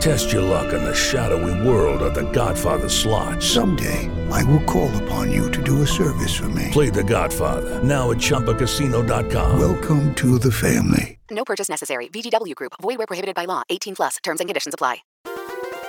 Test 0.00 0.32
your 0.32 0.40
luck 0.40 0.72
in 0.72 0.82
the 0.82 0.94
shadowy 0.94 1.52
world 1.68 2.00
of 2.00 2.14
The 2.14 2.30
Godfather 2.32 2.88
slot. 2.88 3.42
Someday, 3.42 4.08
I 4.30 4.42
will 4.44 4.62
call 4.62 4.90
upon 5.02 5.30
you 5.30 5.50
to 5.50 5.62
do 5.62 5.82
a 5.82 5.86
service 5.86 6.34
for 6.34 6.48
me. 6.48 6.68
Play 6.72 6.88
The 6.88 7.04
Godfather, 7.04 7.84
now 7.84 8.10
at 8.10 8.16
ChumbaCasino.com. 8.16 9.60
Welcome 9.60 10.14
to 10.14 10.38
the 10.38 10.50
family. 10.50 11.18
No 11.30 11.44
purchase 11.44 11.68
necessary. 11.68 12.08
VGW 12.08 12.54
Group. 12.54 12.72
Void 12.80 12.96
where 12.96 13.06
prohibited 13.06 13.34
by 13.34 13.44
law. 13.44 13.62
18 13.68 13.94
plus. 13.94 14.16
Terms 14.22 14.40
and 14.40 14.48
conditions 14.48 14.72
apply. 14.72 15.02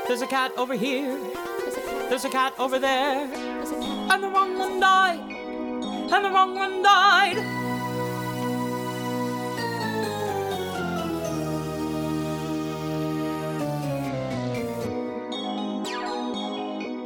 There's 0.07 0.21
a 0.21 0.27
cat 0.27 0.51
over 0.57 0.73
here. 0.73 1.17
There's 2.09 2.25
a 2.25 2.29
cat 2.29 2.53
over 2.59 2.79
there. 2.79 3.31
And 4.11 4.21
the 4.21 4.27
wrong 4.27 4.59
one 4.59 4.81
died. 4.81 5.19
And 6.11 6.25
the 6.25 6.31
wrong 6.31 6.53
one 6.53 6.83
died. 6.83 7.60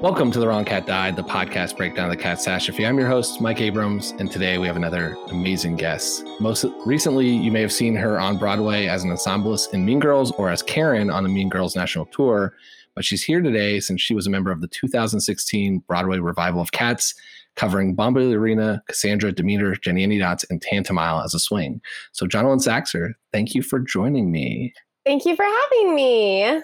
Welcome 0.02 0.30
to 0.32 0.40
The 0.40 0.48
Wrong 0.48 0.66
Cat 0.66 0.86
Died, 0.86 1.16
the 1.16 1.24
podcast 1.24 1.78
breakdown 1.78 2.12
of 2.12 2.12
the 2.12 2.22
catastrophe. 2.22 2.86
I'm 2.86 3.00
your 3.00 3.08
host, 3.08 3.40
Mike 3.40 3.62
Abrams, 3.62 4.12
and 4.20 4.30
today 4.30 4.58
we 4.58 4.68
have 4.68 4.76
another 4.76 5.18
amazing 5.30 5.78
guest. 5.78 6.24
Most 6.40 6.66
recently, 6.86 7.30
you 7.30 7.50
may 7.50 7.62
have 7.62 7.72
seen 7.72 7.96
her 7.96 8.20
on 8.20 8.38
Broadway 8.38 8.88
as 8.88 9.04
an 9.04 9.10
ensemblist 9.10 9.74
in 9.74 9.86
Mean 9.86 10.00
Girls 10.00 10.32
or 10.34 10.50
as 10.50 10.62
Karen 10.62 11.10
on 11.10 11.24
the 11.24 11.30
Mean 11.30 11.48
Girls 11.48 11.78
National 11.78 12.06
Tour, 12.08 12.54
but 12.94 13.06
she's 13.06 13.24
here 13.24 13.42
today 13.42 13.80
since 13.80 14.02
she 14.02 14.14
was 14.14 14.28
a 14.28 14.30
member 14.30 14.52
of 14.52 14.60
the 14.62 14.68
2016 14.68 15.80
Broadway 15.88 16.20
revival 16.20 16.62
of 16.62 16.74
Cats, 16.74 17.16
covering 17.56 17.96
Bomba 17.96 18.20
Arena, 18.32 18.84
Cassandra, 18.88 19.32
Demeter, 19.32 19.76
Jennyanydots, 19.76 20.46
and 20.50 20.62
Tantomile 20.62 21.24
as 21.24 21.34
a 21.34 21.40
swing. 21.40 21.82
So, 22.12 22.28
Jonalyn 22.28 22.60
Saxer, 22.60 23.14
thank 23.32 23.56
you 23.56 23.64
for 23.64 23.80
joining 23.80 24.30
me. 24.30 24.74
Thank 25.06 25.26
you 25.26 25.38
for 25.38 25.46
having 25.46 25.96
me. 25.96 26.62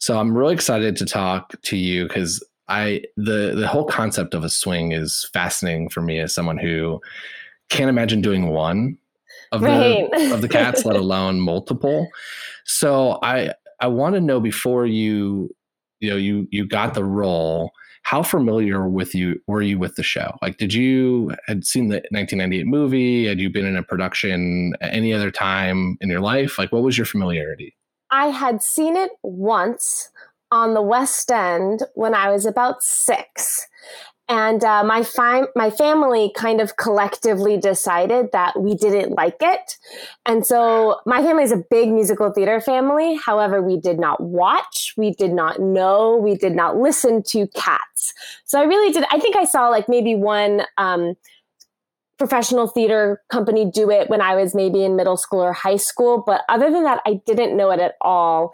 So 0.00 0.18
I'm 0.18 0.34
really 0.34 0.54
excited 0.54 0.96
to 0.96 1.04
talk 1.04 1.60
to 1.60 1.76
you 1.76 2.08
because 2.08 2.42
I 2.70 3.02
the 3.16 3.54
the 3.56 3.66
whole 3.66 3.84
concept 3.84 4.32
of 4.32 4.44
a 4.44 4.48
swing 4.48 4.92
is 4.92 5.28
fascinating 5.32 5.88
for 5.88 6.00
me 6.00 6.20
as 6.20 6.34
someone 6.34 6.56
who 6.56 7.00
can't 7.68 7.90
imagine 7.90 8.20
doing 8.20 8.48
one 8.48 8.96
of 9.52 9.62
right. 9.62 10.08
the 10.10 10.34
of 10.34 10.40
the 10.40 10.48
cats, 10.48 10.84
let 10.84 10.96
alone 11.04 11.40
multiple. 11.40 12.08
So 12.64 13.18
I 13.22 13.52
I 13.80 13.88
want 13.88 14.14
to 14.14 14.20
know 14.20 14.40
before 14.40 14.86
you 14.86 15.54
you 16.00 16.10
know 16.10 16.16
you 16.16 16.48
you 16.50 16.66
got 16.66 16.94
the 16.94 17.04
role 17.04 17.72
how 18.02 18.22
familiar 18.22 18.88
with 18.88 19.14
you 19.14 19.40
were 19.46 19.62
you 19.62 19.78
with 19.78 19.94
the 19.96 20.02
show 20.02 20.36
like 20.42 20.56
did 20.56 20.72
you 20.72 21.34
had 21.46 21.66
seen 21.66 21.88
the 21.88 21.96
1998 22.10 22.66
movie 22.66 23.26
had 23.26 23.38
you 23.38 23.50
been 23.50 23.66
in 23.66 23.76
a 23.76 23.82
production 23.82 24.72
at 24.80 24.92
any 24.92 25.12
other 25.12 25.30
time 25.30 25.98
in 26.00 26.08
your 26.08 26.20
life 26.20 26.58
like 26.58 26.72
what 26.72 26.82
was 26.82 26.96
your 26.96 27.04
familiarity 27.04 27.76
i 28.10 28.26
had 28.26 28.62
seen 28.62 28.96
it 28.96 29.10
once 29.22 30.09
on 30.50 30.74
the 30.74 30.82
West 30.82 31.30
End 31.30 31.82
when 31.94 32.14
I 32.14 32.30
was 32.30 32.46
about 32.46 32.82
six. 32.82 33.66
And 34.28 34.62
uh, 34.62 34.84
my, 34.84 35.02
fi- 35.02 35.48
my 35.56 35.70
family 35.70 36.30
kind 36.36 36.60
of 36.60 36.76
collectively 36.76 37.56
decided 37.56 38.28
that 38.32 38.60
we 38.60 38.76
didn't 38.76 39.16
like 39.16 39.38
it. 39.40 39.76
And 40.24 40.46
so 40.46 41.00
my 41.04 41.20
family 41.20 41.42
is 41.42 41.50
a 41.50 41.64
big 41.68 41.90
musical 41.90 42.30
theater 42.30 42.60
family. 42.60 43.16
However, 43.16 43.60
we 43.60 43.76
did 43.76 43.98
not 43.98 44.22
watch, 44.22 44.94
we 44.96 45.10
did 45.14 45.32
not 45.32 45.60
know, 45.60 46.16
we 46.16 46.36
did 46.36 46.54
not 46.54 46.76
listen 46.76 47.24
to 47.24 47.48
cats. 47.48 48.14
So 48.44 48.60
I 48.60 48.64
really 48.64 48.92
did. 48.92 49.04
I 49.10 49.18
think 49.18 49.34
I 49.34 49.44
saw 49.44 49.68
like 49.68 49.88
maybe 49.88 50.14
one 50.14 50.62
um, 50.78 51.16
professional 52.16 52.68
theater 52.68 53.22
company 53.32 53.68
do 53.68 53.90
it 53.90 54.10
when 54.10 54.20
I 54.20 54.36
was 54.36 54.54
maybe 54.54 54.84
in 54.84 54.94
middle 54.94 55.16
school 55.16 55.40
or 55.40 55.54
high 55.54 55.76
school. 55.76 56.22
But 56.24 56.42
other 56.48 56.70
than 56.70 56.84
that, 56.84 57.00
I 57.04 57.20
didn't 57.26 57.56
know 57.56 57.72
it 57.72 57.80
at 57.80 57.94
all. 58.00 58.52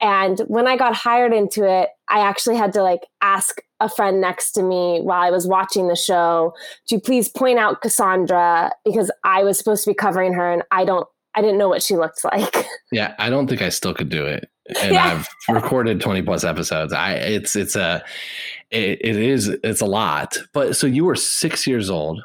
And 0.00 0.40
when 0.40 0.66
I 0.66 0.76
got 0.76 0.94
hired 0.94 1.32
into 1.32 1.64
it, 1.64 1.88
I 2.08 2.20
actually 2.20 2.56
had 2.56 2.72
to 2.74 2.82
like 2.82 3.06
ask 3.22 3.60
a 3.80 3.88
friend 3.88 4.20
next 4.20 4.52
to 4.52 4.62
me 4.62 5.00
while 5.00 5.22
I 5.22 5.30
was 5.30 5.46
watching 5.46 5.88
the 5.88 5.96
show 5.96 6.54
to 6.88 6.98
please 6.98 7.28
point 7.28 7.58
out 7.58 7.82
Cassandra 7.82 8.72
because 8.84 9.10
I 9.24 9.42
was 9.42 9.58
supposed 9.58 9.84
to 9.84 9.90
be 9.90 9.94
covering 9.94 10.32
her 10.32 10.52
and 10.52 10.62
I 10.70 10.84
don't 10.84 11.06
I 11.34 11.42
didn't 11.42 11.58
know 11.58 11.68
what 11.68 11.82
she 11.82 11.96
looked 11.96 12.24
like. 12.24 12.66
Yeah, 12.92 13.16
I 13.18 13.30
don't 13.30 13.48
think 13.48 13.62
I 13.62 13.68
still 13.68 13.92
could 13.92 14.08
do 14.10 14.24
it. 14.26 14.48
And 14.80 14.94
yeah. 14.94 15.24
I've 15.48 15.54
recorded 15.54 16.00
20 16.00 16.22
plus 16.22 16.44
episodes. 16.44 16.92
I 16.92 17.14
it's 17.14 17.56
it's 17.56 17.74
a 17.74 18.02
it, 18.70 19.00
it 19.04 19.16
is 19.16 19.48
it's 19.48 19.80
a 19.80 19.86
lot. 19.86 20.38
But 20.54 20.76
so 20.76 20.86
you 20.86 21.04
were 21.04 21.16
6 21.16 21.66
years 21.66 21.90
old. 21.90 22.22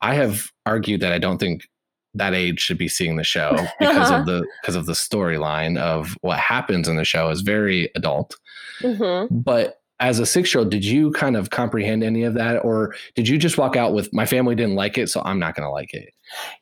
I 0.00 0.14
have 0.14 0.50
argued 0.64 1.02
that 1.02 1.12
I 1.12 1.18
don't 1.18 1.36
think 1.36 1.68
that 2.14 2.34
age 2.34 2.60
should 2.60 2.78
be 2.78 2.88
seeing 2.88 3.16
the 3.16 3.24
show 3.24 3.56
because 3.78 4.10
of 4.10 4.26
the 4.26 4.46
because 4.62 4.76
of 4.76 4.86
the 4.86 4.92
storyline 4.92 5.78
of 5.78 6.16
what 6.20 6.38
happens 6.38 6.88
in 6.88 6.96
the 6.96 7.04
show 7.04 7.30
is 7.30 7.40
very 7.40 7.90
adult. 7.94 8.36
Mm-hmm. 8.80 9.38
But 9.40 9.80
as 10.00 10.18
a 10.18 10.26
six 10.26 10.54
year 10.54 10.60
old, 10.60 10.70
did 10.70 10.84
you 10.84 11.10
kind 11.12 11.36
of 11.36 11.50
comprehend 11.50 12.04
any 12.04 12.22
of 12.22 12.34
that, 12.34 12.64
or 12.64 12.94
did 13.14 13.28
you 13.28 13.38
just 13.38 13.58
walk 13.58 13.76
out 13.76 13.92
with 13.92 14.12
my 14.12 14.26
family 14.26 14.54
didn't 14.54 14.76
like 14.76 14.96
it, 14.96 15.08
so 15.08 15.22
I'm 15.24 15.38
not 15.38 15.54
going 15.54 15.66
to 15.66 15.70
like 15.70 15.92
it? 15.92 16.12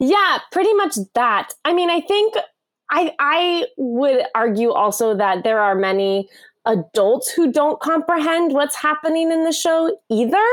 Yeah, 0.00 0.38
pretty 0.52 0.72
much 0.74 0.96
that. 1.14 1.52
I 1.64 1.72
mean, 1.72 1.90
I 1.90 2.00
think 2.00 2.34
I 2.90 3.12
I 3.18 3.66
would 3.76 4.24
argue 4.34 4.72
also 4.72 5.14
that 5.16 5.44
there 5.44 5.60
are 5.60 5.74
many 5.74 6.28
adults 6.66 7.30
who 7.30 7.52
don't 7.52 7.80
comprehend 7.80 8.52
what's 8.52 8.74
happening 8.74 9.30
in 9.30 9.44
the 9.44 9.52
show 9.52 9.96
either. 10.10 10.46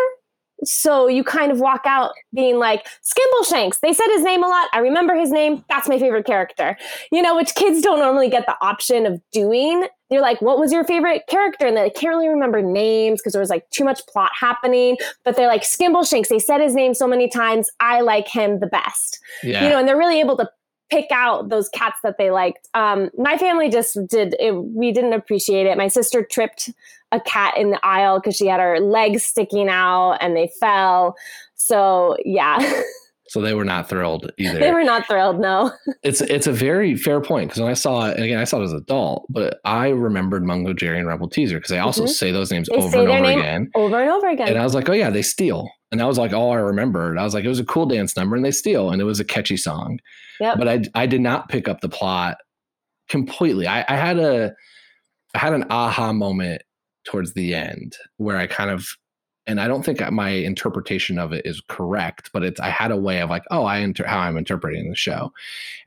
So 0.63 1.07
you 1.07 1.23
kind 1.23 1.51
of 1.51 1.59
walk 1.59 1.81
out 1.85 2.13
being 2.33 2.57
like, 2.57 2.87
Skimbleshanks. 3.03 3.79
They 3.81 3.93
said 3.93 4.07
his 4.13 4.23
name 4.23 4.43
a 4.43 4.47
lot. 4.47 4.69
I 4.71 4.79
remember 4.79 5.15
his 5.15 5.31
name. 5.31 5.63
That's 5.69 5.89
my 5.89 5.99
favorite 5.99 6.25
character. 6.25 6.77
You 7.11 7.21
know, 7.21 7.35
which 7.35 7.55
kids 7.55 7.81
don't 7.81 7.99
normally 7.99 8.29
get 8.29 8.45
the 8.45 8.55
option 8.61 9.05
of 9.05 9.21
doing. 9.31 9.87
They're 10.09 10.21
like, 10.21 10.41
what 10.41 10.59
was 10.59 10.71
your 10.71 10.83
favorite 10.83 11.23
character? 11.27 11.65
And 11.65 11.75
they 11.75 11.89
can't 11.89 12.09
really 12.15 12.29
remember 12.29 12.61
names 12.61 13.19
because 13.19 13.33
there 13.33 13.41
was 13.41 13.49
like 13.49 13.69
too 13.71 13.83
much 13.83 14.05
plot 14.07 14.31
happening. 14.39 14.97
But 15.25 15.35
they're 15.35 15.47
like, 15.47 15.63
Skimbleshanks. 15.63 16.27
They 16.27 16.39
said 16.39 16.61
his 16.61 16.75
name 16.75 16.93
so 16.93 17.07
many 17.07 17.27
times. 17.27 17.69
I 17.79 18.01
like 18.01 18.27
him 18.27 18.59
the 18.59 18.67
best. 18.67 19.19
Yeah. 19.43 19.63
You 19.63 19.69
know, 19.69 19.79
and 19.79 19.87
they're 19.87 19.97
really 19.97 20.19
able 20.19 20.37
to 20.37 20.49
pick 20.89 21.07
out 21.11 21.49
those 21.49 21.69
cats 21.69 21.97
that 22.03 22.17
they 22.19 22.29
liked. 22.29 22.69
Um, 22.75 23.09
my 23.17 23.37
family 23.37 23.69
just 23.69 23.97
did 24.07 24.35
it. 24.39 24.53
We 24.53 24.91
didn't 24.91 25.13
appreciate 25.13 25.65
it. 25.65 25.75
My 25.75 25.87
sister 25.87 26.23
tripped 26.23 26.69
a 27.13 27.21
cat 27.21 27.55
in 27.57 27.69
the 27.69 27.79
aisle 27.85 28.19
because 28.19 28.35
she 28.35 28.47
had 28.47 28.59
her 28.59 28.79
legs 28.79 29.23
sticking 29.23 29.69
out 29.69 30.17
and 30.19 30.35
they 30.35 30.51
fell. 30.59 31.15
So 31.55 32.17
yeah. 32.25 32.81
So 33.29 33.41
they 33.41 33.55
were 33.55 33.65
not 33.65 33.89
thrilled 33.89 34.31
either. 34.37 34.59
they 34.59 34.71
were 34.71 34.83
not 34.83 35.07
thrilled. 35.07 35.39
No. 35.39 35.71
it's 36.03 36.21
it's 36.21 36.45
a 36.45 36.51
very 36.51 36.95
fair 36.95 37.19
point 37.19 37.49
because 37.49 37.61
when 37.61 37.71
I 37.71 37.73
saw 37.73 38.07
it, 38.09 38.15
and 38.15 38.23
again 38.23 38.37
I 38.37 38.43
saw 38.43 38.59
it 38.59 38.65
as 38.65 38.73
an 38.73 38.77
adult, 38.77 39.25
but 39.27 39.59
I 39.65 39.87
remembered 39.87 40.43
Mungojerrie 40.43 40.99
and 40.99 41.07
Rumpleteazer 41.07 41.55
because 41.55 41.71
they 41.71 41.79
also 41.79 42.03
mm-hmm. 42.03 42.11
say 42.11 42.31
those 42.31 42.51
names 42.51 42.67
they 42.69 42.75
over 42.75 42.99
and 42.99 43.09
over 43.09 43.31
again, 43.31 43.71
over 43.73 44.01
and 44.01 44.11
over 44.11 44.27
again. 44.27 44.49
And 44.49 44.59
I 44.59 44.63
was 44.63 44.75
like, 44.75 44.87
oh 44.87 44.93
yeah, 44.93 45.09
they 45.09 45.23
steal, 45.23 45.67
and 45.91 45.99
that 45.99 46.05
was 46.05 46.19
like 46.19 46.31
all 46.31 46.51
I 46.51 46.57
remembered. 46.57 47.17
I 47.17 47.23
was 47.23 47.33
like, 47.33 47.43
it 47.43 47.49
was 47.49 47.59
a 47.59 47.65
cool 47.65 47.87
dance 47.87 48.15
number, 48.15 48.35
and 48.35 48.45
they 48.45 48.51
steal, 48.51 48.91
and 48.91 49.01
it 49.01 49.05
was 49.05 49.19
a 49.19 49.25
catchy 49.25 49.57
song. 49.57 49.99
Yep. 50.39 50.57
But 50.59 50.67
I 50.67 50.83
I 50.93 51.05
did 51.07 51.21
not 51.21 51.49
pick 51.49 51.67
up 51.67 51.81
the 51.81 51.89
plot 51.89 52.37
completely. 53.09 53.65
I, 53.65 53.83
I 53.87 53.95
had 53.95 54.19
a 54.19 54.53
I 55.33 55.39
had 55.39 55.53
an 55.53 55.65
aha 55.71 56.13
moment 56.13 56.61
towards 57.03 57.33
the 57.33 57.53
end 57.53 57.97
where 58.17 58.37
I 58.37 58.47
kind 58.47 58.69
of 58.69 58.97
and 59.45 59.59
I 59.59 59.67
don't 59.67 59.83
think 59.83 59.99
my 60.11 60.29
interpretation 60.29 61.19
of 61.19 61.33
it 61.33 61.45
is 61.45 61.61
correct, 61.67 62.29
but 62.33 62.43
it's 62.43 62.59
I 62.61 62.69
had 62.69 62.91
a 62.91 62.97
way 62.97 63.21
of 63.21 63.29
like, 63.29 63.43
oh, 63.51 63.65
I 63.65 63.79
inter- 63.79 64.07
how 64.07 64.19
I'm 64.19 64.37
interpreting 64.37 64.89
the 64.89 64.95
show, 64.95 65.33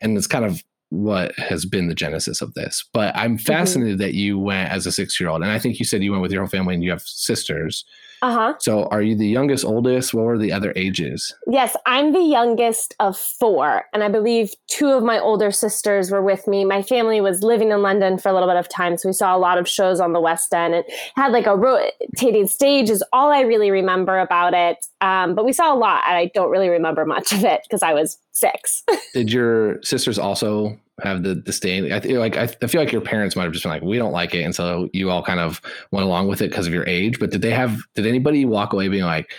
and 0.00 0.16
it's 0.16 0.26
kind 0.26 0.44
of 0.44 0.62
what 0.90 1.34
has 1.38 1.64
been 1.64 1.88
the 1.88 1.94
genesis 1.94 2.42
of 2.42 2.54
this. 2.54 2.84
But 2.92 3.16
I'm 3.16 3.38
fascinated 3.38 3.94
mm-hmm. 3.94 4.02
that 4.02 4.14
you 4.14 4.38
went 4.38 4.70
as 4.70 4.86
a 4.86 4.92
six 4.92 5.18
year 5.18 5.30
old, 5.30 5.42
and 5.42 5.50
I 5.50 5.58
think 5.58 5.78
you 5.78 5.84
said 5.84 6.02
you 6.02 6.12
went 6.12 6.22
with 6.22 6.32
your 6.32 6.42
whole 6.42 6.50
family, 6.50 6.74
and 6.74 6.84
you 6.84 6.90
have 6.90 7.02
sisters. 7.02 7.84
Uh 8.26 8.32
huh. 8.32 8.54
So, 8.58 8.86
are 8.86 9.02
you 9.02 9.14
the 9.14 9.28
youngest, 9.28 9.64
oldest? 9.64 10.12
What 10.12 10.24
were 10.24 10.36
the 10.36 10.50
other 10.50 10.72
ages? 10.74 11.32
Yes, 11.46 11.76
I'm 11.86 12.12
the 12.12 12.18
youngest 12.18 12.92
of 12.98 13.16
four, 13.16 13.84
and 13.92 14.02
I 14.02 14.08
believe 14.08 14.52
two 14.66 14.88
of 14.88 15.04
my 15.04 15.20
older 15.20 15.52
sisters 15.52 16.10
were 16.10 16.20
with 16.20 16.48
me. 16.48 16.64
My 16.64 16.82
family 16.82 17.20
was 17.20 17.44
living 17.44 17.70
in 17.70 17.82
London 17.82 18.18
for 18.18 18.28
a 18.28 18.32
little 18.32 18.48
bit 18.48 18.56
of 18.56 18.68
time, 18.68 18.98
so 18.98 19.08
we 19.08 19.12
saw 19.12 19.36
a 19.36 19.38
lot 19.38 19.58
of 19.58 19.68
shows 19.68 20.00
on 20.00 20.12
the 20.12 20.20
West 20.20 20.52
End 20.52 20.74
and 20.74 20.84
had 21.14 21.30
like 21.30 21.46
a 21.46 21.54
rotating 21.54 22.48
stage. 22.48 22.90
Is 22.90 23.04
all 23.12 23.30
I 23.30 23.42
really 23.42 23.70
remember 23.70 24.18
about 24.18 24.54
it. 24.54 24.84
Um, 25.00 25.34
but 25.34 25.44
we 25.44 25.52
saw 25.52 25.74
a 25.74 25.76
lot, 25.76 26.04
and 26.06 26.16
I 26.16 26.30
don't 26.34 26.50
really 26.50 26.68
remember 26.68 27.04
much 27.04 27.32
of 27.32 27.44
it 27.44 27.60
because 27.64 27.82
I 27.82 27.92
was 27.92 28.18
six. 28.32 28.82
Did 29.14 29.30
your 29.30 29.82
sisters 29.82 30.18
also 30.18 30.78
have 31.02 31.22
the 31.22 31.34
disdain? 31.34 31.92
I 31.92 32.00
feel 32.00 32.20
like 32.20 32.36
I, 32.36 32.48
I 32.62 32.66
feel 32.66 32.80
like 32.80 32.92
your 32.92 33.02
parents 33.02 33.36
might 33.36 33.44
have 33.44 33.52
just 33.52 33.64
been 33.64 33.70
like, 33.70 33.82
we 33.82 33.98
don't 33.98 34.12
like 34.12 34.34
it, 34.34 34.42
and 34.42 34.54
so 34.54 34.88
you 34.92 35.10
all 35.10 35.22
kind 35.22 35.40
of 35.40 35.60
went 35.90 36.06
along 36.06 36.28
with 36.28 36.40
it 36.40 36.50
because 36.50 36.66
of 36.66 36.72
your 36.72 36.86
age. 36.86 37.18
But 37.18 37.30
did 37.30 37.42
they 37.42 37.50
have? 37.50 37.80
Did 37.94 38.06
anybody 38.06 38.44
walk 38.46 38.72
away 38.72 38.88
being 38.88 39.04
like, 39.04 39.30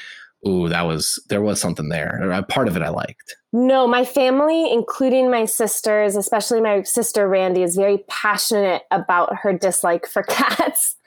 "Ooh, 0.48 0.70
that 0.70 0.84
was 0.84 1.22
there 1.30 1.42
was 1.42 1.60
something 1.60 1.90
there"? 1.90 2.20
Or 2.22 2.32
a 2.32 2.44
part 2.44 2.68
of 2.68 2.76
it 2.76 2.84
I 2.84 2.90
liked. 2.90 3.36
No, 3.52 3.88
my 3.88 4.06
family, 4.06 4.72
including 4.72 5.32
my 5.32 5.46
sisters, 5.46 6.16
especially 6.16 6.62
my 6.62 6.84
sister 6.84 7.28
Randy, 7.28 7.64
is 7.64 7.76
very 7.76 8.04
passionate 8.08 8.84
about 8.92 9.36
her 9.38 9.54
dislike 9.54 10.06
for 10.06 10.22
cats 10.30 10.98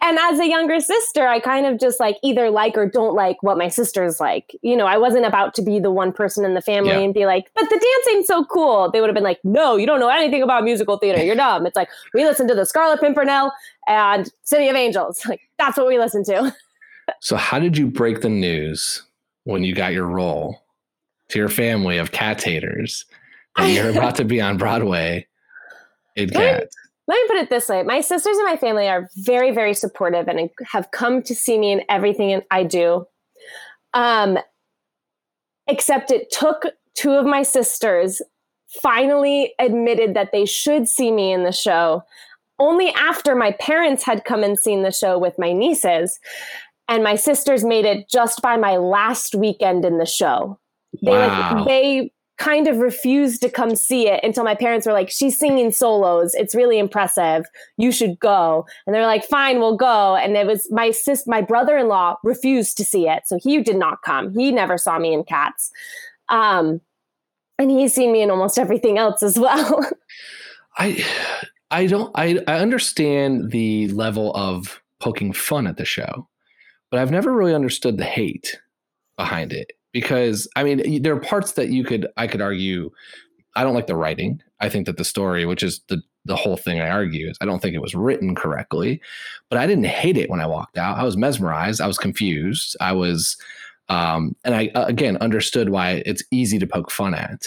and 0.00 0.18
as 0.18 0.38
a 0.38 0.48
younger 0.48 0.80
sister, 0.80 1.26
I 1.26 1.40
kind 1.40 1.66
of 1.66 1.78
just 1.78 2.00
like 2.00 2.16
either 2.22 2.50
like 2.50 2.76
or 2.76 2.86
don't 2.86 3.14
like 3.14 3.42
what 3.42 3.56
my 3.56 3.68
sisters 3.68 4.20
like. 4.20 4.56
You 4.62 4.76
know, 4.76 4.86
I 4.86 4.98
wasn't 4.98 5.24
about 5.24 5.54
to 5.54 5.62
be 5.62 5.78
the 5.78 5.90
one 5.90 6.12
person 6.12 6.44
in 6.44 6.54
the 6.54 6.60
family 6.60 6.90
yeah. 6.90 6.98
and 6.98 7.14
be 7.14 7.26
like, 7.26 7.50
but 7.54 7.68
the 7.68 7.78
dancing's 8.04 8.26
so 8.26 8.44
cool. 8.44 8.90
They 8.90 9.00
would 9.00 9.08
have 9.08 9.14
been 9.14 9.24
like, 9.24 9.40
no, 9.44 9.76
you 9.76 9.86
don't 9.86 10.00
know 10.00 10.08
anything 10.08 10.42
about 10.42 10.64
musical 10.64 10.98
theater. 10.98 11.22
You're 11.22 11.36
dumb. 11.36 11.66
It's 11.66 11.76
like, 11.76 11.88
we 12.14 12.24
listen 12.24 12.48
to 12.48 12.54
the 12.54 12.66
Scarlet 12.66 13.00
Pimpernel 13.00 13.52
and 13.86 14.30
City 14.42 14.68
of 14.68 14.76
Angels. 14.76 15.20
Like, 15.32 15.40
that's 15.56 15.78
what 15.78 15.86
we 15.86 15.98
listen 15.98 16.24
to. 16.24 16.54
so, 17.20 17.36
how 17.36 17.58
did 17.58 17.78
you 17.78 17.86
break 17.86 18.20
the 18.20 18.28
news 18.28 19.02
when 19.44 19.64
you 19.64 19.74
got 19.74 19.94
your 19.94 20.06
role 20.06 20.62
to 21.28 21.38
your 21.38 21.48
family 21.48 21.96
of 21.96 22.12
cat 22.12 22.42
haters 22.42 23.06
that 23.56 23.70
you're 23.70 23.88
about 23.96 24.16
to 24.16 24.24
be 24.24 24.42
on 24.42 24.58
Broadway 24.58 25.26
in 26.16 26.28
Cats? 26.28 26.76
Let 27.08 27.16
me 27.16 27.28
put 27.28 27.36
it 27.36 27.50
this 27.50 27.68
way. 27.68 27.82
My 27.82 28.00
sisters 28.00 28.36
and 28.36 28.46
my 28.46 28.56
family 28.56 28.88
are 28.88 29.08
very 29.16 29.50
very 29.50 29.74
supportive 29.74 30.28
and 30.28 30.50
have 30.70 30.90
come 30.90 31.22
to 31.22 31.34
see 31.34 31.58
me 31.58 31.72
in 31.72 31.82
everything 31.88 32.40
i 32.50 32.62
do. 32.64 33.06
Um, 33.94 34.38
except 35.66 36.10
it 36.10 36.30
took 36.30 36.64
two 36.94 37.12
of 37.12 37.26
my 37.26 37.42
sisters 37.42 38.22
finally 38.80 39.52
admitted 39.58 40.14
that 40.14 40.32
they 40.32 40.46
should 40.46 40.88
see 40.88 41.12
me 41.12 41.32
in 41.32 41.44
the 41.44 41.52
show. 41.52 42.02
Only 42.58 42.90
after 42.94 43.34
my 43.34 43.52
parents 43.52 44.04
had 44.04 44.24
come 44.24 44.42
and 44.42 44.58
seen 44.58 44.82
the 44.82 44.92
show 44.92 45.18
with 45.18 45.38
my 45.38 45.52
nieces 45.52 46.18
and 46.88 47.02
my 47.02 47.16
sisters 47.16 47.64
made 47.64 47.84
it 47.84 48.08
just 48.08 48.42
by 48.42 48.56
my 48.56 48.76
last 48.76 49.34
weekend 49.34 49.84
in 49.84 49.98
the 49.98 50.06
show. 50.06 50.58
They 51.02 51.10
wow. 51.10 51.54
like 51.56 51.66
they 51.66 52.12
kind 52.42 52.66
of 52.66 52.78
refused 52.78 53.40
to 53.40 53.48
come 53.48 53.76
see 53.76 54.08
it 54.08 54.18
until 54.24 54.42
my 54.42 54.54
parents 54.56 54.84
were 54.84 54.92
like, 54.92 55.08
she's 55.08 55.38
singing 55.38 55.70
solos. 55.70 56.34
It's 56.34 56.56
really 56.56 56.76
impressive. 56.76 57.46
You 57.76 57.92
should 57.92 58.18
go. 58.18 58.66
And 58.84 58.92
they're 58.92 59.06
like, 59.06 59.24
fine, 59.24 59.60
we'll 59.60 59.76
go. 59.76 60.16
And 60.16 60.36
it 60.36 60.44
was 60.44 60.68
my 60.72 60.90
sis, 60.90 61.24
my 61.24 61.40
brother-in-law 61.40 62.16
refused 62.24 62.76
to 62.78 62.84
see 62.84 63.08
it. 63.08 63.22
So 63.26 63.38
he 63.40 63.62
did 63.62 63.76
not 63.76 64.02
come. 64.02 64.34
He 64.34 64.50
never 64.50 64.76
saw 64.76 64.98
me 64.98 65.14
in 65.14 65.22
cats. 65.22 65.70
Um, 66.30 66.80
and 67.60 67.70
he's 67.70 67.94
seen 67.94 68.10
me 68.10 68.22
in 68.22 68.30
almost 68.30 68.58
everything 68.58 68.98
else 68.98 69.22
as 69.22 69.38
well. 69.38 69.88
I, 70.78 71.04
I 71.70 71.86
don't, 71.86 72.10
I, 72.16 72.40
I 72.48 72.58
understand 72.58 73.52
the 73.52 73.86
level 73.88 74.34
of 74.34 74.82
poking 74.98 75.32
fun 75.32 75.68
at 75.68 75.76
the 75.76 75.84
show, 75.84 76.26
but 76.90 76.98
I've 76.98 77.12
never 77.12 77.32
really 77.32 77.54
understood 77.54 77.98
the 77.98 78.04
hate 78.04 78.58
behind 79.16 79.52
it 79.52 79.74
because 79.92 80.48
I 80.56 80.64
mean 80.64 81.02
there 81.02 81.14
are 81.14 81.20
parts 81.20 81.52
that 81.52 81.68
you 81.68 81.84
could 81.84 82.06
I 82.16 82.26
could 82.26 82.42
argue 82.42 82.90
I 83.54 83.64
don't 83.64 83.74
like 83.74 83.86
the 83.86 83.96
writing. 83.96 84.42
I 84.60 84.68
think 84.68 84.86
that 84.86 84.96
the 84.96 85.04
story, 85.04 85.44
which 85.44 85.62
is 85.62 85.80
the 85.88 86.02
the 86.24 86.36
whole 86.36 86.56
thing 86.56 86.80
I 86.80 86.88
argue 86.88 87.28
is 87.28 87.36
I 87.40 87.46
don't 87.46 87.60
think 87.60 87.74
it 87.74 87.82
was 87.82 87.94
written 87.94 88.34
correctly, 88.34 89.00
but 89.50 89.58
I 89.58 89.66
didn't 89.66 89.86
hate 89.86 90.16
it 90.16 90.30
when 90.30 90.40
I 90.40 90.46
walked 90.46 90.78
out. 90.78 90.98
I 90.98 91.02
was 91.02 91.16
mesmerized. 91.16 91.80
I 91.80 91.86
was 91.86 91.98
confused. 91.98 92.76
I 92.80 92.92
was, 92.92 93.36
um, 93.88 94.36
and 94.44 94.54
I 94.54 94.70
again 94.74 95.16
understood 95.18 95.70
why 95.70 96.02
it's 96.06 96.22
easy 96.30 96.58
to 96.58 96.66
poke 96.66 96.90
fun 96.90 97.14
at, 97.14 97.42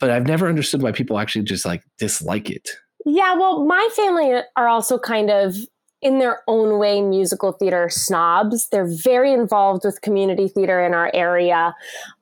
but 0.00 0.10
I've 0.10 0.26
never 0.26 0.48
understood 0.48 0.82
why 0.82 0.92
people 0.92 1.18
actually 1.18 1.44
just 1.44 1.64
like 1.64 1.84
dislike 1.98 2.50
it. 2.50 2.70
Yeah, 3.06 3.34
well, 3.34 3.64
my 3.64 3.88
family 3.94 4.32
are 4.56 4.68
also 4.68 4.98
kind 4.98 5.30
of 5.30 5.54
in 6.04 6.18
their 6.18 6.42
own 6.46 6.78
way 6.78 7.00
musical 7.00 7.52
theater 7.52 7.88
snobs. 7.90 8.68
They're 8.68 8.92
very 9.02 9.32
involved 9.32 9.84
with 9.84 10.02
community 10.02 10.46
theater 10.48 10.84
in 10.84 10.92
our 10.94 11.10
area, 11.14 11.74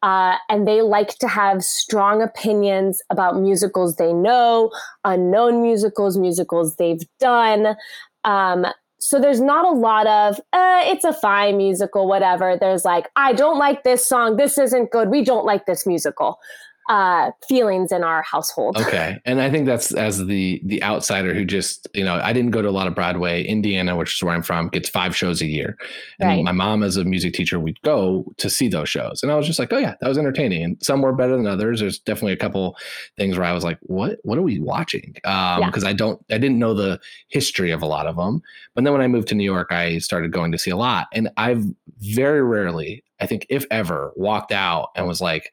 uh, 0.03 0.37
and 0.49 0.67
they 0.67 0.81
like 0.81 1.19
to 1.19 1.29
have 1.29 1.63
strong 1.63 2.23
opinions 2.23 3.03
about 3.11 3.39
musicals 3.39 3.97
they 3.97 4.13
know, 4.13 4.71
unknown 5.05 5.61
musicals, 5.61 6.17
musicals 6.17 6.77
they've 6.77 7.03
done. 7.19 7.77
Um, 8.25 8.67
so 9.01 9.21
there's 9.21 9.41
not 9.41 9.65
a 9.65 9.77
lot 9.77 10.07
of 10.07 10.39
uh, 10.53 10.83
it's 10.85 11.05
a 11.05 11.13
fine 11.13 11.57
musical, 11.57 12.07
whatever. 12.07 12.57
There's 12.57 12.85
like 12.85 13.11
I 13.17 13.33
don't 13.33 13.59
like 13.59 13.83
this 13.83 14.07
song. 14.07 14.37
This 14.37 14.59
isn't 14.59 14.93
good. 14.93 15.09
We 15.09 15.25
don't 15.25 15.45
like 15.45 15.67
this 15.67 15.87
musical 15.87 16.39
uh, 16.89 17.31
feelings 17.49 17.93
in 17.93 18.03
our 18.03 18.23
household. 18.23 18.77
Okay, 18.77 19.19
and 19.25 19.41
I 19.41 19.51
think 19.51 19.67
that's 19.67 19.93
as 19.93 20.27
the 20.27 20.61
the 20.65 20.83
outsider 20.83 21.33
who 21.33 21.45
just 21.45 21.89
you 21.95 22.05
know 22.05 22.15
I 22.15 22.33
didn't 22.33 22.51
go 22.51 22.63
to 22.63 22.69
a 22.69 22.71
lot 22.71 22.87
of 22.87 22.95
Broadway. 22.95 23.45
Indiana, 23.45 23.97
which 23.97 24.15
is 24.15 24.23
where 24.23 24.35
I'm 24.35 24.43
from, 24.43 24.69
gets 24.69 24.89
five 24.89 25.15
shows 25.15 25.41
a 25.41 25.47
year, 25.47 25.77
and 26.21 26.29
right. 26.29 26.45
my 26.45 26.53
mom 26.53 26.83
as 26.83 26.97
a 26.97 27.05
music 27.05 27.35
teacher 27.35 27.61
we'd 27.61 27.81
go 27.83 28.25
to 28.39 28.51
see 28.51 28.69
those 28.69 28.89
shows, 28.89 29.23
and 29.23 29.31
I 29.31 29.37
was 29.37 29.47
just 29.47 29.59
like, 29.59 29.73
oh 29.73 29.79
yeah, 29.79 29.95
that 30.01 30.09
was 30.09 30.19
entertaining. 30.19 30.65
And 30.65 30.83
some 30.83 31.03
were 31.03 31.13
better 31.13 31.37
than 31.37 31.47
others. 31.47 31.81
There's 31.81 31.99
definitely 32.01 32.33
a 32.33 32.37
couple 32.37 32.77
things 33.17 33.39
where 33.39 33.47
I 33.47 33.53
was 33.53 33.65
like, 33.65 33.79
what 33.83 34.19
what 34.25 34.39
are 34.39 34.43
we 34.43 34.59
watching? 34.59 35.13
Because 35.15 35.59
um, 35.59 35.83
yeah. 35.83 35.89
I 35.89 35.93
don't 35.93 36.21
I 36.31 36.39
didn't 36.39 36.59
know 36.59 36.75
the 36.75 37.01
history 37.29 37.71
of 37.71 37.83
a 37.83 37.87
lot 37.87 38.07
of 38.07 38.17
them. 38.17 38.43
But 38.75 38.85
then 38.85 38.93
when 38.93 39.03
I 39.03 39.09
moved 39.09 39.29
to 39.29 39.35
New 39.35 39.45
York, 39.45 39.71
I 39.71 39.99
started 39.99 40.33
going 40.33 40.53
to 40.53 40.59
see 40.59 40.71
a 40.71 40.77
lot, 40.77 41.07
and 41.13 41.31
I've 41.37 41.65
very 42.01 42.43
rarely, 42.43 43.05
I 43.21 43.27
think 43.27 43.47
if 43.49 43.67
ever, 43.71 44.13
walked 44.17 44.51
out 44.51 44.91
and 44.97 45.07
was 45.07 45.21
like 45.21 45.53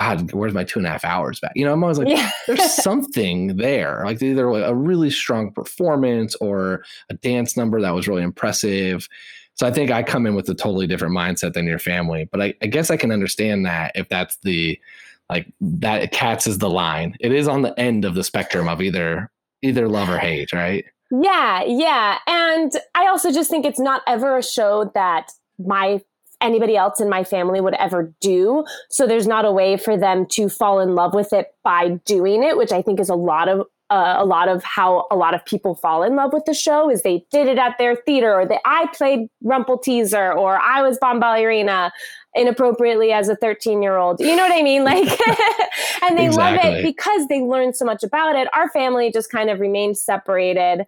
God, 0.00 0.32
where's 0.32 0.54
my 0.54 0.64
two 0.64 0.78
and 0.78 0.86
a 0.86 0.90
half 0.90 1.04
hours 1.04 1.40
back? 1.40 1.52
You 1.54 1.66
know, 1.66 1.74
I'm 1.74 1.82
always 1.82 1.98
like, 1.98 2.08
yeah. 2.08 2.30
there's 2.46 2.72
something 2.82 3.56
there. 3.58 4.02
Like 4.04 4.22
either 4.22 4.48
a 4.48 4.74
really 4.74 5.10
strong 5.10 5.52
performance 5.52 6.34
or 6.36 6.84
a 7.10 7.14
dance 7.14 7.56
number 7.56 7.80
that 7.82 7.94
was 7.94 8.08
really 8.08 8.22
impressive. 8.22 9.06
So 9.54 9.66
I 9.66 9.70
think 9.70 9.90
I 9.90 10.02
come 10.02 10.26
in 10.26 10.34
with 10.34 10.48
a 10.48 10.54
totally 10.54 10.86
different 10.86 11.14
mindset 11.14 11.52
than 11.52 11.66
your 11.66 11.78
family. 11.78 12.26
But 12.32 12.40
I, 12.40 12.54
I 12.62 12.66
guess 12.66 12.90
I 12.90 12.96
can 12.96 13.12
understand 13.12 13.66
that 13.66 13.92
if 13.94 14.08
that's 14.08 14.38
the 14.42 14.80
like 15.28 15.52
that 15.60 16.10
cats 16.12 16.46
is 16.46 16.58
the 16.58 16.70
line. 16.70 17.14
It 17.20 17.32
is 17.32 17.46
on 17.46 17.62
the 17.62 17.78
end 17.78 18.04
of 18.06 18.14
the 18.14 18.24
spectrum 18.24 18.68
of 18.68 18.80
either 18.80 19.30
either 19.62 19.86
love 19.86 20.08
or 20.08 20.18
hate, 20.18 20.52
right? 20.54 20.84
Yeah, 21.10 21.62
yeah. 21.64 22.18
And 22.26 22.72
I 22.94 23.06
also 23.06 23.30
just 23.30 23.50
think 23.50 23.66
it's 23.66 23.78
not 23.78 24.02
ever 24.06 24.38
a 24.38 24.42
show 24.42 24.90
that 24.94 25.30
my 25.58 26.00
anybody 26.40 26.76
else 26.76 27.00
in 27.00 27.08
my 27.08 27.24
family 27.24 27.60
would 27.60 27.74
ever 27.74 28.12
do. 28.20 28.64
So 28.88 29.06
there's 29.06 29.26
not 29.26 29.44
a 29.44 29.52
way 29.52 29.76
for 29.76 29.96
them 29.96 30.26
to 30.32 30.48
fall 30.48 30.80
in 30.80 30.94
love 30.94 31.14
with 31.14 31.32
it 31.32 31.54
by 31.62 32.00
doing 32.04 32.42
it, 32.42 32.56
which 32.56 32.72
I 32.72 32.82
think 32.82 33.00
is 33.00 33.08
a 33.08 33.14
lot 33.14 33.48
of 33.48 33.66
uh, 33.90 34.14
a 34.18 34.24
lot 34.24 34.48
of 34.48 34.62
how 34.62 35.06
a 35.10 35.16
lot 35.16 35.34
of 35.34 35.44
people 35.44 35.74
fall 35.74 36.04
in 36.04 36.14
love 36.14 36.32
with 36.32 36.44
the 36.44 36.54
show 36.54 36.88
is 36.88 37.02
they 37.02 37.24
did 37.32 37.48
it 37.48 37.58
at 37.58 37.76
their 37.76 37.96
theater 37.96 38.32
or 38.32 38.46
that 38.46 38.60
I 38.64 38.86
played 38.94 39.28
Rumpleteazer 39.44 40.36
or 40.36 40.58
I 40.58 40.80
was 40.80 40.96
Bombalurina 41.00 41.90
inappropriately 42.36 43.12
as 43.12 43.28
a 43.28 43.34
13 43.34 43.82
year 43.82 43.96
old. 43.96 44.20
You 44.20 44.36
know 44.36 44.44
what 44.44 44.56
I 44.56 44.62
mean? 44.62 44.84
Like, 44.84 45.08
and 46.02 46.16
they 46.16 46.26
exactly. 46.26 46.70
love 46.70 46.78
it 46.78 46.82
because 46.84 47.26
they 47.26 47.40
learned 47.40 47.74
so 47.74 47.84
much 47.84 48.04
about 48.04 48.36
it. 48.36 48.48
Our 48.54 48.68
family 48.70 49.10
just 49.10 49.30
kind 49.30 49.50
of 49.50 49.58
remained 49.58 49.98
separated 49.98 50.86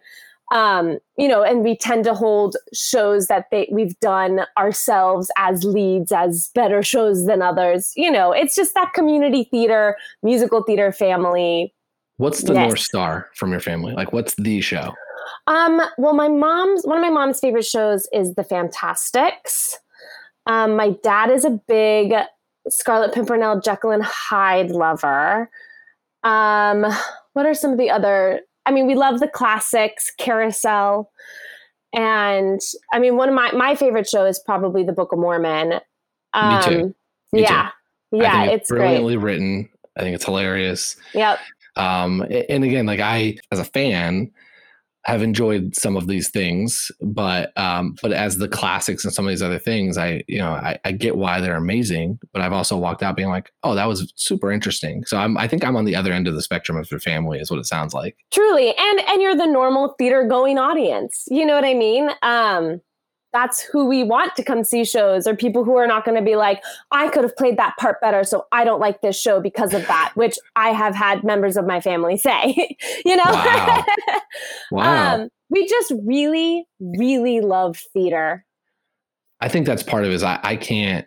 um, 0.53 0.99
you 1.17 1.27
know, 1.29 1.43
and 1.43 1.65
we 1.65 1.75
tend 1.75 2.05
to 2.05 2.15
hold 2.15 2.57
shows 2.75 3.27
that 3.29 3.47
they, 3.51 3.69
we've 3.73 3.99
done 4.01 4.43
ourselves 4.59 5.31
as 5.39 5.65
leads 5.65 6.13
as 6.13 6.51
better 6.55 6.83
shows 6.83 7.25
than 7.25 7.41
others. 7.41 7.93
You 7.97 8.11
know, 8.11 8.33
it's 8.33 8.55
just 8.55 8.75
that 8.75 8.93
community 8.93 9.49
theater, 9.51 9.97
musical 10.23 10.63
theater 10.63 10.93
family. 10.93 11.75
What's 12.19 12.43
the 12.43 12.53
yes. 12.53 12.69
North 12.69 12.79
Star 12.81 13.31
from 13.35 13.51
your 13.51 13.61
family? 13.61 13.95
Like, 13.95 14.13
what's 14.13 14.35
the 14.35 14.61
show? 14.61 14.93
Um, 15.47 15.81
well, 15.97 16.13
my 16.13 16.29
mom's 16.29 16.85
one 16.85 16.99
of 16.99 17.03
my 17.03 17.11
mom's 17.11 17.41
favorite 17.41 17.65
shows 17.65 18.07
is 18.13 18.35
The 18.35 18.45
Fantasticks. 18.45 19.79
Um, 20.47 20.77
my 20.77 20.91
dad 21.03 21.31
is 21.31 21.47
a 21.47 21.51
big 21.67 22.13
Scarlet 22.69 23.15
Pimpernel, 23.15 23.61
Jekyll 23.61 23.91
and 23.91 24.05
Hyde 24.05 24.71
lover. 24.71 25.51
Um, 26.23 26.85
what 27.33 27.47
are 27.47 27.55
some 27.55 27.73
of 27.73 27.79
the 27.79 27.91
other 27.91 28.41
I 28.67 28.73
mean, 28.73 28.87
we 28.87 28.95
love 28.95 29.21
the 29.21 29.29
classics, 29.29 30.11
Carousel. 30.19 31.11
And 31.95 32.61
I 32.93 32.99
mean, 32.99 33.17
one 33.17 33.29
of 33.29 33.35
my, 33.35 33.53
my 33.53 33.75
favorite 33.75 34.09
show 34.09 34.25
is 34.25 34.39
probably 34.39 34.83
The 34.85 34.93
Book 34.93 35.13
of 35.13 35.19
Mormon. 35.19 35.81
Um, 36.33 36.57
Me 36.57 36.65
too. 36.65 36.95
Me 37.33 37.43
yeah. 37.43 37.71
too. 38.13 38.19
Yeah. 38.19 38.45
it's, 38.45 38.55
it's 38.63 38.71
brilliantly 38.71 39.17
great. 39.17 39.25
written. 39.25 39.69
I 39.97 40.01
think 40.01 40.15
it's 40.15 40.25
hilarious. 40.25 40.97
Yep. 41.15 41.39
Um, 41.77 42.25
and 42.49 42.65
again, 42.65 42.87
like 42.87 43.01
I, 43.01 43.39
as 43.51 43.59
a 43.59 43.65
fan, 43.65 44.31
have 45.05 45.23
enjoyed 45.23 45.75
some 45.75 45.97
of 45.97 46.07
these 46.07 46.31
things, 46.31 46.91
but 47.01 47.57
um, 47.59 47.97
but 48.01 48.13
as 48.13 48.39
the 48.39 48.49
classics 48.49 49.05
and 49.05 49.13
some 49.13 49.25
of 49.25 49.31
these 49.31 49.43
other 49.43 49.59
things, 49.59 49.99
I 49.99 50.23
you 50.29 50.39
know 50.39 50.53
I, 50.53 50.79
I, 50.85 50.93
get 50.93 51.17
why 51.17 51.41
they're 51.41 51.57
amazing, 51.57 52.21
but 52.33 52.41
I've 52.41 52.53
also 52.53 52.77
walked 52.77 53.03
out 53.03 53.17
being 53.17 53.29
like, 53.29 53.51
oh, 53.65 53.75
that 53.75 53.89
was 53.89 54.13
super 54.17 54.53
interesting. 54.53 55.05
So 55.07 55.17
I'm 55.17 55.37
I 55.37 55.49
think 55.49 55.65
I'm 55.65 55.77
on 55.77 55.87
the 55.87 55.97
other 55.97 56.13
end 56.13 56.29
of 56.29 56.35
the 56.35 56.43
spectrum 56.43 56.79
of 56.79 56.91
your 56.91 57.01
family, 57.01 57.39
is 57.39 57.51
what 57.51 57.59
it 57.59 57.67
sounds 57.67 57.93
like. 57.93 58.17
Truly, 58.33 58.75
and 58.77 59.01
and 59.09 59.21
you're 59.21 59.37
the 59.37 59.47
normal 59.47 59.95
theater 59.99 60.25
going 60.25 60.59
audience. 60.59 61.25
You 61.29 61.47
know 61.47 61.55
what 61.55 61.65
I 61.65 61.75
mean? 61.75 62.11
Um, 62.23 62.81
that's 63.33 63.63
who 63.63 63.87
we 63.87 64.05
want 64.05 64.35
to 64.37 64.43
come 64.43 64.63
see 64.65 64.85
shows 64.85 65.27
or 65.27 65.35
people 65.35 65.65
who 65.65 65.77
are 65.77 65.87
not 65.87 66.05
going 66.05 66.17
to 66.17 66.23
be 66.23 66.37
like 66.37 66.63
i 66.91 67.09
could 67.09 67.23
have 67.25 67.37
played 67.37 67.57
that 67.57 67.77
part 67.79 68.01
better 68.01 68.25
so 68.25 68.47
i 68.53 68.65
don't 68.65 68.81
like 68.81 69.01
this 69.01 69.19
show 69.19 69.41
because 69.41 69.73
of 69.75 69.87
that 69.87 70.13
which 70.15 70.39
i 70.57 70.71
have 70.71 70.95
had 70.95 71.25
members 71.25 71.57
of 71.57 71.67
my 71.67 71.81
family 71.81 72.17
say 72.17 72.77
you 73.05 73.17
know 73.17 73.25
wow. 73.25 73.85
wow. 74.71 75.15
Um, 75.15 75.29
we 75.51 75.67
just 75.67 75.93
really 76.05 76.65
really 76.81 77.41
love 77.41 77.79
theater 77.93 78.45
i 79.41 79.49
think 79.49 79.67
that's 79.67 79.83
part 79.83 80.05
of 80.05 80.11
it 80.11 80.15
is 80.15 80.23
I, 80.23 80.39
I 80.43 80.57
can't 80.57 81.07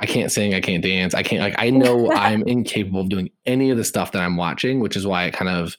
I 0.00 0.06
can't 0.06 0.30
sing, 0.30 0.54
I 0.54 0.60
can't 0.60 0.82
dance, 0.82 1.12
I 1.12 1.22
can't 1.22 1.42
like 1.42 1.56
I 1.58 1.70
know 1.70 2.12
I'm 2.14 2.42
incapable 2.44 3.00
of 3.00 3.08
doing 3.08 3.30
any 3.46 3.70
of 3.70 3.76
the 3.76 3.84
stuff 3.84 4.12
that 4.12 4.22
I'm 4.22 4.36
watching, 4.36 4.80
which 4.80 4.96
is 4.96 5.06
why 5.06 5.24
it 5.24 5.34
kind 5.34 5.50
of 5.50 5.76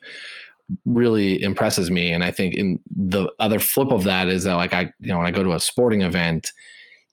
really 0.85 1.41
impresses 1.41 1.89
me. 1.89 2.11
And 2.11 2.23
I 2.23 2.31
think 2.31 2.55
in 2.55 2.79
the 2.95 3.31
other 3.39 3.59
flip 3.59 3.91
of 3.91 4.03
that 4.03 4.27
is 4.27 4.43
that 4.43 4.55
like 4.55 4.73
I, 4.73 4.91
you 4.99 5.09
know, 5.09 5.17
when 5.17 5.27
I 5.27 5.31
go 5.31 5.43
to 5.43 5.53
a 5.53 5.59
sporting 5.59 6.01
event, 6.01 6.51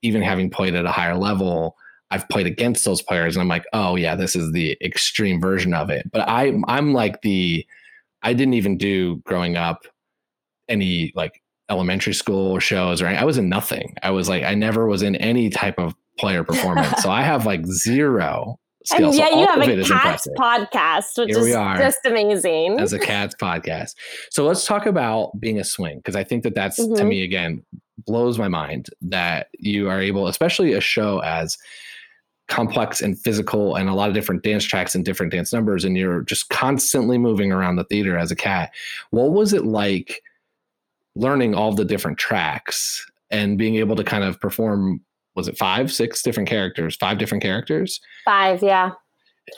even 0.02 0.22
having 0.22 0.50
played 0.50 0.74
at 0.74 0.84
a 0.84 0.92
higher 0.92 1.16
level, 1.16 1.76
I've 2.10 2.28
played 2.28 2.46
against 2.46 2.84
those 2.84 3.02
players 3.02 3.34
and 3.34 3.42
I'm 3.42 3.48
like, 3.48 3.64
oh 3.72 3.96
yeah, 3.96 4.14
this 4.14 4.36
is 4.36 4.52
the 4.52 4.76
extreme 4.80 5.40
version 5.40 5.74
of 5.74 5.90
it. 5.90 6.10
But 6.12 6.28
I 6.28 6.52
I'm 6.68 6.92
like 6.92 7.22
the 7.22 7.66
I 8.22 8.32
didn't 8.32 8.54
even 8.54 8.76
do 8.76 9.16
growing 9.24 9.56
up 9.56 9.86
any 10.68 11.12
like 11.14 11.42
elementary 11.68 12.14
school 12.14 12.58
shows 12.58 13.02
or 13.02 13.08
I 13.08 13.24
was 13.24 13.38
in 13.38 13.48
nothing. 13.48 13.96
I 14.02 14.10
was 14.10 14.28
like 14.28 14.44
I 14.44 14.54
never 14.54 14.86
was 14.86 15.02
in 15.02 15.16
any 15.16 15.50
type 15.50 15.78
of 15.78 15.94
player 16.18 16.44
performance. 16.44 17.02
so 17.02 17.10
I 17.10 17.22
have 17.22 17.46
like 17.46 17.66
zero 17.66 18.58
And 18.92 19.14
yeah, 19.14 19.28
so 19.28 19.38
you 19.38 19.46
have 19.46 19.60
a 19.60 19.84
cats 19.84 20.28
podcast, 20.38 21.18
which 21.18 21.30
Here 21.30 21.38
is 21.38 21.78
just 21.78 21.98
amazing. 22.04 22.78
As 22.78 22.92
a 22.92 22.98
cats 22.98 23.34
podcast. 23.34 23.94
So 24.30 24.46
let's 24.46 24.64
talk 24.64 24.86
about 24.86 25.38
being 25.40 25.58
a 25.58 25.64
swing 25.64 25.98
because 25.98 26.16
I 26.16 26.24
think 26.24 26.42
that 26.44 26.54
that's 26.54 26.78
mm-hmm. 26.78 26.94
to 26.94 27.04
me 27.04 27.22
again 27.22 27.64
blows 28.06 28.38
my 28.38 28.48
mind 28.48 28.88
that 29.00 29.48
you 29.58 29.88
are 29.88 30.00
able, 30.00 30.28
especially 30.28 30.74
a 30.74 30.80
show 30.80 31.20
as 31.20 31.58
complex 32.48 33.02
and 33.02 33.18
physical 33.18 33.74
and 33.74 33.88
a 33.88 33.94
lot 33.94 34.08
of 34.08 34.14
different 34.14 34.42
dance 34.42 34.64
tracks 34.64 34.94
and 34.94 35.04
different 35.04 35.32
dance 35.32 35.52
numbers 35.52 35.84
and 35.84 35.96
you're 35.96 36.22
just 36.22 36.48
constantly 36.48 37.18
moving 37.18 37.50
around 37.50 37.76
the 37.76 37.84
theater 37.84 38.16
as 38.16 38.30
a 38.30 38.36
cat 38.36 38.72
what 39.10 39.32
was 39.32 39.52
it 39.52 39.64
like 39.64 40.22
learning 41.16 41.54
all 41.54 41.74
the 41.74 41.84
different 41.84 42.18
tracks 42.18 43.04
and 43.30 43.58
being 43.58 43.74
able 43.74 43.96
to 43.96 44.04
kind 44.04 44.22
of 44.22 44.40
perform 44.40 45.00
was 45.36 45.48
it 45.48 45.58
five, 45.58 45.92
six 45.92 46.22
different 46.22 46.48
characters, 46.48 46.96
five 46.96 47.18
different 47.18 47.42
characters? 47.42 48.00
Five, 48.24 48.62
yeah. 48.62 48.92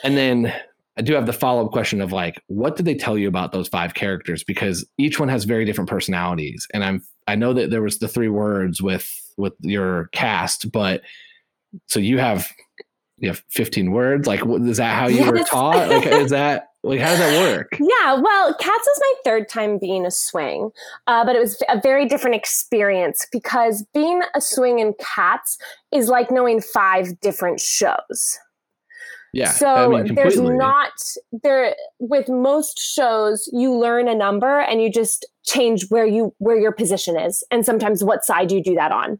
And 0.03 0.17
then 0.17 0.53
I 0.97 1.01
do 1.01 1.13
have 1.13 1.25
the 1.25 1.33
follow 1.33 1.65
up 1.65 1.71
question 1.71 2.01
of 2.01 2.11
like, 2.11 2.43
what 2.47 2.75
did 2.75 2.85
they 2.85 2.95
tell 2.95 3.17
you 3.17 3.29
about 3.29 3.53
those 3.53 3.69
five 3.69 3.93
characters? 3.93 4.43
Because 4.43 4.85
each 4.97 5.19
one 5.19 5.29
has 5.29 5.45
very 5.45 5.63
different 5.63 5.89
personalities. 5.89 6.67
And 6.73 6.83
I'm 6.83 7.01
I 7.25 7.35
know 7.35 7.53
that 7.53 7.69
there 7.69 7.81
was 7.81 7.99
the 7.99 8.07
three 8.07 8.27
words 8.27 8.81
with 8.81 9.09
with 9.37 9.53
your 9.61 10.09
cast, 10.11 10.71
but 10.71 11.01
so 11.87 11.99
you 11.99 12.17
have 12.17 12.51
you 13.19 13.29
have 13.29 13.43
15 13.49 13.91
words. 13.91 14.27
Like, 14.27 14.41
is 14.45 14.77
that 14.77 14.97
how 14.97 15.07
you 15.07 15.19
yes. 15.19 15.31
were 15.31 15.43
taught? 15.43 15.89
Like, 15.89 16.05
is 16.05 16.31
that 16.31 16.68
like, 16.83 16.99
how 16.99 17.09
does 17.09 17.19
that 17.19 17.55
work? 17.55 17.77
Yeah, 17.79 18.13
well, 18.13 18.53
Cats 18.53 18.87
was 18.87 19.01
my 19.01 19.13
third 19.25 19.49
time 19.49 19.77
being 19.79 20.05
a 20.05 20.11
swing, 20.11 20.71
uh, 21.07 21.25
but 21.25 21.35
it 21.35 21.39
was 21.39 21.61
a 21.67 21.79
very 21.79 22.05
different 22.07 22.35
experience 22.35 23.25
because 23.31 23.85
being 23.93 24.21
a 24.35 24.41
swing 24.41 24.79
in 24.79 24.93
Cats 24.99 25.57
is 25.91 26.07
like 26.07 26.31
knowing 26.31 26.61
five 26.61 27.19
different 27.19 27.59
shows. 27.59 28.39
Yeah. 29.33 29.51
So 29.51 29.95
I 29.95 30.03
mean, 30.03 30.15
there's 30.15 30.39
not 30.39 30.91
there 31.31 31.75
with 31.99 32.29
most 32.29 32.79
shows 32.79 33.49
you 33.53 33.73
learn 33.73 34.07
a 34.07 34.15
number 34.15 34.59
and 34.61 34.81
you 34.81 34.91
just 34.91 35.25
change 35.45 35.89
where 35.89 36.05
you 36.05 36.33
where 36.37 36.57
your 36.57 36.71
position 36.71 37.17
is 37.17 37.43
and 37.51 37.65
sometimes 37.65 38.03
what 38.03 38.25
side 38.25 38.51
you 38.51 38.63
do 38.63 38.75
that 38.75 38.91
on. 38.91 39.19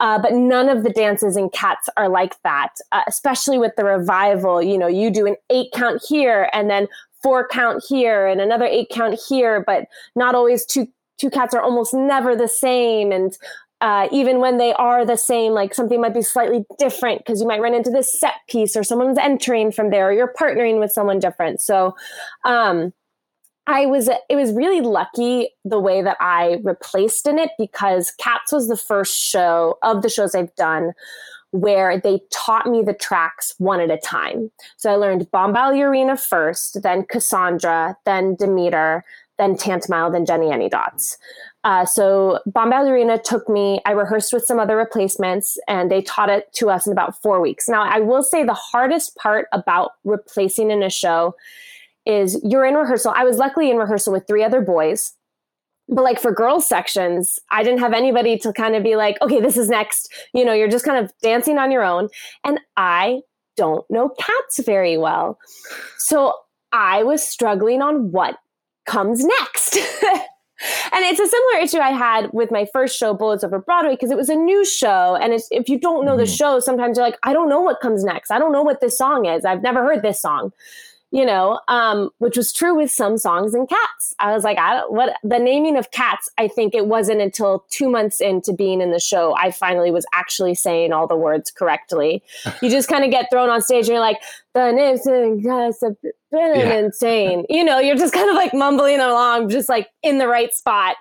Uh, 0.00 0.18
but 0.20 0.32
none 0.32 0.68
of 0.68 0.82
the 0.82 0.90
dances 0.90 1.36
in 1.36 1.48
Cats 1.50 1.88
are 1.96 2.08
like 2.08 2.40
that, 2.42 2.74
uh, 2.92 3.02
especially 3.06 3.58
with 3.58 3.72
the 3.76 3.84
revival. 3.84 4.62
You 4.62 4.78
know, 4.78 4.88
you 4.88 5.10
do 5.10 5.26
an 5.26 5.36
eight 5.50 5.68
count 5.74 6.02
here 6.06 6.48
and 6.52 6.70
then 6.70 6.88
four 7.22 7.46
count 7.46 7.82
here 7.86 8.26
and 8.26 8.40
another 8.40 8.64
eight 8.64 8.88
count 8.90 9.18
here, 9.28 9.62
but 9.66 9.84
not 10.16 10.34
always 10.34 10.64
two 10.64 10.86
two 11.18 11.30
cats 11.30 11.54
are 11.54 11.60
almost 11.60 11.92
never 11.92 12.34
the 12.34 12.48
same 12.48 13.12
and 13.12 13.36
uh, 13.80 14.08
even 14.12 14.40
when 14.40 14.58
they 14.58 14.72
are 14.74 15.04
the 15.04 15.16
same, 15.16 15.52
like 15.52 15.74
something 15.74 16.00
might 16.00 16.14
be 16.14 16.22
slightly 16.22 16.64
different 16.78 17.18
because 17.18 17.40
you 17.40 17.46
might 17.48 17.60
run 17.60 17.74
into 17.74 17.90
this 17.90 18.12
set 18.12 18.34
piece 18.48 18.76
or 18.76 18.84
someone's 18.84 19.18
entering 19.18 19.72
from 19.72 19.90
there 19.90 20.08
or 20.08 20.12
you're 20.12 20.34
partnering 20.38 20.78
with 20.78 20.92
someone 20.92 21.18
different. 21.18 21.60
So, 21.60 21.94
um, 22.44 22.92
I 23.66 23.86
was 23.86 24.08
it 24.08 24.34
was 24.34 24.52
really 24.52 24.80
lucky 24.80 25.50
the 25.64 25.78
way 25.78 26.02
that 26.02 26.16
I 26.20 26.58
replaced 26.64 27.26
in 27.26 27.38
it 27.38 27.50
because 27.56 28.10
Cats 28.18 28.52
was 28.52 28.68
the 28.68 28.76
first 28.76 29.16
show 29.16 29.78
of 29.82 30.02
the 30.02 30.08
shows 30.08 30.34
I've 30.34 30.54
done 30.56 30.92
where 31.52 32.00
they 32.00 32.20
taught 32.32 32.66
me 32.66 32.82
the 32.82 32.94
tracks 32.94 33.54
one 33.58 33.80
at 33.80 33.90
a 33.90 33.96
time. 33.96 34.50
So 34.76 34.92
I 34.92 34.96
learned 34.96 35.30
Bombalurina 35.32 36.18
first, 36.18 36.82
then 36.82 37.04
Cassandra, 37.04 37.96
then 38.04 38.36
Demeter, 38.36 39.04
then 39.38 39.56
Tantomile, 39.56 40.12
then 40.12 40.24
Jennyanydots. 40.26 41.16
Uh, 41.62 41.84
so 41.84 42.40
Bombalurina 42.48 43.22
took 43.22 43.48
me, 43.48 43.80
I 43.84 43.92
rehearsed 43.92 44.32
with 44.32 44.44
some 44.44 44.58
other 44.58 44.76
replacements 44.76 45.58
and 45.68 45.90
they 45.90 46.00
taught 46.02 46.30
it 46.30 46.50
to 46.54 46.70
us 46.70 46.86
in 46.86 46.92
about 46.92 47.20
four 47.20 47.40
weeks. 47.40 47.68
Now, 47.68 47.82
I 47.82 48.00
will 48.00 48.22
say 48.22 48.44
the 48.44 48.54
hardest 48.54 49.14
part 49.16 49.46
about 49.52 49.92
replacing 50.04 50.70
in 50.70 50.82
a 50.82 50.90
show 50.90 51.34
is 52.06 52.40
you're 52.42 52.64
in 52.64 52.74
rehearsal. 52.74 53.12
I 53.14 53.24
was 53.24 53.36
luckily 53.36 53.70
in 53.70 53.76
rehearsal 53.76 54.12
with 54.12 54.26
three 54.26 54.42
other 54.42 54.62
boys. 54.62 55.12
But 55.88 56.04
like 56.04 56.20
for 56.20 56.32
girls 56.32 56.66
sections, 56.66 57.38
I 57.50 57.62
didn't 57.62 57.80
have 57.80 57.92
anybody 57.92 58.38
to 58.38 58.52
kind 58.52 58.76
of 58.76 58.82
be 58.82 58.94
like, 58.94 59.20
okay, 59.20 59.40
this 59.40 59.56
is 59.56 59.68
next. 59.68 60.12
You 60.32 60.44
know, 60.44 60.52
you're 60.52 60.68
just 60.68 60.84
kind 60.84 61.04
of 61.04 61.12
dancing 61.20 61.58
on 61.58 61.72
your 61.72 61.82
own. 61.82 62.08
And 62.44 62.60
I 62.76 63.20
don't 63.56 63.84
know 63.90 64.10
cats 64.10 64.60
very 64.64 64.96
well. 64.96 65.36
So 65.98 66.32
I 66.72 67.02
was 67.02 67.26
struggling 67.26 67.82
on 67.82 68.12
what 68.12 68.36
comes 68.86 69.24
next. 69.24 69.78
and 70.92 71.04
it's 71.04 71.20
a 71.20 71.26
similar 71.26 71.64
issue 71.64 71.78
I 71.78 71.90
had 71.90 72.32
with 72.32 72.50
my 72.50 72.66
first 72.72 72.96
show, 72.96 73.14
Bullets 73.14 73.44
Over 73.44 73.58
Broadway, 73.58 73.92
because 73.92 74.10
it 74.10 74.16
was 74.16 74.28
a 74.28 74.34
new 74.34 74.64
show. 74.64 75.16
And 75.16 75.40
if 75.50 75.68
you 75.68 75.78
don't 75.78 76.04
know 76.04 76.12
mm-hmm. 76.12 76.20
the 76.20 76.26
show, 76.26 76.60
sometimes 76.60 76.98
you're 76.98 77.06
like, 77.06 77.18
I 77.22 77.32
don't 77.32 77.48
know 77.48 77.60
what 77.60 77.80
comes 77.80 78.04
next. 78.04 78.30
I 78.30 78.38
don't 78.38 78.52
know 78.52 78.62
what 78.62 78.80
this 78.80 78.96
song 78.96 79.26
is. 79.26 79.44
I've 79.44 79.62
never 79.62 79.82
heard 79.82 80.02
this 80.02 80.20
song 80.20 80.52
you 81.12 81.26
know, 81.26 81.58
um, 81.66 82.10
which 82.18 82.36
was 82.36 82.52
true 82.52 82.74
with 82.76 82.90
some 82.90 83.18
songs 83.18 83.52
and 83.52 83.68
cats. 83.68 84.14
I 84.20 84.32
was 84.32 84.44
like, 84.44 84.58
I 84.58 84.74
don't, 84.74 84.92
what 84.92 85.16
the 85.24 85.38
naming 85.38 85.76
of 85.76 85.90
cats, 85.90 86.28
I 86.38 86.46
think 86.46 86.74
it 86.74 86.86
wasn't 86.86 87.20
until 87.20 87.64
two 87.70 87.90
months 87.90 88.20
into 88.20 88.52
being 88.52 88.80
in 88.80 88.92
the 88.92 89.00
show, 89.00 89.34
I 89.36 89.50
finally 89.50 89.90
was 89.90 90.06
actually 90.12 90.54
saying 90.54 90.92
all 90.92 91.08
the 91.08 91.16
words 91.16 91.50
correctly. 91.50 92.22
you 92.62 92.70
just 92.70 92.88
kind 92.88 93.04
of 93.04 93.10
get 93.10 93.28
thrown 93.30 93.50
on 93.50 93.60
stage 93.60 93.86
and 93.86 93.88
you're 93.88 94.00
like, 94.00 94.18
the 94.54 94.70
name's 94.70 95.02
yeah. 96.32 96.78
insane. 96.78 97.44
You 97.48 97.64
know, 97.64 97.80
you're 97.80 97.96
just 97.96 98.14
kind 98.14 98.28
of 98.28 98.36
like 98.36 98.54
mumbling 98.54 99.00
along, 99.00 99.48
just 99.48 99.68
like 99.68 99.88
in 100.02 100.18
the 100.18 100.28
right 100.28 100.54
spot, 100.54 100.96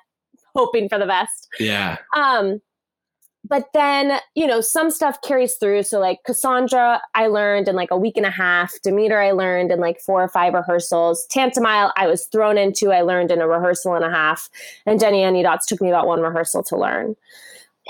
hoping 0.56 0.90
for 0.90 0.98
the 0.98 1.06
best. 1.06 1.48
Yeah. 1.60 1.98
Um, 2.16 2.62
but 3.50 3.66
then 3.74 4.20
you 4.36 4.48
know 4.48 4.62
some 4.62 4.90
stuff 4.90 5.22
carries 5.22 5.56
through. 5.56 5.84
So 5.84 6.00
like 6.00 6.20
cassandra 6.26 7.02
i 7.16 7.28
learned 7.28 7.68
in 7.68 7.76
like 7.76 7.92
a 7.92 7.98
week 7.98 8.16
and 8.16 8.26
a 8.26 8.32
half. 8.32 8.74
Demeter 8.84 9.20
i 9.20 9.32
learned 9.32 9.72
in 9.72 9.80
like 9.80 10.00
four 10.00 10.24
or 10.24 10.30
five 10.30 10.54
rehearsals. 10.54 11.28
Tantomile 11.28 11.92
i 11.98 12.08
was 12.08 12.26
thrown 12.28 12.58
into 12.58 12.92
i 12.92 13.02
learned 13.02 13.32
in 13.32 13.42
a 13.42 13.48
rehearsal 13.48 13.96
and 13.96 14.06
a 14.06 14.10
half. 14.10 14.50
And 14.86 15.00
Jennyanydots 15.00 15.66
took 15.66 15.82
me 15.82 15.90
about 15.90 16.08
one 16.08 16.22
rehearsal 16.22 16.64
to 16.64 16.78
learn. 16.78 17.16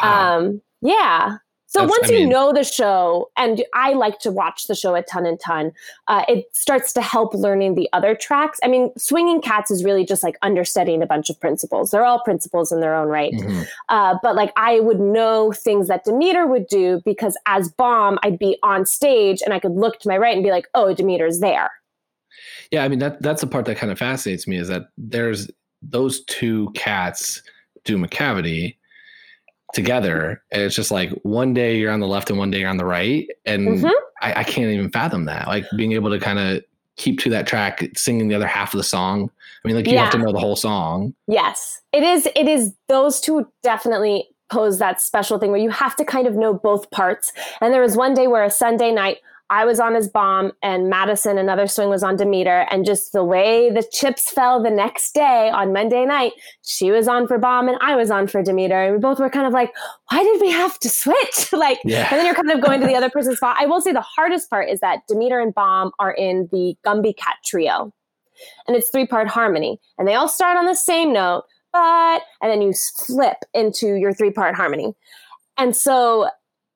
Wow. 0.02 0.38
um 0.38 0.62
yeah 0.82 1.38
so 1.70 1.82
That's, 1.82 1.92
once 1.92 2.10
I 2.10 2.14
you 2.14 2.20
mean, 2.22 2.30
know 2.30 2.52
the 2.52 2.64
show, 2.64 3.30
and 3.38 3.64
I 3.76 3.94
like 3.94 4.18
to 4.22 4.32
watch 4.32 4.66
the 4.66 4.74
show 4.74 4.96
a 4.96 5.04
ton 5.04 5.28
and 5.28 5.40
ton, 5.40 5.72
uh, 6.08 6.26
it 6.28 6.46
starts 6.52 6.92
to 6.94 7.02
help 7.02 7.36
learning 7.36 7.76
the 7.76 7.88
other 7.94 8.16
tracks. 8.16 8.60
I 8.64 8.68
mean, 8.68 8.92
swinging 8.98 9.40
cats 9.40 9.70
is 9.70 9.84
really 9.84 10.04
just 10.04 10.24
like 10.24 10.36
understudying 10.42 11.04
a 11.04 11.06
bunch 11.06 11.30
of 11.30 11.40
principles. 11.40 11.92
They're 11.92 12.04
all 12.04 12.24
principles 12.24 12.72
in 12.72 12.80
their 12.80 12.96
own 12.96 13.08
right. 13.08 13.34
Mm-hmm. 13.34 13.62
Uh, 13.88 14.18
but 14.24 14.36
like 14.36 14.52
I 14.56 14.80
would 14.80 15.00
know 15.00 15.52
things 15.52 15.88
that 15.90 16.06
Demeter 16.06 16.48
would 16.48 16.66
do 16.66 17.04
because 17.06 17.38
as 17.46 17.70
Bomb, 17.70 18.18
I'd 18.24 18.40
be 18.40 18.58
on 18.64 18.88
stage 18.88 19.44
and 19.46 19.54
I 19.54 19.60
could 19.60 19.74
look 19.74 20.00
to 20.00 20.08
my 20.08 20.18
right 20.18 20.34
and 20.34 20.44
be 20.44 20.50
like, 20.50 20.68
oh, 20.74 20.96
Demeter's 20.96 21.40
there. 21.40 21.70
Yeah, 22.72 22.84
I 22.84 22.88
mean 22.88 23.00
that 23.00 23.22
that's 23.22 23.42
the 23.42 23.48
part 23.48 23.66
that 23.66 23.78
kind 23.78 23.92
of 23.92 24.00
fascinates 24.00 24.48
me 24.48 24.58
is 24.58 24.70
that 24.70 24.88
there's 24.98 25.52
those 25.84 26.24
two 26.26 26.72
cats 26.74 27.44
do 27.86 27.96
Macavity 27.96 28.76
together 29.74 30.42
and 30.52 30.64
it's 30.64 30.76
just 30.76 30.90
like 30.90 31.12
one 31.24 31.54
day 31.54 31.78
you're 31.78 31.92
on 31.92 32.00
the 32.00 32.08
left 32.08 32.30
and 32.30 32.40
one 32.40 32.50
day 32.50 32.60
you're 32.60 32.70
on 32.70 32.78
the 32.78 32.86
right 32.86 33.30
and 33.46 33.68
mm-hmm. 33.68 33.88
I, 34.22 34.40
I, 34.40 34.44
can't 34.44 34.72
even 34.72 34.90
fathom 34.90 35.26
that 35.26 35.48
like 35.48 35.64
being 35.78 35.92
able 35.92 36.10
to 36.10 36.20
kind 36.20 36.40
of 36.40 36.64
keep 37.00 37.20
to 37.20 37.30
that 37.32 37.48
track 37.48 37.84
singing 37.96 38.28
the 38.28 38.36
other 38.36 38.46
half 38.46 38.74
of 38.74 38.78
the 38.78 38.84
song? 38.84 39.32
I 39.64 39.68
mean, 39.68 39.76
like 39.76 39.88
you 39.88 39.94
yeah. 39.94 40.04
have 40.04 40.14
to 40.14 40.20
know 40.20 40.32
the 40.32 40.40
whole 40.40 40.56
song. 40.56 41.16
Yes, 41.28 41.82
it 41.92 42.04
is. 42.04 42.28
It 42.36 42.48
is. 42.48 42.76
Those 42.88 43.20
two 43.20 43.48
definitely 43.64 44.28
pose 44.52 44.80
that 44.80 45.02
special 45.02 45.40
thing 45.40 45.52
where 45.52 45.60
you 45.60 45.70
have 45.70 45.96
to 45.96 46.06
kind 46.06 46.28
of 46.28 46.36
know 46.36 46.54
both 46.54 46.90
parts. 46.92 47.32
And 47.62 47.74
there 47.74 47.82
was 47.82 47.96
one 47.96 48.14
day 48.14 48.28
where 48.28 48.44
a 48.44 48.52
Sunday 48.52 48.92
night 48.92 49.18
I 49.50 49.66
was 49.66 49.80
on 49.80 49.96
his 49.96 50.08
bomb 50.08 50.52
and 50.62 50.90
Madison, 50.90 51.38
another 51.38 51.68
swing, 51.68 51.90
was 51.90 52.04
on 52.04 52.16
Demeter. 52.16 52.68
And 52.70 52.86
just 52.86 53.14
the 53.14 53.24
way 53.24 53.72
the 53.72 53.84
chips 53.92 54.30
fell 54.30 54.62
the 54.62 54.70
next 54.70 55.14
day 55.14 55.50
on 55.50 55.74
Monday 55.74 56.06
night, 56.06 56.34
she 56.62 56.92
was 56.92 57.08
on 57.08 57.28
for 57.28 57.38
bomb 57.38 57.68
and 57.68 57.78
I 57.82 57.96
was 57.96 58.12
on 58.12 58.28
for 58.28 58.44
Demeter. 58.44 58.84
And 58.84 58.94
we 58.94 59.00
both 59.00 59.20
were 59.20 59.30
kind 59.30 59.48
of 59.48 59.54
like, 59.54 59.74
why 60.10 60.24
did 60.24 60.40
we 60.40 60.52
have 60.52 60.78
to 60.80 60.90
switch? 60.90 61.52
like, 61.54 61.80
yeah. 61.84 62.08
and 62.12 62.20
then 62.20 62.26
you're 62.26 62.36
kind 62.36 62.52
of 62.52 62.62
going 62.62 62.80
to 62.82 62.88
the 62.88 62.96
other 62.96 63.10
person's 63.10 63.38
spot. 63.38 63.58
I 63.60 63.66
will 63.66 63.82
say 63.82 63.92
the 63.92 64.02
hardest 64.02 64.50
part 64.50 64.70
is 64.70 64.80
that 64.82 65.00
Demeter 65.08 65.40
and 65.40 65.54
bomb 65.54 65.92
are 66.00 66.12
in 66.12 66.48
the 66.52 66.76
Gumbie 66.86 67.18
Cat 67.18 67.38
trio. 67.44 67.92
And 68.68 68.78
it's 68.78 68.90
three 68.90 69.08
part 69.08 69.28
harmony. 69.28 69.80
And 69.98 70.08
they 70.08 70.16
all 70.16 70.30
start 70.30 70.58
on 70.58 70.66
the 70.66 70.76
same 70.76 71.12
note, 71.12 71.44
but, 71.74 72.22
and 72.42 72.52
then 72.52 72.62
you 72.62 72.74
flip 73.06 73.38
into 73.54 73.96
your 73.96 74.14
three 74.14 74.32
part 74.32 74.56
harmony. 74.56 74.94
And 75.58 75.76
so 75.76 76.30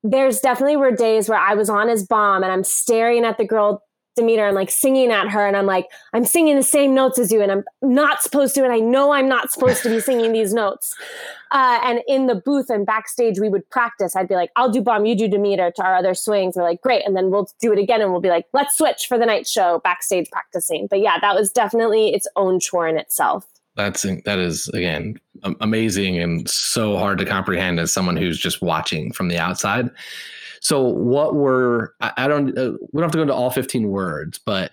there's 0.04 0.40
definitely 0.40 0.78
were 0.78 0.92
days 0.92 1.30
where 1.30 1.40
I 1.40 1.54
was 1.56 1.70
on 1.70 1.88
his 1.88 2.06
bomb 2.06 2.44
and 2.44 2.52
I'm 2.52 2.64
staring 2.64 3.24
at 3.24 3.38
the 3.38 3.46
girl 3.46 3.84
Demeter 4.16 4.46
and 4.46 4.56
like 4.56 4.70
singing 4.70 5.12
at 5.12 5.30
her 5.30 5.48
and 5.48 5.58
I'm 5.58 5.66
like 5.66 5.88
I'm 6.14 6.26
singing 6.26 6.56
the 6.56 6.64
same 6.64 6.94
notes 6.94 7.18
as 7.18 7.32
you 7.32 7.42
and 7.42 7.52
I'm 7.52 7.64
not 7.82 8.22
supposed 8.22 8.54
to 8.56 8.64
and 8.64 8.72
I 8.72 8.80
know 8.80 9.12
I'm 9.12 9.28
not 9.28 9.52
supposed 9.52 9.82
to 9.84 9.90
be 9.90 10.00
singing 10.00 10.34
these 10.34 10.54
notes. 10.54 10.96
Uh, 11.56 11.80
and 11.84 12.02
in 12.08 12.26
the 12.26 12.34
booth 12.34 12.72
and 12.72 12.84
backstage 12.84 13.40
we 13.40 13.48
would 13.48 13.70
practice. 13.70 14.16
I'd 14.16 14.28
be 14.28 14.34
like 14.34 14.50
I'll 14.56 14.72
do 14.72 14.82
bomb, 14.82 15.06
you 15.06 15.16
do 15.16 15.28
Demeter 15.28 15.70
to 15.76 15.84
our 15.84 15.96
other 15.96 16.16
swings. 16.16 16.56
We're 16.56 16.64
like 16.64 16.82
great, 16.82 17.06
and 17.06 17.16
then 17.16 17.30
we'll 17.30 17.48
do 17.62 17.72
it 17.72 17.78
again 17.78 18.02
and 18.02 18.10
we'll 18.12 18.22
be 18.22 18.30
like 18.30 18.48
let's 18.54 18.76
switch 18.76 19.06
for 19.08 19.20
the 19.20 19.28
night 19.28 19.48
show 19.48 19.80
backstage 19.84 20.32
practicing. 20.32 20.88
But 20.88 21.02
yeah, 21.02 21.20
that 21.20 21.36
was 21.36 21.52
definitely 21.52 22.12
its 22.12 22.28
own 22.36 22.60
chore 22.60 22.88
in 22.88 22.98
itself 22.98 23.46
that's 23.76 24.04
that 24.26 24.40
is 24.40 24.68
again 24.70 25.16
amazing 25.62 26.18
and 26.18 26.50
so 26.50 26.98
hard 26.98 27.18
to 27.18 27.26
comprehend 27.26 27.80
as 27.80 27.94
someone 27.94 28.18
who's 28.18 28.40
just 28.40 28.62
watching 28.62 29.12
from 29.12 29.28
the 29.28 29.38
outside 29.38 29.90
so 30.60 30.82
what 30.82 31.36
were 31.36 31.96
i, 32.02 32.12
I 32.18 32.28
don't 32.28 32.58
uh, 32.58 32.74
we 32.92 33.02
don't 33.02 33.04
have 33.04 33.12
to 33.12 33.18
go 33.18 33.24
into 33.24 33.34
all 33.34 33.50
15 33.50 33.90
words 33.90 34.40
but 34.46 34.72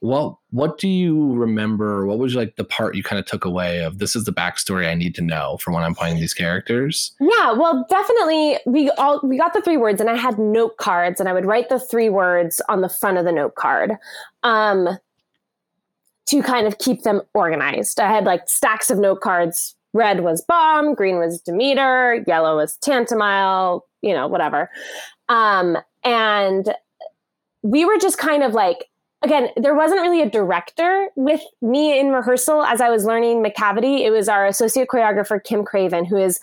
what 0.00 0.34
what 0.50 0.78
do 0.78 0.88
you 0.88 1.34
remember 1.34 2.06
what 2.06 2.18
was 2.18 2.34
like 2.34 2.56
the 2.56 2.64
part 2.64 2.94
you 2.94 3.02
kind 3.02 3.20
of 3.20 3.26
took 3.26 3.44
away 3.44 3.82
of 3.82 3.98
this 3.98 4.16
is 4.16 4.24
the 4.24 4.32
backstory 4.32 4.88
i 4.88 4.94
need 4.94 5.14
to 5.14 5.22
know 5.22 5.58
for 5.58 5.72
when 5.72 5.82
i'm 5.82 5.94
playing 5.94 6.16
these 6.16 6.32
characters 6.32 7.12
yeah 7.20 7.52
well 7.52 7.86
definitely 7.90 8.58
we 8.64 8.90
all 8.92 9.20
we 9.22 9.36
got 9.36 9.52
the 9.52 9.60
three 9.60 9.76
words 9.76 10.00
and 10.00 10.08
i 10.08 10.16
had 10.16 10.38
note 10.38 10.78
cards 10.78 11.20
and 11.20 11.28
i 11.28 11.32
would 11.32 11.44
write 11.44 11.68
the 11.68 11.78
three 11.78 12.08
words 12.08 12.62
on 12.68 12.80
the 12.80 12.88
front 12.88 13.18
of 13.18 13.26
the 13.26 13.32
note 13.32 13.54
card 13.56 13.92
um 14.42 14.88
to 16.30 16.42
kind 16.42 16.68
of 16.68 16.78
keep 16.78 17.02
them 17.02 17.20
organized. 17.34 17.98
I 17.98 18.08
had 18.08 18.24
like 18.24 18.48
stacks 18.48 18.88
of 18.88 18.98
note 18.98 19.20
cards. 19.20 19.74
Red 19.92 20.20
was 20.20 20.42
bomb, 20.42 20.94
green 20.94 21.18
was 21.18 21.40
Demeter, 21.40 22.24
yellow 22.26 22.56
was 22.56 22.76
Tantomile, 22.78 23.82
you 24.02 24.14
know, 24.14 24.26
whatever. 24.26 24.70
Um, 25.28 25.76
and 26.04 26.74
we 27.62 27.84
were 27.84 27.98
just 27.98 28.18
kind 28.18 28.42
of 28.42 28.54
like, 28.54 28.86
again, 29.22 29.48
there 29.56 29.74
wasn't 29.74 30.00
really 30.00 30.22
a 30.22 30.30
director 30.30 31.08
with 31.16 31.42
me 31.60 31.98
in 31.98 32.10
rehearsal 32.10 32.62
as 32.64 32.80
I 32.80 32.88
was 32.88 33.04
learning 33.04 33.42
Macavity. 33.42 34.00
It 34.00 34.10
was 34.10 34.28
our 34.28 34.46
associate 34.46 34.88
choreographer, 34.88 35.42
Kim 35.42 35.64
Craven, 35.64 36.04
who 36.04 36.16
is 36.16 36.40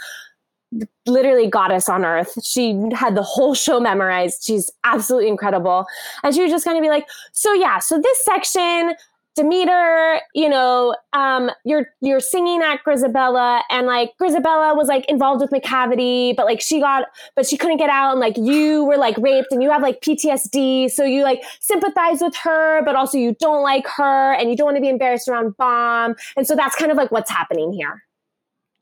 literally 1.05 1.47
goddess 1.47 1.87
on 1.89 2.05
earth. 2.05 2.33
She 2.45 2.79
had 2.93 3.15
the 3.15 3.23
whole 3.23 3.55
show 3.55 3.79
memorized. 3.79 4.43
She's 4.45 4.69
absolutely 4.83 5.29
incredible. 5.29 5.85
And 6.23 6.35
she 6.35 6.41
would 6.41 6.49
just 6.49 6.65
kind 6.65 6.77
of 6.77 6.83
be 6.83 6.89
like, 6.89 7.07
so 7.31 7.53
yeah, 7.53 7.79
so 7.79 7.99
this 7.99 8.25
section, 8.25 8.93
Demeter, 9.37 10.19
you 10.33 10.49
know, 10.49 10.95
um, 11.13 11.51
you're 11.63 11.89
you're 12.01 12.19
singing 12.19 12.63
at 12.63 12.83
Grizabella, 12.83 13.61
and 13.69 13.85
like 13.85 14.11
Grizabella 14.19 14.75
was 14.75 14.87
like 14.87 15.05
involved 15.05 15.41
with 15.41 15.51
Macavity, 15.51 16.35
but 16.35 16.47
like 16.47 16.59
she 16.59 16.79
got, 16.79 17.05
but 17.35 17.45
she 17.45 17.55
couldn't 17.55 17.77
get 17.77 17.91
out, 17.91 18.11
and 18.11 18.19
like 18.19 18.35
you 18.35 18.83
were 18.85 18.97
like 18.97 19.15
raped, 19.19 19.51
and 19.51 19.61
you 19.61 19.69
have 19.69 19.83
like 19.83 20.01
PTSD, 20.01 20.89
so 20.89 21.03
you 21.03 21.23
like 21.23 21.43
sympathize 21.59 22.19
with 22.19 22.35
her, 22.37 22.83
but 22.83 22.95
also 22.95 23.17
you 23.19 23.35
don't 23.39 23.61
like 23.61 23.87
her, 23.87 24.33
and 24.33 24.49
you 24.49 24.57
don't 24.57 24.65
want 24.65 24.77
to 24.77 24.81
be 24.81 24.89
embarrassed 24.89 25.27
around 25.27 25.55
Bomb, 25.57 26.15
and 26.35 26.47
so 26.47 26.55
that's 26.55 26.75
kind 26.75 26.89
of 26.91 26.97
like 26.97 27.11
what's 27.11 27.29
happening 27.29 27.71
here. 27.71 28.03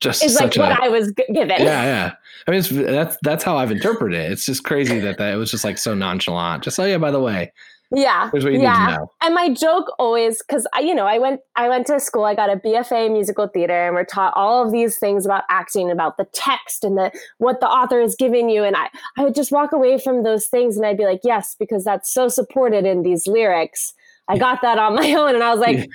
Just 0.00 0.24
is 0.24 0.36
like 0.36 0.56
what 0.56 0.72
a, 0.72 0.84
I 0.84 0.88
was 0.88 1.10
given. 1.12 1.48
Yeah, 1.50 1.56
yeah. 1.58 2.12
I 2.46 2.50
mean, 2.50 2.62
that's 2.86 3.18
that's 3.22 3.44
how 3.44 3.58
I've 3.58 3.70
interpreted 3.70 4.18
it. 4.18 4.32
It's 4.32 4.46
just 4.46 4.64
crazy 4.64 5.00
that 5.00 5.18
that 5.18 5.34
it 5.34 5.36
was 5.36 5.50
just 5.50 5.64
like 5.64 5.76
so 5.76 5.94
nonchalant. 5.94 6.62
Just 6.62 6.80
oh 6.80 6.84
yeah, 6.84 6.98
by 6.98 7.10
the 7.10 7.20
way, 7.20 7.52
yeah. 7.92 8.30
yeah. 8.34 8.98
And 9.22 9.34
my 9.34 9.48
joke 9.48 9.92
always, 9.98 10.42
because 10.42 10.66
I, 10.72 10.80
you 10.80 10.94
know, 10.94 11.06
I 11.06 11.18
went, 11.18 11.40
I 11.54 11.68
went 11.68 11.86
to 11.86 12.00
school. 12.00 12.24
I 12.24 12.34
got 12.34 12.50
a 12.50 12.56
BFA 12.56 13.06
in 13.06 13.12
musical 13.12 13.46
theater, 13.48 13.86
and 13.86 13.94
we're 13.94 14.04
taught 14.04 14.32
all 14.34 14.64
of 14.64 14.72
these 14.72 14.98
things 14.98 15.24
about 15.24 15.44
acting, 15.48 15.90
about 15.90 16.16
the 16.16 16.26
text 16.32 16.84
and 16.84 16.96
the 16.96 17.12
what 17.38 17.60
the 17.60 17.68
author 17.68 18.00
is 18.00 18.16
giving 18.16 18.48
you. 18.48 18.64
And 18.64 18.76
I, 18.76 18.88
I 19.16 19.24
would 19.24 19.34
just 19.34 19.52
walk 19.52 19.72
away 19.72 19.98
from 19.98 20.22
those 20.22 20.46
things, 20.46 20.76
and 20.76 20.84
I'd 20.84 20.98
be 20.98 21.04
like, 21.04 21.20
yes, 21.22 21.54
because 21.58 21.84
that's 21.84 22.12
so 22.12 22.28
supported 22.28 22.84
in 22.84 23.02
these 23.02 23.26
lyrics. 23.26 23.94
I 24.28 24.38
got 24.38 24.62
that 24.62 24.78
on 24.78 24.94
my 24.94 25.12
own, 25.18 25.34
and 25.34 25.44
I 25.44 25.50
was 25.50 25.60
like, 25.60 25.88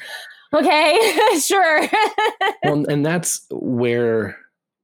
okay, 0.54 1.39
sure. 1.45 1.88
well, 2.63 2.86
and 2.89 3.06
that's 3.06 3.45
where 3.51 4.38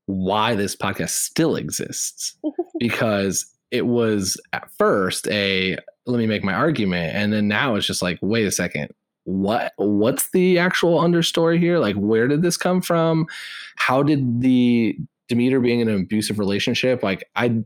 why 0.05 0.55
this 0.55 0.75
podcast 0.75 1.09
still 1.09 1.55
exists 1.55 2.37
because 2.79 3.45
it 3.71 3.85
was 3.85 4.39
at 4.53 4.69
first 4.77 5.27
a 5.27 5.77
let 6.07 6.17
me 6.17 6.25
make 6.25 6.43
my 6.43 6.53
argument. 6.53 7.15
And 7.15 7.33
then 7.33 7.47
now 7.47 7.75
it's 7.75 7.87
just 7.87 8.01
like 8.01 8.19
wait 8.21 8.45
a 8.45 8.51
second. 8.51 8.93
What 9.25 9.73
what's 9.77 10.31
the 10.31 10.57
actual 10.57 10.99
understory 10.99 11.59
here? 11.59 11.79
Like 11.79 11.95
where 11.95 12.27
did 12.27 12.41
this 12.41 12.57
come 12.57 12.81
from? 12.81 13.27
How 13.75 14.03
did 14.03 14.41
the 14.41 14.97
demeter 15.27 15.59
being 15.59 15.81
in 15.81 15.89
an 15.89 15.99
abusive 15.99 16.39
relationship 16.39 17.03
like 17.03 17.21
i, 17.35 17.61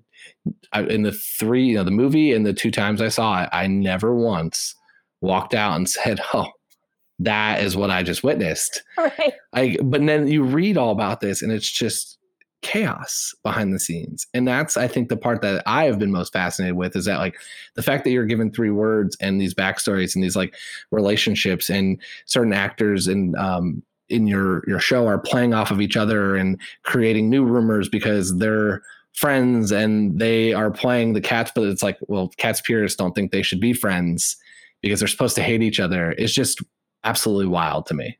I 0.73 0.82
in 0.82 1.04
the 1.04 1.12
three 1.12 1.67
you 1.67 1.75
know 1.75 1.84
the 1.84 1.91
movie 1.91 2.34
and 2.34 2.43
the 2.43 2.54
two 2.54 2.71
times 2.71 3.01
i 3.01 3.08
saw 3.08 3.43
it 3.43 3.49
i 3.51 3.67
never 3.67 4.15
once 4.15 4.73
walked 5.21 5.54
out 5.54 5.75
and 5.75 5.88
said 5.89 6.19
oh 6.34 6.47
that 7.19 7.62
is 7.62 7.77
what 7.77 7.91
i 7.91 8.04
just 8.04 8.23
witnessed. 8.23 8.82
Right. 8.97 9.34
I, 9.54 9.77
but 9.84 10.06
then 10.06 10.27
you 10.27 10.43
read 10.43 10.77
all 10.77 10.91
about 10.91 11.21
this 11.21 11.41
and 11.41 11.51
it's 11.51 11.69
just 11.69 12.17
chaos 12.62 13.34
behind 13.43 13.74
the 13.74 13.80
scenes. 13.80 14.28
And 14.34 14.47
that's, 14.47 14.78
I 14.78 14.88
think, 14.88 15.10
the 15.10 15.17
part 15.17 15.41
that 15.41 15.63
I 15.65 15.86
have 15.86 16.00
been 16.00 16.12
most 16.12 16.34
fascinated 16.34 16.76
with 16.76 16.95
is 16.95 17.06
that, 17.06 17.19
like, 17.19 17.36
the 17.76 17.84
fact 17.84 18.04
that 18.04 18.12
you're 18.12 18.26
given 18.26 18.52
three 18.52 18.69
words 18.69 19.17
and 19.19 19.41
these 19.41 19.54
backstories 19.54 20.15
and 20.15 20.24
these, 20.24 20.36
like, 20.36 20.56
relationships 20.91 21.69
and 21.69 22.02
certain 22.26 22.54
actors 22.54 23.08
and, 23.08 23.36
um, 23.36 23.84
in 24.12 24.28
your 24.28 24.62
your 24.67 24.80
show 24.80 25.08
are 25.08 25.17
playing 25.17 25.54
off 25.54 25.71
of 25.71 25.82
each 25.82 25.95
other 25.95 26.36
and 26.36 26.60
creating 26.84 27.30
new 27.30 27.45
rumors 27.45 27.88
because 27.88 28.38
they're 28.38 28.82
friends 29.13 29.71
and 29.71 30.19
they 30.19 30.54
are 30.54 30.69
playing 30.69 31.13
the 31.13 31.21
cats 31.21 31.52
but 31.56 31.63
it's 31.63 31.82
like 31.82 31.97
well 32.08 32.30
cats 32.38 32.62
purists 32.62 32.97
don't 32.97 33.13
think 33.13 33.32
they 33.32 33.41
should 33.41 33.60
be 33.60 33.74
friends 33.74 34.36
because 34.82 35.00
they're 35.00 35.08
supposed 35.08 35.36
to 35.36 35.41
hate 35.41 35.62
each 35.62 35.80
other 35.80 36.12
it's 36.17 36.34
just 36.34 36.62
absolutely 37.04 37.47
wild 37.47 37.86
to 37.86 37.93
me 37.93 38.17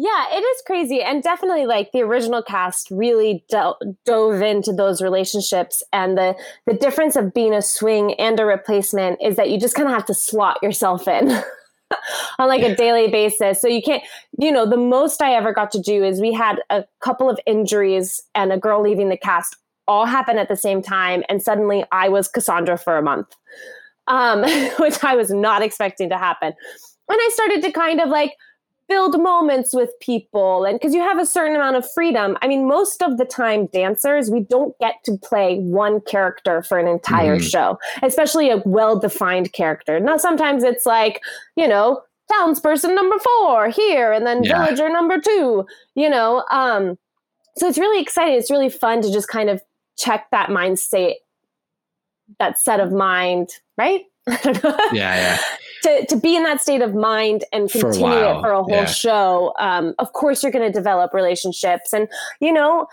yeah, 0.00 0.26
it 0.30 0.42
is 0.42 0.62
crazy. 0.64 1.02
And 1.02 1.24
definitely 1.24 1.66
like 1.66 1.90
the 1.90 2.02
original 2.02 2.40
cast 2.40 2.88
really 2.88 3.44
do- 3.50 3.74
dove 4.04 4.40
into 4.40 4.72
those 4.72 5.02
relationships. 5.02 5.82
And 5.92 6.16
the, 6.16 6.36
the 6.68 6.74
difference 6.74 7.16
of 7.16 7.34
being 7.34 7.52
a 7.52 7.60
swing 7.60 8.14
and 8.14 8.38
a 8.38 8.44
replacement 8.44 9.18
is 9.20 9.34
that 9.34 9.50
you 9.50 9.58
just 9.58 9.74
kind 9.74 9.88
of 9.88 9.94
have 9.94 10.06
to 10.06 10.14
slot 10.14 10.58
yourself 10.62 11.08
in. 11.08 11.30
on 12.38 12.48
like 12.48 12.62
a 12.62 12.76
daily 12.76 13.08
basis. 13.08 13.60
So 13.60 13.66
you 13.66 13.82
can't, 13.82 14.04
you 14.38 14.52
know, 14.52 14.68
the 14.68 14.76
most 14.76 15.20
I 15.20 15.32
ever 15.32 15.52
got 15.52 15.70
to 15.72 15.80
do 15.80 16.04
is 16.04 16.20
we 16.20 16.32
had 16.32 16.60
a 16.70 16.84
couple 17.00 17.28
of 17.28 17.40
injuries 17.46 18.22
and 18.34 18.52
a 18.52 18.58
girl 18.58 18.82
leaving 18.82 19.08
the 19.08 19.16
cast 19.16 19.56
all 19.88 20.04
happen 20.04 20.38
at 20.38 20.48
the 20.48 20.56
same 20.56 20.80
time. 20.80 21.24
And 21.28 21.42
suddenly 21.42 21.84
I 21.90 22.08
was 22.08 22.28
Cassandra 22.28 22.76
for 22.76 22.98
a 22.98 23.02
month, 23.02 23.34
um, 24.06 24.42
which 24.78 25.02
I 25.02 25.16
was 25.16 25.30
not 25.30 25.62
expecting 25.62 26.08
to 26.10 26.18
happen. 26.18 26.52
And 27.08 27.18
I 27.20 27.30
started 27.32 27.62
to 27.62 27.72
kind 27.72 28.00
of 28.00 28.10
like 28.10 28.34
build 28.88 29.20
moments 29.20 29.74
with 29.74 29.90
people 30.00 30.64
and 30.64 30.78
because 30.78 30.94
you 30.94 31.00
have 31.00 31.18
a 31.18 31.26
certain 31.26 31.54
amount 31.54 31.76
of 31.76 31.90
freedom. 31.90 32.36
I 32.42 32.48
mean 32.48 32.66
most 32.66 33.02
of 33.02 33.18
the 33.18 33.24
time 33.24 33.66
dancers 33.66 34.30
we 34.30 34.40
don't 34.40 34.76
get 34.78 34.94
to 35.04 35.16
play 35.18 35.58
one 35.58 36.00
character 36.00 36.62
for 36.62 36.78
an 36.78 36.88
entire 36.88 37.38
mm. 37.38 37.50
show 37.50 37.78
especially 38.02 38.50
a 38.50 38.62
well-defined 38.64 39.52
character. 39.52 40.00
Now 40.00 40.16
sometimes 40.16 40.64
it's 40.64 40.86
like 40.86 41.20
you 41.56 41.68
know 41.68 42.02
townsperson 42.32 42.94
number 42.94 43.16
four 43.18 43.68
here 43.68 44.12
and 44.12 44.26
then 44.26 44.42
yeah. 44.42 44.64
villager 44.64 44.88
number 44.90 45.18
two 45.18 45.66
you 45.94 46.10
know 46.10 46.44
um 46.50 46.98
so 47.56 47.66
it's 47.66 47.78
really 47.78 48.00
exciting. 48.00 48.34
It's 48.34 48.50
really 48.50 48.68
fun 48.68 49.02
to 49.02 49.12
just 49.12 49.28
kind 49.28 49.50
of 49.50 49.60
check 49.98 50.28
that 50.30 50.50
mind 50.50 50.78
state 50.78 51.16
that 52.38 52.58
set 52.58 52.80
of 52.80 52.92
mind 52.92 53.50
right? 53.76 54.02
Yeah 54.26 54.92
yeah 54.92 55.38
to, 55.82 56.06
to 56.06 56.16
be 56.16 56.36
in 56.36 56.42
that 56.44 56.60
state 56.60 56.82
of 56.82 56.94
mind 56.94 57.44
and 57.52 57.70
continue 57.70 58.00
for 58.00 58.38
it 58.38 58.40
for 58.40 58.52
a 58.52 58.62
whole 58.62 58.70
yeah. 58.70 58.84
show, 58.84 59.52
um, 59.58 59.94
of 59.98 60.12
course 60.12 60.42
you're 60.42 60.52
going 60.52 60.66
to 60.66 60.72
develop 60.72 61.14
relationships. 61.14 61.92
And, 61.92 62.08
you 62.40 62.52
know, 62.52 62.86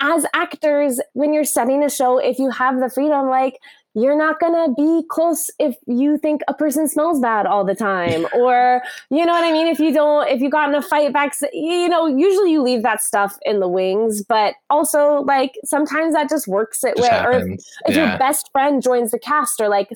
as 0.00 0.24
actors, 0.34 1.00
when 1.12 1.32
you're 1.32 1.44
setting 1.44 1.84
a 1.84 1.90
show, 1.90 2.18
if 2.18 2.38
you 2.38 2.50
have 2.50 2.80
the 2.80 2.88
freedom, 2.88 3.28
like 3.28 3.58
you're 3.94 4.16
not 4.16 4.38
going 4.38 4.52
to 4.52 4.72
be 4.76 5.04
close 5.08 5.50
if 5.58 5.74
you 5.86 6.16
think 6.16 6.42
a 6.46 6.54
person 6.54 6.88
smells 6.88 7.18
bad 7.20 7.44
all 7.44 7.64
the 7.64 7.74
time 7.74 8.24
or 8.34 8.82
you 9.10 9.24
know 9.26 9.32
what 9.32 9.44
i 9.44 9.52
mean 9.52 9.66
if 9.66 9.78
you 9.78 9.92
don't 9.92 10.28
if 10.28 10.40
you 10.40 10.48
got 10.48 10.68
in 10.68 10.74
a 10.74 10.82
fight 10.82 11.12
back 11.12 11.34
you 11.52 11.88
know 11.88 12.06
usually 12.06 12.52
you 12.52 12.62
leave 12.62 12.82
that 12.82 13.02
stuff 13.02 13.38
in 13.42 13.60
the 13.60 13.68
wings 13.68 14.22
but 14.22 14.54
also 14.68 15.22
like 15.22 15.54
sometimes 15.64 16.14
that 16.14 16.28
just 16.28 16.46
works 16.46 16.84
it 16.84 16.96
way 16.98 17.08
or 17.24 17.32
if, 17.32 17.60
if 17.86 17.96
yeah. 17.96 18.10
your 18.10 18.18
best 18.18 18.48
friend 18.52 18.82
joins 18.82 19.10
the 19.10 19.18
cast 19.18 19.60
or 19.60 19.68
like 19.68 19.88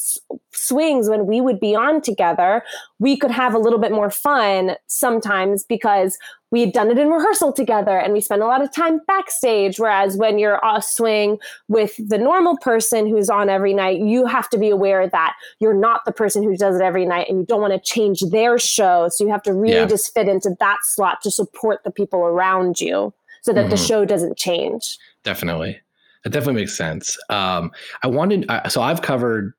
swings 0.56 1.08
when 1.08 1.26
we 1.26 1.40
would 1.40 1.60
be 1.60 1.74
on 1.74 2.00
together 2.00 2.62
we 2.98 3.16
could 3.16 3.30
have 3.30 3.54
a 3.54 3.58
little 3.58 3.78
bit 3.78 3.92
more 3.92 4.10
fun 4.10 4.76
sometimes 4.86 5.64
because 5.64 6.18
we 6.50 6.60
had 6.60 6.72
done 6.72 6.90
it 6.90 6.98
in 6.98 7.08
rehearsal 7.08 7.52
together 7.52 7.98
and 7.98 8.12
we 8.12 8.20
spent 8.20 8.40
a 8.40 8.46
lot 8.46 8.62
of 8.62 8.72
time 8.72 9.00
backstage. 9.08 9.80
Whereas 9.80 10.16
when 10.16 10.38
you're 10.38 10.60
a 10.64 10.80
swing 10.80 11.38
with 11.66 11.96
the 11.98 12.16
normal 12.16 12.56
person 12.58 13.08
who's 13.08 13.28
on 13.28 13.48
every 13.48 13.74
night, 13.74 13.98
you 13.98 14.24
have 14.24 14.48
to 14.50 14.58
be 14.58 14.70
aware 14.70 15.08
that 15.08 15.34
you're 15.58 15.74
not 15.74 16.04
the 16.04 16.12
person 16.12 16.44
who 16.44 16.56
does 16.56 16.76
it 16.76 16.82
every 16.82 17.04
night 17.04 17.28
and 17.28 17.40
you 17.40 17.44
don't 17.44 17.60
want 17.60 17.72
to 17.72 17.92
change 17.92 18.20
their 18.30 18.56
show. 18.56 19.08
So 19.10 19.24
you 19.24 19.30
have 19.30 19.42
to 19.42 19.52
really 19.52 19.74
yeah. 19.74 19.86
just 19.86 20.14
fit 20.14 20.28
into 20.28 20.54
that 20.60 20.78
slot 20.84 21.20
to 21.22 21.30
support 21.30 21.82
the 21.82 21.90
people 21.90 22.20
around 22.20 22.80
you 22.80 23.12
so 23.42 23.52
that 23.52 23.62
mm-hmm. 23.62 23.70
the 23.70 23.76
show 23.76 24.04
doesn't 24.04 24.38
change. 24.38 24.96
Definitely. 25.24 25.80
That 26.22 26.30
definitely 26.30 26.62
makes 26.62 26.76
sense. 26.76 27.18
Um, 27.28 27.72
I 28.02 28.06
wanted, 28.06 28.46
uh, 28.48 28.68
so 28.68 28.80
I've 28.80 29.02
covered 29.02 29.54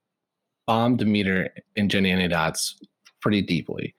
Bomb, 0.67 0.97
Demeter, 0.97 1.49
and 1.75 1.89
Jenny 1.89 2.27
Dots 2.27 2.79
pretty 3.21 3.41
deeply 3.41 3.95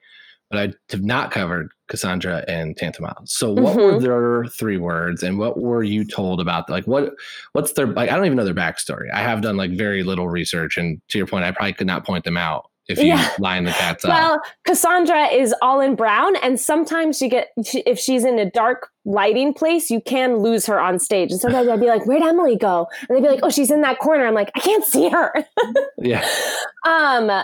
but 0.49 0.59
I 0.59 0.73
have 0.91 1.03
not 1.03 1.31
covered 1.31 1.71
Cassandra 1.89 2.43
and 2.47 2.75
Tantomile. 2.75 3.25
So 3.25 3.51
what 3.51 3.75
mm-hmm. 3.75 3.79
were 3.79 3.99
their 3.99 4.45
three 4.45 4.77
words 4.77 5.23
and 5.23 5.37
what 5.37 5.59
were 5.59 5.83
you 5.83 6.05
told 6.05 6.39
about 6.39 6.69
like 6.69 6.85
what 6.85 7.13
what's 7.53 7.73
their 7.73 7.87
like 7.87 8.09
I 8.09 8.15
don't 8.15 8.25
even 8.25 8.37
know 8.37 8.45
their 8.45 8.53
backstory. 8.53 9.11
I 9.13 9.21
have 9.21 9.41
done 9.41 9.57
like 9.57 9.71
very 9.71 10.03
little 10.03 10.29
research 10.29 10.77
and 10.77 11.01
to 11.09 11.17
your 11.17 11.27
point 11.27 11.45
I 11.45 11.51
probably 11.51 11.73
could 11.73 11.87
not 11.87 12.05
point 12.05 12.23
them 12.23 12.37
out 12.37 12.69
if 12.87 12.97
you 12.99 13.05
yeah. 13.05 13.31
line 13.39 13.65
the 13.65 13.71
cats 13.71 14.05
up. 14.05 14.11
Well, 14.11 14.41
Cassandra 14.65 15.25
is 15.27 15.53
all 15.61 15.81
in 15.81 15.95
brown 15.95 16.35
and 16.37 16.59
sometimes 16.59 17.17
she 17.17 17.27
get 17.27 17.49
if 17.57 17.99
she's 17.99 18.23
in 18.23 18.39
a 18.39 18.49
dark 18.49 18.89
lighting 19.05 19.53
place, 19.53 19.89
you 19.89 20.01
can 20.01 20.37
lose 20.37 20.65
her 20.65 20.79
on 20.79 20.99
stage. 20.99 21.31
And 21.31 21.39
sometimes 21.39 21.67
I'd 21.67 21.79
be 21.79 21.87
like, 21.87 22.05
"Where'd 22.05 22.23
Emily 22.23 22.55
go?" 22.55 22.87
And 23.07 23.15
they'd 23.15 23.21
be 23.21 23.29
like, 23.29 23.41
"Oh, 23.43 23.49
she's 23.49 23.71
in 23.71 23.81
that 23.81 23.99
corner." 23.99 24.25
I'm 24.25 24.33
like, 24.33 24.51
"I 24.55 24.59
can't 24.59 24.85
see 24.85 25.09
her." 25.09 25.33
yeah. 25.97 26.27
Um 26.85 27.43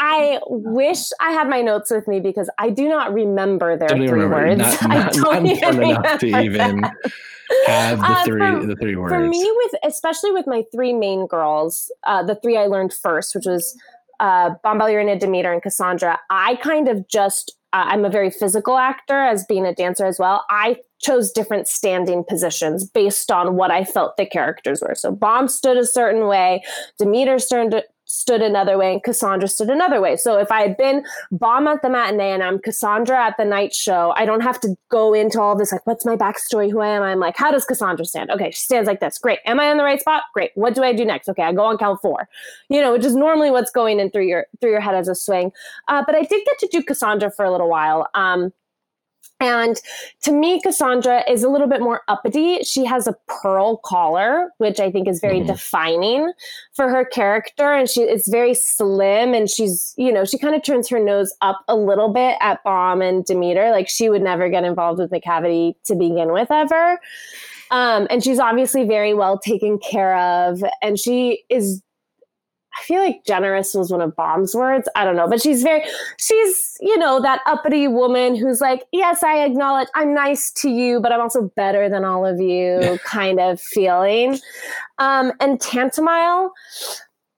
I 0.00 0.38
wish 0.46 1.08
I 1.20 1.32
had 1.32 1.48
my 1.48 1.60
notes 1.60 1.90
with 1.90 2.06
me 2.06 2.20
because 2.20 2.48
I 2.58 2.70
do 2.70 2.88
not 2.88 3.12
remember 3.12 3.76
their 3.76 3.88
three 3.88 4.08
remember. 4.08 4.36
words. 4.36 4.58
Not, 4.58 4.88
not, 4.88 5.06
I 5.06 5.10
don't 5.10 5.46
even 5.46 5.82
enough 5.82 6.20
to 6.20 6.26
even 6.26 6.82
have 7.66 7.98
the 7.98 8.06
uh, 8.06 8.24
three 8.24 8.40
for, 8.40 8.66
the 8.66 8.76
three 8.76 8.96
words. 8.96 9.12
For 9.12 9.20
me, 9.20 9.52
with 9.56 9.72
especially 9.84 10.32
with 10.32 10.46
my 10.46 10.62
three 10.72 10.92
main 10.92 11.26
girls, 11.26 11.90
uh, 12.04 12.22
the 12.22 12.36
three 12.36 12.56
I 12.56 12.66
learned 12.66 12.92
first, 12.92 13.34
which 13.34 13.46
was 13.46 13.76
uh, 14.20 14.50
Bombalurina, 14.64 15.18
Demeter, 15.18 15.52
and 15.52 15.62
Cassandra. 15.62 16.18
I 16.30 16.56
kind 16.56 16.88
of 16.88 17.06
just 17.08 17.56
uh, 17.74 17.86
I'm 17.88 18.04
a 18.04 18.10
very 18.10 18.30
physical 18.30 18.78
actor 18.78 19.20
as 19.20 19.44
being 19.46 19.66
a 19.66 19.74
dancer 19.74 20.06
as 20.06 20.16
well. 20.20 20.44
I 20.48 20.76
chose 21.00 21.32
different 21.32 21.66
standing 21.66 22.22
positions 22.22 22.88
based 22.88 23.32
on 23.32 23.56
what 23.56 23.72
I 23.72 23.82
felt 23.82 24.16
the 24.16 24.24
characters 24.24 24.80
were. 24.80 24.94
So 24.94 25.10
Bomb 25.10 25.48
stood 25.48 25.76
a 25.76 25.84
certain 25.84 26.28
way, 26.28 26.62
Demeter 27.00 27.40
stood, 27.40 27.82
stood 28.14 28.42
another 28.42 28.78
way 28.78 28.92
and 28.92 29.02
Cassandra 29.02 29.48
stood 29.48 29.68
another 29.68 30.00
way. 30.00 30.16
So 30.16 30.38
if 30.38 30.50
I 30.52 30.62
had 30.62 30.76
been 30.76 31.04
bomb 31.30 31.66
at 31.66 31.82
the 31.82 31.90
matinee 31.90 32.30
and 32.30 32.42
I'm 32.42 32.58
Cassandra 32.58 33.18
at 33.18 33.36
the 33.36 33.44
night 33.44 33.74
show, 33.74 34.12
I 34.16 34.24
don't 34.24 34.40
have 34.40 34.60
to 34.60 34.76
go 34.88 35.12
into 35.12 35.40
all 35.40 35.56
this 35.56 35.72
like, 35.72 35.86
what's 35.86 36.06
my 36.06 36.16
backstory? 36.16 36.70
Who 36.70 36.80
I 36.80 36.88
am? 36.88 37.02
I'm 37.02 37.20
like, 37.20 37.36
how 37.36 37.50
does 37.50 37.64
Cassandra 37.64 38.04
stand? 38.04 38.30
Okay, 38.30 38.50
she 38.50 38.60
stands 38.60 38.86
like 38.86 39.00
this. 39.00 39.18
Great. 39.18 39.40
Am 39.44 39.58
I 39.58 39.70
in 39.70 39.78
the 39.78 39.84
right 39.84 40.00
spot? 40.00 40.22
Great. 40.32 40.52
What 40.54 40.74
do 40.74 40.82
I 40.82 40.92
do 40.92 41.04
next? 41.04 41.28
Okay, 41.28 41.42
I 41.42 41.52
go 41.52 41.64
on 41.64 41.76
count 41.76 42.00
four. 42.00 42.28
You 42.68 42.80
know, 42.80 42.92
which 42.92 43.04
is 43.04 43.16
normally 43.16 43.50
what's 43.50 43.70
going 43.70 43.98
in 43.98 44.10
through 44.10 44.26
your 44.26 44.46
through 44.60 44.70
your 44.70 44.80
head 44.80 44.94
as 44.94 45.08
a 45.08 45.14
swing. 45.14 45.52
Uh, 45.88 46.02
but 46.06 46.14
I 46.14 46.22
did 46.22 46.44
get 46.44 46.58
to 46.60 46.68
do 46.70 46.82
Cassandra 46.82 47.30
for 47.30 47.44
a 47.44 47.50
little 47.50 47.68
while. 47.68 48.08
Um, 48.14 48.52
and 49.40 49.80
to 50.22 50.32
me, 50.32 50.60
Cassandra 50.60 51.28
is 51.28 51.42
a 51.42 51.48
little 51.48 51.66
bit 51.66 51.80
more 51.80 52.02
uppity. 52.08 52.62
She 52.62 52.84
has 52.84 53.06
a 53.06 53.14
pearl 53.26 53.78
collar, 53.78 54.50
which 54.58 54.78
I 54.78 54.90
think 54.90 55.08
is 55.08 55.20
very 55.20 55.40
mm. 55.40 55.46
defining 55.46 56.32
for 56.72 56.88
her 56.88 57.04
character. 57.04 57.72
And 57.72 57.90
she 57.90 58.02
is 58.02 58.28
very 58.28 58.54
slim 58.54 59.34
and 59.34 59.50
she's, 59.50 59.92
you 59.96 60.12
know, 60.12 60.24
she 60.24 60.38
kind 60.38 60.54
of 60.54 60.62
turns 60.62 60.88
her 60.88 61.00
nose 61.00 61.34
up 61.40 61.62
a 61.68 61.76
little 61.76 62.12
bit 62.12 62.36
at 62.40 62.62
Bomb 62.64 63.02
and 63.02 63.24
Demeter. 63.24 63.70
Like 63.70 63.88
she 63.88 64.08
would 64.08 64.22
never 64.22 64.48
get 64.48 64.64
involved 64.64 65.00
with 65.00 65.10
Macavity 65.10 65.74
to 65.84 65.94
begin 65.94 66.32
with 66.32 66.50
ever. 66.50 67.00
Um, 67.70 68.06
and 68.10 68.22
she's 68.22 68.38
obviously 68.38 68.84
very 68.84 69.14
well 69.14 69.38
taken 69.38 69.78
care 69.78 70.16
of. 70.16 70.62
And 70.80 70.98
she 70.98 71.42
is 71.50 71.82
I 72.76 72.82
feel 72.84 73.02
like 73.02 73.24
generous 73.24 73.74
was 73.74 73.90
one 73.90 74.00
of 74.00 74.16
Bomb's 74.16 74.54
words. 74.54 74.88
I 74.96 75.04
don't 75.04 75.16
know, 75.16 75.28
but 75.28 75.40
she's 75.40 75.62
very, 75.62 75.82
she's, 76.18 76.76
you 76.80 76.98
know, 76.98 77.20
that 77.20 77.40
uppity 77.46 77.86
woman 77.88 78.34
who's 78.34 78.60
like, 78.60 78.84
yes, 78.92 79.22
I 79.22 79.44
acknowledge 79.44 79.88
I'm 79.94 80.12
nice 80.12 80.50
to 80.52 80.68
you, 80.68 81.00
but 81.00 81.12
I'm 81.12 81.20
also 81.20 81.52
better 81.56 81.88
than 81.88 82.04
all 82.04 82.26
of 82.26 82.40
you 82.40 82.98
kind 83.04 83.40
of 83.40 83.60
feeling. 83.60 84.38
Um, 84.98 85.32
and 85.40 85.60
Tantomile, 85.60 86.50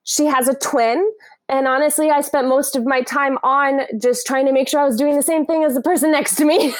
she 0.04 0.24
has 0.26 0.48
a 0.48 0.54
twin. 0.54 1.10
And 1.48 1.68
honestly, 1.68 2.10
I 2.10 2.22
spent 2.22 2.48
most 2.48 2.74
of 2.74 2.84
my 2.84 3.02
time 3.02 3.38
on 3.44 3.82
just 4.00 4.26
trying 4.26 4.46
to 4.46 4.52
make 4.52 4.68
sure 4.68 4.80
I 4.80 4.84
was 4.84 4.96
doing 4.96 5.14
the 5.14 5.22
same 5.22 5.46
thing 5.46 5.62
as 5.62 5.74
the 5.74 5.82
person 5.82 6.10
next 6.10 6.34
to 6.36 6.44
me. 6.44 6.74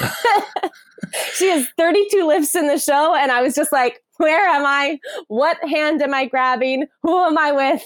she 1.34 1.48
has 1.48 1.68
32 1.78 2.26
lifts 2.26 2.54
in 2.56 2.66
the 2.66 2.78
show. 2.78 3.14
And 3.14 3.30
I 3.30 3.42
was 3.42 3.54
just 3.54 3.70
like, 3.70 4.02
where 4.16 4.48
am 4.48 4.64
I? 4.64 4.98
What 5.28 5.56
hand 5.68 6.02
am 6.02 6.14
I 6.14 6.26
grabbing? 6.26 6.86
Who 7.02 7.16
am 7.24 7.38
I 7.38 7.52
with? 7.52 7.82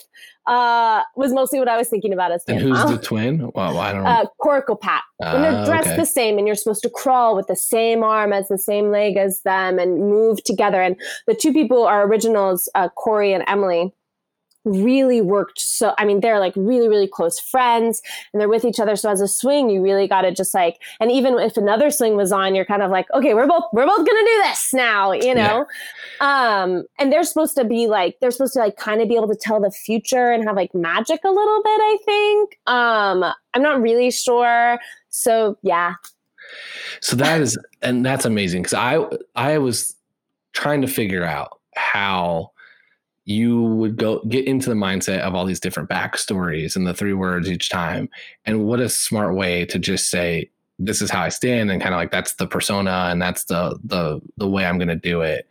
Uh, 0.50 1.04
was 1.14 1.32
mostly 1.32 1.60
what 1.60 1.68
I 1.68 1.76
was 1.76 1.88
thinking 1.88 2.12
about 2.12 2.32
as 2.32 2.42
And 2.48 2.58
who's 2.58 2.84
the 2.84 2.98
twin? 2.98 3.52
Well, 3.54 3.78
I 3.78 3.92
don't 3.92 4.02
know. 4.02 4.10
Uh, 4.10 4.24
Coricopat. 4.42 4.98
when 5.18 5.42
they're 5.42 5.52
ah, 5.52 5.64
dressed 5.64 5.90
okay. 5.90 5.96
the 5.96 6.04
same 6.04 6.38
and 6.38 6.46
you're 6.48 6.56
supposed 6.56 6.82
to 6.82 6.90
crawl 6.90 7.36
with 7.36 7.46
the 7.46 7.54
same 7.54 8.02
arm 8.02 8.32
as 8.32 8.48
the 8.48 8.58
same 8.58 8.90
leg 8.90 9.16
as 9.16 9.42
them 9.42 9.78
and 9.78 10.00
move 10.00 10.42
together. 10.42 10.82
And 10.82 10.96
the 11.28 11.36
two 11.36 11.52
people 11.52 11.84
are 11.84 12.04
originals, 12.04 12.68
uh, 12.74 12.88
Corey 12.88 13.32
and 13.32 13.44
Emily 13.46 13.94
really 14.64 15.20
worked 15.20 15.58
so 15.58 15.94
i 15.96 16.04
mean 16.04 16.20
they're 16.20 16.38
like 16.38 16.52
really 16.54 16.88
really 16.88 17.08
close 17.08 17.40
friends 17.40 18.02
and 18.32 18.40
they're 18.40 18.48
with 18.48 18.64
each 18.64 18.78
other 18.78 18.94
so 18.94 19.08
as 19.08 19.20
a 19.20 19.28
swing 19.28 19.70
you 19.70 19.82
really 19.82 20.06
got 20.06 20.22
to 20.22 20.32
just 20.32 20.52
like 20.52 20.80
and 21.00 21.10
even 21.10 21.38
if 21.38 21.56
another 21.56 21.90
swing 21.90 22.14
was 22.14 22.30
on 22.30 22.54
you're 22.54 22.64
kind 22.64 22.82
of 22.82 22.90
like 22.90 23.06
okay 23.14 23.32
we're 23.32 23.46
both 23.46 23.64
we're 23.72 23.86
both 23.86 23.98
gonna 23.98 24.08
do 24.08 24.42
this 24.44 24.72
now 24.74 25.12
you 25.12 25.34
know? 25.34 25.66
Yeah. 26.20 26.62
um 26.62 26.84
and 26.98 27.12
they're 27.12 27.24
supposed 27.24 27.56
to 27.56 27.64
be 27.64 27.86
like 27.86 28.18
they're 28.20 28.30
supposed 28.30 28.52
to 28.54 28.58
like 28.58 28.76
kind 28.76 29.00
of 29.00 29.08
be 29.08 29.16
able 29.16 29.28
to 29.28 29.36
tell 29.36 29.60
the 29.60 29.70
future 29.70 30.30
and 30.30 30.44
have 30.44 30.56
like 30.56 30.74
magic 30.74 31.20
a 31.24 31.30
little 31.30 31.62
bit 31.62 31.80
i 31.80 31.96
think. 32.04 32.58
Um 32.66 33.24
i'm 33.54 33.62
not 33.62 33.80
really 33.80 34.10
sure. 34.10 34.78
So 35.08 35.58
yeah. 35.62 35.94
So 37.00 37.16
that 37.16 37.40
is 37.40 37.58
and 37.82 38.04
that's 38.04 38.24
amazing 38.24 38.62
because 38.62 38.74
i 38.74 39.04
i 39.36 39.58
was 39.58 39.96
trying 40.52 40.82
to 40.82 40.88
figure 40.88 41.24
out 41.24 41.60
how 41.74 42.50
you 43.24 43.62
would 43.62 43.96
go 43.96 44.22
get 44.28 44.46
into 44.46 44.68
the 44.68 44.74
mindset 44.74 45.20
of 45.20 45.34
all 45.34 45.44
these 45.44 45.60
different 45.60 45.88
backstories 45.88 46.74
and 46.74 46.86
the 46.86 46.94
three 46.94 47.12
words 47.12 47.50
each 47.50 47.68
time. 47.68 48.08
And 48.44 48.66
what 48.66 48.80
a 48.80 48.88
smart 48.88 49.34
way 49.34 49.64
to 49.66 49.78
just 49.78 50.10
say, 50.10 50.50
this 50.78 51.02
is 51.02 51.10
how 51.10 51.22
I 51.22 51.28
stand 51.28 51.70
and 51.70 51.80
kind 51.80 51.94
of 51.94 51.98
like 51.98 52.10
that's 52.10 52.34
the 52.34 52.46
persona 52.46 53.08
and 53.10 53.20
that's 53.20 53.44
the 53.44 53.78
the 53.84 54.20
the 54.38 54.48
way 54.48 54.64
I'm 54.64 54.78
gonna 54.78 54.96
do 54.96 55.20
it. 55.20 55.46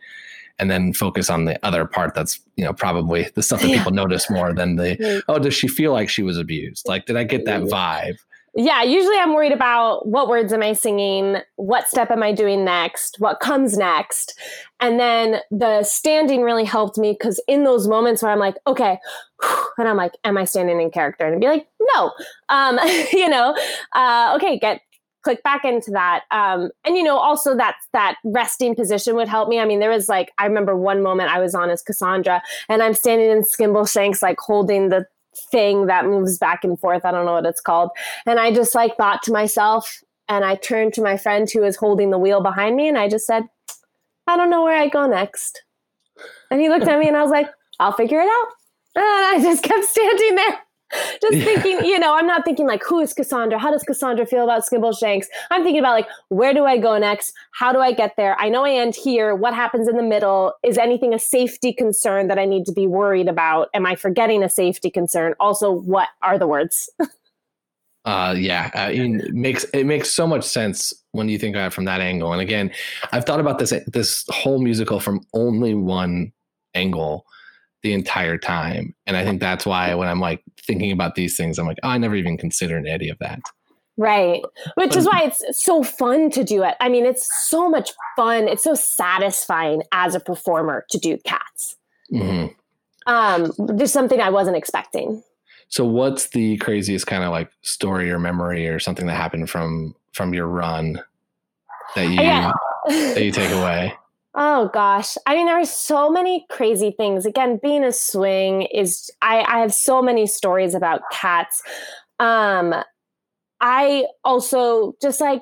And 0.58 0.70
then 0.70 0.92
focus 0.92 1.30
on 1.30 1.46
the 1.46 1.64
other 1.66 1.86
part 1.86 2.16
that's, 2.16 2.40
you 2.58 2.66
know, 2.66 2.74
probably 2.74 3.30
the 3.36 3.44
stuff 3.44 3.62
that 3.62 3.72
people 3.72 3.94
notice 3.94 4.30
more 4.30 4.52
than 4.52 4.76
the, 4.76 5.24
oh, 5.30 5.40
does 5.40 5.54
she 5.54 5.70
feel 5.70 5.94
like 5.94 6.10
she 6.10 6.22
was 6.22 6.38
abused? 6.38 6.86
Like, 6.86 7.06
did 7.06 7.16
I 7.16 7.24
get 7.24 7.46
that 7.46 7.62
vibe? 7.62 8.18
Yeah, 8.56 8.84
usually 8.84 9.18
I'm 9.18 9.34
worried 9.34 9.52
about 9.52 10.08
what 10.08 10.28
words 10.28 10.52
am 10.52 10.64
I 10.64 10.74
singing? 10.74 11.38
What 11.56 11.88
step 11.88 12.12
am 12.12 12.24
I 12.24 12.34
doing 12.34 12.66
next? 12.66 13.18
What 13.20 13.40
comes 13.40 13.78
next? 13.78 14.38
And 14.80 15.00
then 15.00 15.42
the 15.52 15.84
standing 15.84 16.42
really 16.42 16.64
helped 16.64 16.98
me 16.98 17.14
because 17.14 17.42
in 17.48 17.64
those 17.64 17.88
moments 17.88 18.24
where 18.24 18.32
I'm 18.32 18.40
like, 18.40 18.56
okay, 18.66 18.98
and 19.78 19.88
I'm 19.88 19.98
like, 19.98 20.14
am 20.24 20.38
I 20.38 20.46
standing 20.46 20.82
in 20.82 20.92
character? 20.92 21.26
And 21.26 21.36
I'd 21.36 21.42
be 21.42 21.48
like, 21.48 21.68
no, 21.96 22.12
um, 22.50 22.80
you 23.14 23.30
know, 23.30 23.56
uh, 23.94 24.34
okay, 24.36 24.58
get 24.58 24.82
click 25.24 25.44
back 25.44 25.66
into 25.66 25.92
that. 25.92 26.24
Um, 26.32 26.72
and 26.86 26.96
you 26.96 27.04
know, 27.04 27.18
also 27.18 27.56
that 27.56 27.76
that 27.94 28.16
resting 28.24 28.76
position 28.76 29.16
would 29.16 29.28
help 29.28 29.50
me. 29.50 29.60
I 29.60 29.66
mean, 29.66 29.80
there 29.80 29.90
was 29.90 30.10
like 30.10 30.32
I 30.38 30.46
remember 30.46 30.76
one 30.76 31.04
moment 31.04 31.30
I 31.30 31.40
was 31.40 31.54
on 31.54 31.70
as 31.70 31.82
Cassandra, 31.82 32.42
and 32.68 32.82
I'm 32.82 32.94
standing 32.94 33.30
in 33.30 33.44
Skimbleshanks, 33.44 34.22
like 34.22 34.40
holding 34.40 34.90
the 34.90 35.06
thing 35.52 35.88
that 35.88 36.06
moves 36.06 36.38
back 36.38 36.64
and 36.64 36.80
forth. 36.80 37.06
I 37.06 37.12
don't 37.12 37.26
know 37.26 37.34
what 37.34 37.46
it's 37.46 37.62
called. 37.62 37.90
And 38.26 38.40
I 38.40 38.54
just 38.54 38.76
like 38.76 38.98
thought 38.98 39.24
to 39.24 39.32
myself, 39.32 40.02
and 40.28 40.46
I 40.46 40.56
turned 40.56 40.94
to 40.94 41.02
my 41.02 41.18
friend 41.18 41.50
who 41.50 41.62
was 41.62 41.76
holding 41.76 42.12
the 42.12 42.20
wheel 42.20 42.42
behind 42.42 42.76
me, 42.76 42.88
and 42.88 42.98
I 42.98 43.10
just 43.10 43.26
said, 43.26 43.44
I 44.28 44.38
don't 44.38 44.50
know 44.50 44.64
where 44.64 44.78
I 44.78 44.88
go 44.88 45.08
next. 45.08 45.64
And 46.52 46.62
he 46.62 46.70
looked 46.70 46.88
at 46.88 47.00
me, 47.00 47.08
and 47.08 47.18
I 47.18 47.22
was 47.22 47.32
like, 47.32 47.50
I'll 47.80 47.94
figure 47.94 48.20
it 48.20 48.30
out. 48.30 48.48
And 48.96 49.06
I 49.06 49.40
just 49.42 49.64
kept 49.64 49.86
standing 49.86 50.36
there. 50.36 50.60
just 51.22 51.44
thinking, 51.44 51.86
you 51.86 52.00
know, 52.00 52.16
I'm 52.16 52.26
not 52.26 52.44
thinking 52.46 52.68
like, 52.68 52.84
who 52.84 53.00
is 53.00 53.14
Cassandra? 53.14 53.60
How 53.60 53.72
does 53.72 53.84
Cassandra 53.84 54.26
feel 54.26 54.44
about 54.44 54.64
Skimbleshanks? 54.64 55.26
I'm 55.52 55.64
thinking 55.64 55.80
about 55.80 55.94
like, 55.94 56.08
where 56.30 56.54
do 56.54 56.66
I 56.66 56.78
go 56.78 56.98
next? 56.98 57.34
How 57.52 57.72
do 57.72 57.80
I 57.80 57.92
get 57.92 58.16
there? 58.18 58.36
I 58.40 58.50
know 58.50 58.66
I 58.66 58.72
end 58.72 58.96
here. 58.96 59.36
What 59.36 59.54
happens 59.54 59.88
in 59.88 59.98
the 59.98 60.04
middle? 60.04 60.54
Is 60.64 60.78
anything 60.78 61.14
a 61.14 61.20
safety 61.20 61.74
concern 61.74 62.28
that 62.28 62.40
I 62.40 62.46
need 62.46 62.66
to 62.66 62.72
be 62.72 62.88
worried 62.88 63.28
about? 63.28 63.70
Am 63.74 63.86
I 63.86 63.96
forgetting 63.96 64.44
a 64.44 64.50
safety 64.50 64.90
concern? 64.90 65.36
Also, 65.40 65.72
what 65.72 66.10
are 66.22 66.40
the 66.40 66.48
words? 66.48 66.90
uh, 68.06 68.36
yeah, 68.38 68.72
I 68.74 68.94
mean, 68.94 69.20
it 69.20 69.34
makes 69.34 69.66
it 69.66 69.86
makes 69.86 70.10
so 70.12 70.26
much 70.26 70.44
sense 70.44 70.94
when 71.12 71.30
you 71.30 71.38
think 71.38 71.56
about 71.56 71.68
it 71.68 71.74
from 71.74 71.86
that 71.86 72.02
angle. 72.02 72.34
And 72.34 72.42
again, 72.42 72.72
I've 73.12 73.26
thought 73.26 73.40
about 73.40 73.60
this 73.60 73.74
this 73.88 74.26
whole 74.30 74.60
musical 74.60 75.00
from 75.00 75.22
only 75.34 75.76
one 75.76 76.32
angle 76.74 77.26
the 77.82 77.94
entire 77.94 78.38
time. 78.38 78.94
And 79.06 79.16
I 79.16 79.24
think 79.24 79.40
that's 79.40 79.66
why 79.66 79.94
when 79.96 80.08
I'm 80.08 80.20
like 80.20 80.44
thinking 80.62 80.92
about 80.92 81.16
these 81.16 81.38
things, 81.38 81.58
I'm 81.58 81.68
like, 81.68 81.80
oh, 81.84 81.90
I 81.90 81.98
never 81.98 82.16
even 82.16 82.38
considered 82.38 82.88
any 82.88 83.10
of 83.10 83.18
that. 83.20 83.40
Right. 83.98 84.42
Which 84.76 84.96
is 84.96 85.06
why 85.06 85.24
it's 85.24 85.44
so 85.62 85.84
fun 85.84 86.30
to 86.32 86.44
do 86.44 86.64
it. 86.64 86.76
I 86.80 86.88
mean, 86.88 87.06
it's 87.06 87.30
so 87.48 87.70
much 87.70 87.92
fun. 88.16 88.48
It's 88.48 88.64
so 88.64 88.74
satisfying 88.74 89.84
as 89.92 90.16
a 90.16 90.22
performer 90.22 90.86
to 90.92 90.98
do 90.98 91.18
cats. 91.26 91.76
Mm-hmm. 92.12 92.54
Um, 93.12 93.52
there's 93.58 93.92
something 93.92 94.22
I 94.22 94.30
wasn't 94.30 94.56
expecting. 94.56 95.22
So 95.68 95.84
what's 95.84 96.30
the 96.30 96.58
craziest 96.58 97.08
kind 97.08 97.24
of 97.24 97.32
like 97.32 97.52
story 97.62 98.10
or 98.10 98.20
memory 98.20 98.68
or 98.68 98.80
something 98.80 99.06
that 99.08 99.16
happened 99.16 99.50
from 99.50 99.96
from 100.14 100.34
your 100.34 100.48
run 100.48 101.04
that 101.96 102.08
you 102.08 102.22
yeah. 102.22 102.52
that 102.88 103.24
you 103.24 103.32
take 103.32 103.52
away? 103.62 103.94
Oh 104.42 104.70
gosh. 104.74 105.18
I 105.26 105.36
mean, 105.36 105.48
there 105.48 105.60
are 105.60 105.66
so 105.66 106.10
many 106.10 106.46
crazy 106.50 106.92
things. 106.96 107.26
Again, 107.26 107.60
being 107.62 107.84
a 107.84 107.92
swing 107.92 108.62
is 108.74 109.12
I, 109.22 109.42
I 109.42 109.60
have 109.60 109.74
so 109.74 110.02
many 110.02 110.28
stories 110.28 110.74
about 110.76 111.02
cats. 111.12 111.62
Um 112.20 112.74
I 113.62 114.06
also 114.24 114.96
just 115.02 115.22
like 115.22 115.42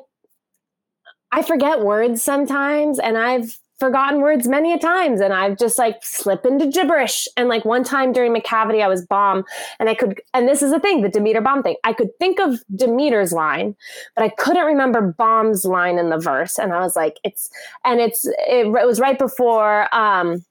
I 1.31 1.41
forget 1.41 1.81
words 1.81 2.23
sometimes 2.23 2.99
and 2.99 3.17
I've 3.17 3.57
forgotten 3.79 4.21
words 4.21 4.47
many 4.47 4.73
a 4.73 4.79
times 4.79 5.21
and 5.21 5.33
I've 5.33 5.57
just 5.57 5.77
like 5.77 5.97
slip 6.01 6.45
into 6.45 6.67
gibberish. 6.67 7.27
And 7.37 7.47
like 7.47 7.63
one 7.63 7.83
time 7.83 8.11
during 8.11 8.33
Macavity, 8.33 8.83
I 8.83 8.87
was 8.87 9.05
bomb 9.05 9.43
and 9.79 9.89
I 9.89 9.95
could, 9.95 10.19
and 10.33 10.47
this 10.47 10.61
is 10.61 10.71
the 10.71 10.79
thing, 10.79 11.01
the 11.01 11.09
Demeter 11.09 11.41
bomb 11.41 11.63
thing. 11.63 11.75
I 11.83 11.93
could 11.93 12.09
think 12.19 12.39
of 12.39 12.59
Demeter's 12.75 13.31
line, 13.33 13.75
but 14.15 14.23
I 14.23 14.29
couldn't 14.29 14.65
remember 14.65 15.13
bomb's 15.17 15.63
line 15.65 15.99
in 15.99 16.09
the 16.09 16.17
verse. 16.17 16.57
And 16.57 16.73
I 16.73 16.79
was 16.79 16.95
like, 16.95 17.17
it's, 17.23 17.49
and 17.85 17.99
it's, 17.99 18.25
it, 18.25 18.67
it 18.67 18.85
was 18.85 18.99
right 18.99 19.17
before, 19.17 19.93
um, 19.93 20.43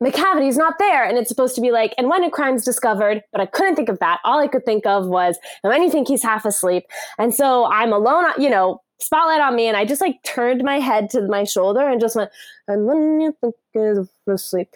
Macavity's 0.00 0.56
not 0.56 0.74
there. 0.78 1.04
And 1.04 1.18
it's 1.18 1.28
supposed 1.28 1.54
to 1.54 1.60
be 1.60 1.70
like, 1.70 1.94
and 1.98 2.08
when 2.08 2.24
a 2.24 2.30
crime's 2.30 2.64
discovered, 2.64 3.22
but 3.32 3.40
I 3.40 3.46
couldn't 3.46 3.76
think 3.76 3.88
of 3.88 3.98
that. 4.00 4.18
All 4.24 4.40
I 4.40 4.48
could 4.48 4.64
think 4.64 4.86
of 4.86 5.06
was, 5.06 5.38
and 5.62 5.70
when 5.70 5.82
you 5.82 5.90
think 5.90 6.08
he's 6.08 6.22
half 6.22 6.44
asleep. 6.44 6.84
And 7.18 7.34
so 7.34 7.66
I'm 7.66 7.92
alone, 7.92 8.32
you 8.38 8.50
know, 8.50 8.80
spotlight 9.04 9.40
on 9.40 9.54
me 9.54 9.66
and 9.66 9.76
I 9.76 9.84
just 9.84 10.00
like 10.00 10.22
turned 10.22 10.62
my 10.62 10.80
head 10.80 11.10
to 11.10 11.22
my 11.22 11.44
shoulder 11.44 11.86
and 11.86 12.00
just 12.00 12.16
went, 12.16 12.30
and 12.66 12.86
when 12.86 13.20
you 13.20 13.36
think 13.40 13.54
is 13.74 14.08
asleep, 14.26 14.74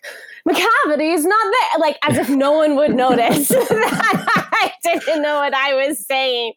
is 1.12 1.24
not 1.24 1.52
there. 1.52 1.80
Like 1.80 1.98
as 2.02 2.16
if 2.18 2.28
no 2.28 2.52
one 2.52 2.76
would 2.76 2.94
notice 2.94 3.48
that 3.48 4.48
I 4.52 4.72
didn't 4.82 5.22
know 5.22 5.38
what 5.40 5.54
I 5.54 5.74
was 5.74 6.04
saying. 6.04 6.52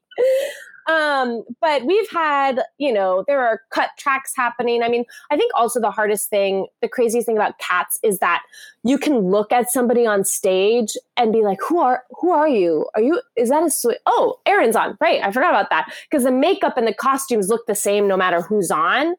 Um, 0.87 1.43
but 1.59 1.85
we've 1.85 2.09
had, 2.09 2.61
you 2.77 2.91
know, 2.91 3.23
there 3.27 3.39
are 3.45 3.61
cut 3.71 3.89
tracks 3.97 4.33
happening. 4.35 4.83
I 4.83 4.89
mean, 4.89 5.05
I 5.29 5.37
think 5.37 5.51
also 5.55 5.79
the 5.79 5.91
hardest 5.91 6.29
thing, 6.29 6.67
the 6.81 6.87
craziest 6.87 7.25
thing 7.25 7.37
about 7.37 7.59
cats 7.59 7.99
is 8.03 8.19
that 8.19 8.41
you 8.83 8.97
can 8.97 9.19
look 9.19 9.51
at 9.51 9.69
somebody 9.69 10.05
on 10.05 10.23
stage 10.25 10.97
and 11.17 11.31
be 11.31 11.43
like, 11.43 11.59
who 11.67 11.79
are 11.79 12.03
who 12.19 12.31
are 12.31 12.47
you? 12.47 12.87
Are 12.95 13.01
you 13.01 13.21
is 13.35 13.49
that 13.49 13.63
a 13.63 13.69
sweet 13.69 13.99
oh, 14.05 14.39
Aaron's 14.45 14.75
on. 14.75 14.97
Right. 14.99 15.23
I 15.23 15.31
forgot 15.31 15.51
about 15.51 15.69
that. 15.69 15.93
Because 16.09 16.23
the 16.23 16.31
makeup 16.31 16.77
and 16.77 16.87
the 16.87 16.93
costumes 16.93 17.49
look 17.49 17.65
the 17.67 17.75
same 17.75 18.07
no 18.07 18.17
matter 18.17 18.41
who's 18.41 18.71
on. 18.71 19.15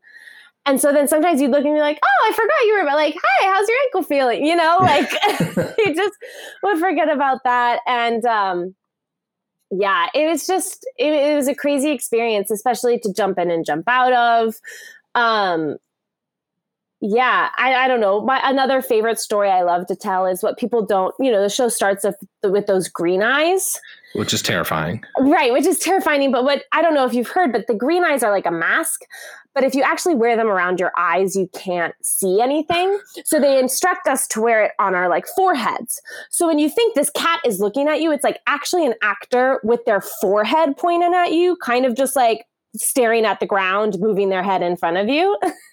And 0.64 0.80
so 0.80 0.92
then 0.92 1.08
sometimes 1.08 1.40
you'd 1.40 1.50
look 1.50 1.64
and 1.64 1.74
be 1.74 1.80
like, 1.80 1.98
oh, 2.04 2.28
I 2.28 2.32
forgot 2.32 2.66
you 2.66 2.78
were 2.78 2.84
like, 2.84 3.16
hi, 3.20 3.52
how's 3.52 3.68
your 3.68 3.78
ankle 3.84 4.02
feeling? 4.04 4.46
You 4.46 4.54
know, 4.54 4.78
like 4.80 5.10
you 5.78 5.94
just 5.94 6.14
would 6.62 6.78
forget 6.78 7.08
about 7.08 7.44
that. 7.44 7.80
And 7.86 8.24
um 8.26 8.74
yeah, 9.72 10.08
it 10.14 10.28
was 10.28 10.46
just 10.46 10.86
it, 10.98 11.12
it, 11.12 11.34
was 11.34 11.48
a 11.48 11.54
crazy 11.54 11.90
experience, 11.92 12.50
especially 12.50 12.98
to 13.00 13.12
jump 13.12 13.38
in 13.38 13.50
and 13.50 13.64
jump 13.64 13.88
out 13.88 14.12
of. 14.12 14.60
Um, 15.14 15.78
yeah, 17.04 17.48
I, 17.56 17.74
I 17.74 17.88
don't 17.88 17.98
know. 17.98 18.20
My 18.20 18.40
another 18.44 18.80
favorite 18.80 19.18
story 19.18 19.50
I 19.50 19.62
love 19.62 19.88
to 19.88 19.96
tell 19.96 20.24
is 20.24 20.40
what 20.40 20.56
people 20.56 20.86
don't. 20.86 21.12
You 21.18 21.32
know, 21.32 21.42
the 21.42 21.48
show 21.48 21.68
starts 21.68 22.04
with, 22.04 22.14
with 22.44 22.66
those 22.66 22.86
green 22.86 23.24
eyes, 23.24 23.80
which 24.14 24.32
is 24.32 24.40
terrifying, 24.40 25.02
right? 25.18 25.52
Which 25.52 25.66
is 25.66 25.80
terrifying. 25.80 26.30
But 26.30 26.44
what 26.44 26.62
I 26.70 26.80
don't 26.80 26.94
know 26.94 27.04
if 27.04 27.12
you've 27.12 27.28
heard, 27.28 27.52
but 27.52 27.66
the 27.66 27.74
green 27.74 28.04
eyes 28.04 28.22
are 28.22 28.30
like 28.30 28.46
a 28.46 28.52
mask. 28.52 29.00
But 29.52 29.64
if 29.64 29.74
you 29.74 29.82
actually 29.82 30.14
wear 30.14 30.36
them 30.36 30.46
around 30.46 30.78
your 30.78 30.92
eyes, 30.96 31.34
you 31.34 31.50
can't 31.52 31.94
see 32.02 32.40
anything. 32.40 32.98
So 33.24 33.40
they 33.40 33.58
instruct 33.58 34.06
us 34.06 34.28
to 34.28 34.40
wear 34.40 34.62
it 34.62 34.72
on 34.78 34.94
our 34.94 35.08
like 35.08 35.26
foreheads. 35.36 36.00
So 36.30 36.46
when 36.46 36.60
you 36.60 36.70
think 36.70 36.94
this 36.94 37.10
cat 37.10 37.40
is 37.44 37.58
looking 37.58 37.88
at 37.88 38.00
you, 38.00 38.12
it's 38.12 38.24
like 38.24 38.38
actually 38.46 38.86
an 38.86 38.94
actor 39.02 39.60
with 39.64 39.84
their 39.86 40.00
forehead 40.00 40.76
pointing 40.78 41.14
at 41.14 41.32
you, 41.32 41.56
kind 41.56 41.84
of 41.84 41.96
just 41.96 42.14
like 42.14 42.46
staring 42.76 43.26
at 43.26 43.40
the 43.40 43.46
ground, 43.46 43.96
moving 43.98 44.28
their 44.28 44.42
head 44.42 44.62
in 44.62 44.76
front 44.76 44.96
of 44.98 45.08
you. 45.08 45.36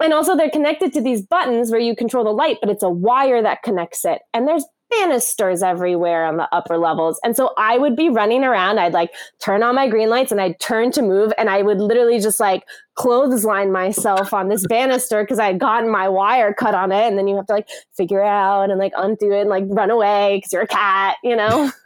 and 0.00 0.12
also 0.12 0.36
they're 0.36 0.50
connected 0.50 0.92
to 0.94 1.00
these 1.00 1.22
buttons 1.22 1.70
where 1.70 1.80
you 1.80 1.94
control 1.94 2.24
the 2.24 2.30
light, 2.30 2.58
but 2.60 2.70
it's 2.70 2.82
a 2.82 2.88
wire 2.88 3.42
that 3.42 3.62
connects 3.62 4.04
it. 4.04 4.22
And 4.32 4.46
there's 4.46 4.64
banisters 4.90 5.62
everywhere 5.62 6.24
on 6.24 6.36
the 6.36 6.48
upper 6.54 6.76
levels. 6.76 7.18
And 7.24 7.36
so 7.36 7.52
I 7.56 7.78
would 7.78 7.96
be 7.96 8.08
running 8.08 8.44
around. 8.44 8.78
I'd 8.78 8.92
like 8.92 9.10
turn 9.38 9.62
on 9.62 9.74
my 9.74 9.88
green 9.88 10.10
lights 10.10 10.32
and 10.32 10.40
I'd 10.40 10.60
turn 10.60 10.92
to 10.92 11.02
move 11.02 11.32
and 11.38 11.48
I 11.48 11.62
would 11.62 11.80
literally 11.80 12.20
just 12.20 12.40
like 12.40 12.64
clothesline 12.94 13.72
myself 13.72 14.34
on 14.34 14.48
this 14.48 14.66
banister 14.66 15.22
because 15.22 15.38
I 15.38 15.46
had 15.46 15.60
gotten 15.60 15.90
my 15.90 16.08
wire 16.08 16.52
cut 16.52 16.74
on 16.74 16.92
it. 16.92 17.06
And 17.06 17.16
then 17.16 17.26
you 17.26 17.36
have 17.36 17.46
to 17.46 17.52
like 17.52 17.68
figure 17.96 18.22
out 18.22 18.70
and 18.70 18.78
like 18.78 18.92
undo 18.96 19.32
it 19.32 19.42
and 19.42 19.50
like 19.50 19.64
run 19.68 19.90
away 19.90 20.36
because 20.36 20.52
you're 20.52 20.62
a 20.62 20.66
cat, 20.66 21.16
you 21.22 21.36
know? 21.36 21.70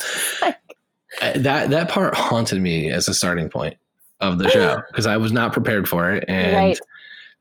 like, 0.42 0.56
uh, 1.20 1.32
that 1.36 1.70
that 1.70 1.88
part 1.88 2.14
haunted 2.14 2.62
me 2.62 2.90
as 2.90 3.08
a 3.08 3.14
starting 3.14 3.48
point 3.48 3.76
of 4.20 4.38
the 4.38 4.48
show 4.50 4.82
because 4.88 5.06
I 5.06 5.16
was 5.16 5.32
not 5.32 5.52
prepared 5.52 5.88
for 5.88 6.12
it. 6.12 6.24
And 6.28 6.56
right. 6.56 6.78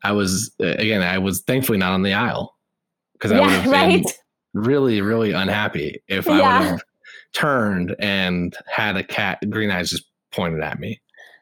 I 0.03 0.11
was 0.11 0.51
uh, 0.61 0.67
again, 0.67 1.01
I 1.01 1.17
was 1.17 1.41
thankfully 1.41 1.77
not 1.77 1.91
on 1.91 2.03
the 2.03 2.13
aisle 2.13 2.55
because 3.13 3.31
I 3.31 3.35
yeah, 3.35 3.41
would 3.41 3.51
have 3.51 3.71
right. 3.71 4.03
been 4.03 4.13
really, 4.53 5.01
really 5.01 5.31
unhappy 5.31 6.01
if 6.07 6.27
I 6.27 6.59
would 6.59 6.67
have 6.67 6.83
turned 7.33 7.95
and 7.99 8.55
had 8.67 8.95
a 8.95 9.03
cat 9.03 9.39
green 9.49 9.71
eyes 9.71 9.89
just 9.89 10.05
pointed 10.31 10.61
at 10.61 10.79
me. 10.79 10.99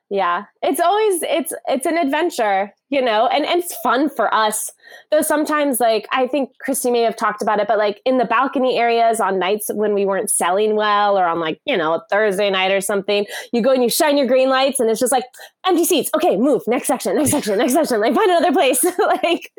Yeah. 0.09 0.45
It's 0.61 0.79
always 0.79 1.21
it's 1.23 1.53
it's 1.67 1.85
an 1.85 1.97
adventure, 1.97 2.71
you 2.89 3.01
know, 3.01 3.27
and, 3.27 3.45
and 3.45 3.61
it's 3.61 3.75
fun 3.81 4.09
for 4.09 4.33
us. 4.33 4.71
Though 5.11 5.21
sometimes 5.21 5.81
like 5.81 6.07
I 6.13 6.27
think 6.27 6.51
Christy 6.61 6.91
may 6.91 7.01
have 7.01 7.17
talked 7.17 7.41
about 7.41 7.59
it, 7.59 7.67
but 7.67 7.77
like 7.77 8.01
in 8.05 8.17
the 8.17 8.25
balcony 8.25 8.77
areas 8.77 9.19
on 9.19 9.37
nights 9.37 9.69
when 9.73 9.93
we 9.93 10.05
weren't 10.05 10.29
selling 10.29 10.75
well 10.75 11.17
or 11.17 11.25
on 11.25 11.41
like, 11.41 11.59
you 11.65 11.75
know, 11.75 11.93
a 11.93 12.03
Thursday 12.09 12.49
night 12.49 12.71
or 12.71 12.79
something, 12.79 13.25
you 13.51 13.61
go 13.61 13.71
and 13.71 13.83
you 13.83 13.89
shine 13.89 14.17
your 14.17 14.27
green 14.27 14.49
lights 14.49 14.79
and 14.79 14.89
it's 14.89 14.99
just 14.99 15.11
like 15.11 15.25
empty 15.65 15.83
seats. 15.83 16.09
Okay, 16.15 16.37
move, 16.37 16.61
next 16.67 16.87
section, 16.87 17.15
next 17.17 17.31
section, 17.31 17.57
next 17.57 17.73
section, 17.73 17.99
like 17.99 18.15
find 18.15 18.31
another 18.31 18.53
place. 18.53 18.83
like 18.97 19.51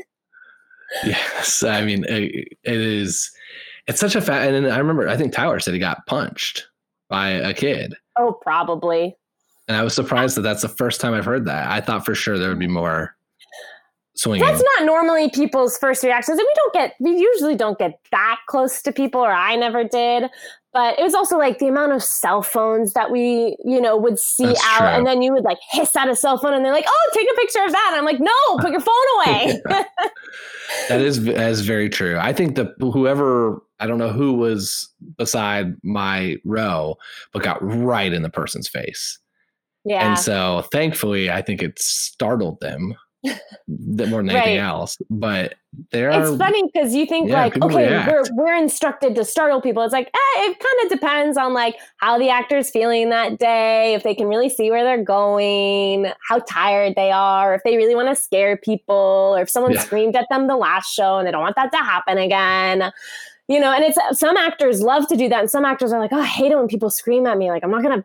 Yes. 1.05 1.63
I 1.63 1.85
mean 1.85 2.05
it, 2.09 2.49
it 2.65 2.81
is 2.81 3.31
it's 3.89 4.01
such 4.01 4.15
a 4.15 4.21
fat. 4.21 4.55
And 4.55 4.67
I 4.69 4.79
remember, 4.79 5.09
I 5.09 5.17
think 5.17 5.33
Tyler 5.33 5.59
said 5.59 5.75
he 5.75 5.81
got 5.81 6.07
punched 6.07 6.69
by 7.09 7.31
a 7.31 7.55
kid. 7.55 7.95
Oh, 8.19 8.39
probably. 8.43 9.17
And 9.69 9.77
I 9.77 9.85
was 9.85 9.95
surprised 9.95 10.37
that 10.37 10.43
that's 10.43 10.63
the 10.63 10.69
first 10.69 11.01
time 11.01 11.15
I've 11.15 11.27
heard 11.27 11.45
that. 11.45 11.71
I 11.71 11.81
thought 11.81 12.05
for 12.05 12.15
sure 12.15 12.39
there 12.39 12.49
would 12.49 12.59
be 12.59 12.67
more 12.67 13.15
swinging. 14.19 14.45
That's 14.45 14.63
not 14.77 14.87
normally 14.87 15.31
people's 15.31 15.77
first 15.79 16.03
reactions. 16.03 16.39
And 16.39 16.47
we 16.47 16.55
don't 16.55 16.75
get, 16.75 16.95
we 17.01 17.19
usually 17.19 17.55
don't 17.55 17.79
get 17.79 18.01
that 18.11 18.41
close 18.49 18.83
to 18.83 18.93
people, 18.93 19.21
or 19.21 19.33
I 19.33 19.57
never 19.57 19.85
did. 19.85 20.31
But 20.73 20.99
it 20.99 21.03
was 21.03 21.15
also 21.15 21.39
like 21.39 21.59
the 21.59 21.69
amount 21.69 21.93
of 21.93 22.03
cell 22.03 22.43
phones 22.43 22.93
that 22.93 23.11
we, 23.11 23.57
you 23.65 23.81
know, 23.81 23.97
would 23.97 24.19
see 24.19 24.47
That's 24.47 24.65
out. 24.65 24.79
True. 24.79 24.87
And 24.89 25.07
then 25.07 25.23
you 25.23 25.33
would 25.33 25.45
like 25.45 25.59
hiss 25.71 25.97
at 25.97 26.09
a 26.09 26.17
cell 26.17 26.39
phone 26.39 26.53
and 26.53 26.65
they're 26.65 26.73
like, 26.73 26.85
oh, 26.87 27.11
take 27.15 27.27
a 27.31 27.35
picture 27.37 27.65
of 27.65 27.73
that. 27.73 27.89
And 27.91 27.99
I'm 27.99 28.05
like, 28.05 28.21
no, 28.21 28.59
put 28.59 28.71
your 28.71 28.81
phone 28.81 28.95
away. 29.27 29.61
that 30.89 31.01
is 31.01 31.25
that 31.25 31.51
is 31.51 31.63
very 31.63 31.89
true. 31.89 32.19
I 32.19 32.33
think 32.33 32.57
that 32.57 32.69
whoever 32.81 33.63
I 33.81 33.87
don't 33.87 33.99
know 33.99 34.11
who 34.11 34.35
was 34.35 34.89
beside 35.17 35.75
my 35.83 36.37
row, 36.45 36.97
but 37.33 37.43
got 37.43 37.59
right 37.63 38.13
in 38.13 38.23
the 38.23 38.31
person's 38.31 38.69
face. 38.69 39.19
Yeah. 39.88 40.11
And 40.11 40.18
so 40.18 40.66
thankfully, 40.70 41.31
I 41.31 41.40
think 41.40 41.62
it 41.62 41.79
startled 41.79 42.61
them 42.61 42.94
more 43.24 43.38
than 43.66 44.29
anything 44.29 44.59
right. 44.59 44.59
else. 44.59 44.98
But 45.09 45.55
there 45.92 46.11
It's 46.11 46.37
funny 46.37 46.62
because 46.70 46.94
you 46.94 47.07
think 47.07 47.31
yeah, 47.31 47.44
like, 47.44 47.57
okay, 47.62 48.07
we're 48.07 48.24
we're 48.33 48.55
instructed 48.55 49.14
to 49.14 49.24
startle 49.24 49.62
people. 49.62 49.83
It's 49.83 49.94
like, 49.94 50.09
eh, 50.09 50.40
it 50.42 50.59
kind 50.59 50.85
of 50.85 50.90
depends 50.90 51.38
on 51.38 51.55
like 51.55 51.77
how 51.96 52.18
the 52.18 52.29
actor's 52.29 52.68
feeling 52.68 53.09
that 53.09 53.38
day, 53.38 53.94
if 53.94 54.03
they 54.03 54.14
can 54.14 54.27
really 54.27 54.51
see 54.51 54.70
where 54.70 54.85
they're 54.85 55.03
going, 55.03 56.12
how 56.29 56.40
tired 56.40 56.92
they 56.94 57.11
are, 57.11 57.55
if 57.55 57.62
they 57.64 57.79
really 57.79 57.94
want 57.94 58.14
to 58.14 58.22
scare 58.22 58.59
people, 58.59 59.35
or 59.37 59.40
if 59.40 59.48
someone 59.48 59.72
yeah. 59.72 59.81
screamed 59.81 60.16
at 60.16 60.27
them 60.29 60.48
the 60.48 60.57
last 60.57 60.92
show 60.92 61.16
and 61.16 61.27
they 61.27 61.33
don't 61.33 61.40
want 61.40 61.57
that 61.57 61.72
to 61.72 61.79
happen 61.79 62.18
again 62.18 62.92
you 63.51 63.59
know, 63.59 63.72
and 63.72 63.83
it's 63.83 63.96
some 64.20 64.37
actors 64.37 64.83
love 64.83 65.09
to 65.09 65.16
do 65.16 65.27
that, 65.31 65.40
and 65.40 65.51
some 65.51 65.64
actors 65.64 65.90
are 65.90 65.98
like, 65.98 66.12
oh, 66.12 66.20
I 66.20 66.27
hate 66.27 66.53
it 66.53 66.59
when 66.59 66.68
people 66.68 66.90
scream 66.90 67.27
at 67.27 67.38
me. 67.38 67.51
Like 67.51 67.64
I'm 67.64 67.70
not 67.70 67.83
gonna 67.83 68.05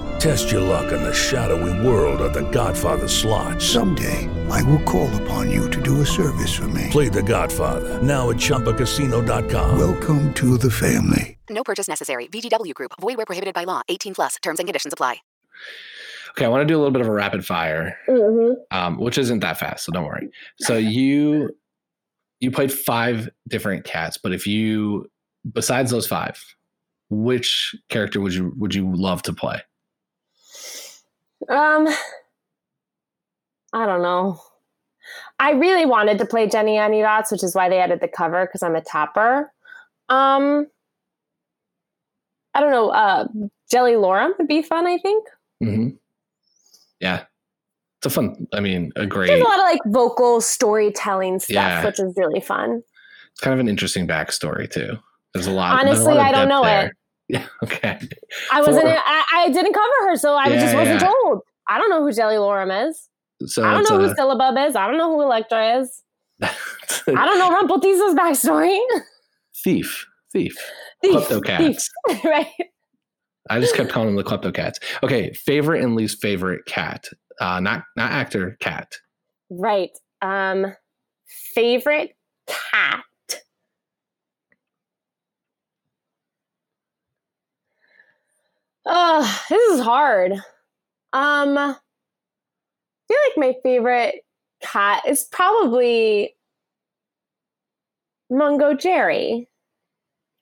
Test 0.19 0.51
your 0.51 0.61
luck 0.61 0.91
in 0.91 1.01
the 1.01 1.13
shadowy 1.13 1.85
world 1.85 2.21
of 2.21 2.33
The 2.33 2.49
Godfather 2.51 3.07
slot. 3.07 3.61
Someday, 3.61 4.29
I 4.49 4.61
will 4.63 4.81
call 4.83 5.09
upon 5.21 5.49
you 5.49 5.69
to 5.69 5.81
do 5.81 6.01
a 6.01 6.05
service 6.05 6.53
for 6.53 6.67
me. 6.67 6.87
Play 6.91 7.09
The 7.09 7.23
Godfather 7.23 8.01
now 8.01 8.29
at 8.29 8.37
ChumbaCasino.com. 8.37 9.77
Welcome 9.79 10.33
to 10.35 10.57
the 10.57 10.69
family. 10.71 11.37
No 11.49 11.63
purchase 11.63 11.87
necessary. 11.87 12.27
VGW 12.27 12.73
Group. 12.73 12.91
Void 13.01 13.17
where 13.17 13.25
prohibited 13.25 13.53
by 13.53 13.63
law. 13.63 13.81
18 13.89 14.13
plus. 14.13 14.35
Terms 14.41 14.59
and 14.59 14.67
conditions 14.67 14.93
apply. 14.93 15.17
Okay, 16.31 16.45
I 16.45 16.47
want 16.47 16.61
to 16.61 16.65
do 16.65 16.75
a 16.75 16.79
little 16.79 16.91
bit 16.91 17.01
of 17.01 17.07
a 17.09 17.11
rapid 17.11 17.45
fire, 17.45 17.97
hmm 18.07 18.53
um, 18.71 18.97
which 18.97 19.17
isn't 19.17 19.39
that 19.39 19.57
fast, 19.59 19.83
so 19.85 19.91
don't 19.91 20.05
worry. 20.05 20.29
So 20.59 20.77
you 20.77 21.49
you 22.39 22.51
played 22.51 22.71
five 22.71 23.29
different 23.49 23.83
cats, 23.83 24.17
but 24.17 24.31
if 24.31 24.47
you 24.47 25.11
besides 25.51 25.91
those 25.91 26.07
five, 26.07 26.41
which 27.09 27.75
character 27.89 28.21
would 28.21 28.33
you 28.33 28.53
would 28.57 28.73
you 28.73 28.95
love 28.95 29.21
to 29.23 29.33
play? 29.33 29.61
Um, 31.49 31.87
I 33.73 33.85
don't 33.85 34.01
know. 34.01 34.39
I 35.39 35.51
really 35.51 35.85
wanted 35.85 36.17
to 36.19 36.25
play 36.25 36.47
Jennyanydots, 36.47 37.31
which 37.31 37.43
is 37.43 37.55
why 37.55 37.69
they 37.69 37.79
added 37.79 37.99
the 38.01 38.07
cover 38.07 38.45
because 38.45 38.61
I'm 38.63 38.75
a 38.75 38.81
tapper. 38.81 39.51
Um, 40.09 40.67
I 42.53 42.59
don't 42.59 42.71
know. 42.71 42.89
Uh, 42.89 43.27
Jellylorum 43.73 44.37
would 44.37 44.47
be 44.47 44.61
fun. 44.61 44.87
I 44.87 44.97
think 44.97 45.27
Mm-hmm. 45.63 45.89
Yeah, 46.99 47.23
it's 47.99 48.05
a 48.07 48.09
fun. 48.09 48.47
I 48.53 48.59
mean, 48.59 48.91
a 48.95 49.05
great. 49.05 49.27
there's 49.27 49.41
a 49.41 49.43
lot 49.43 49.59
of 49.59 49.65
like 49.65 49.79
vocal 49.87 50.41
storytelling 50.41 51.39
stuff, 51.39 51.53
Yeah. 51.53 51.85
which 51.85 51.99
is 51.99 52.13
really 52.17 52.39
fun. 52.41 52.83
It's 53.31 53.39
kind 53.41 53.53
of 53.53 53.59
an 53.59 53.67
interesting 53.69 54.07
backstory 54.07 54.69
too. 54.69 54.97
There's 55.33 55.47
a 55.47 55.51
lot. 55.51 55.83
there's 55.85 55.99
a 55.99 56.01
Honestly, 56.01 56.13
lot 56.15 56.25
I 56.25 56.31
don't 56.31 56.47
know 56.49 56.63
there. 56.63 56.87
it. 56.87 56.93
Yeah. 57.39 57.45
Okay. 57.63 57.97
I 58.51 58.59
wasn't. 58.61 58.81
For- 58.81 58.87
I, 59.05 59.23
I 59.33 59.49
didn't 59.49 59.73
cover 59.73 60.09
her, 60.09 60.15
so 60.17 60.33
I 60.35 60.47
Yeah, 60.47 60.59
just 60.61 60.75
wasn't 60.75 61.01
yeah. 61.01 61.07
told. 61.07 61.41
I 61.69 61.77
don't 61.77 61.89
know 61.89 62.01
who 62.03 62.09
Jellylorum 62.11 62.89
is. 62.89 63.07
So 63.45 63.63
I 63.63 63.71
don't 63.73 63.89
know 63.89 64.03
a, 64.03 64.07
who 64.09 64.13
Syllabub 64.15 64.67
is. 64.69 64.75
I 64.75 64.85
don't 64.87 64.97
know 64.97 65.09
who 65.15 65.21
Electra 65.21 65.79
is. 65.79 66.03
I 66.41 66.49
don't 67.07 67.39
know 67.39 67.49
Rumpleteazer's 67.51 68.15
backstory. 68.15 68.77
thief. 69.63 70.05
Thief. 70.33 70.57
Thief, 71.01 71.13
Kleptocats. 71.13 71.87
thief. 72.07 72.23
right. 72.25 72.47
I 73.49 73.59
just 73.59 73.75
kept 73.75 73.89
calling 73.89 74.13
them 74.13 74.17
the 74.17 74.23
kleptocats. 74.23 74.75
Okay, 75.03 75.33
favorite 75.33 75.83
and 75.83 75.95
least 75.95 76.21
favorite 76.21 76.65
cat. 76.65 77.07
Uh, 77.39 77.59
not 77.59 77.83
not 77.95 78.11
actor, 78.11 78.57
cat. 78.59 78.91
Right. 79.49 79.91
Um 80.21 80.73
favorite 81.55 82.11
cat. 82.47 83.03
Oh, 88.85 89.45
this 89.49 89.73
is 89.73 89.81
hard. 89.81 90.33
Um 91.13 91.57
I 91.57 91.75
feel 93.07 93.17
like 93.27 93.37
my 93.37 93.55
favorite 93.63 94.23
cat 94.61 95.03
is 95.07 95.23
probably 95.25 96.35
Mungojerrie. 98.31 99.47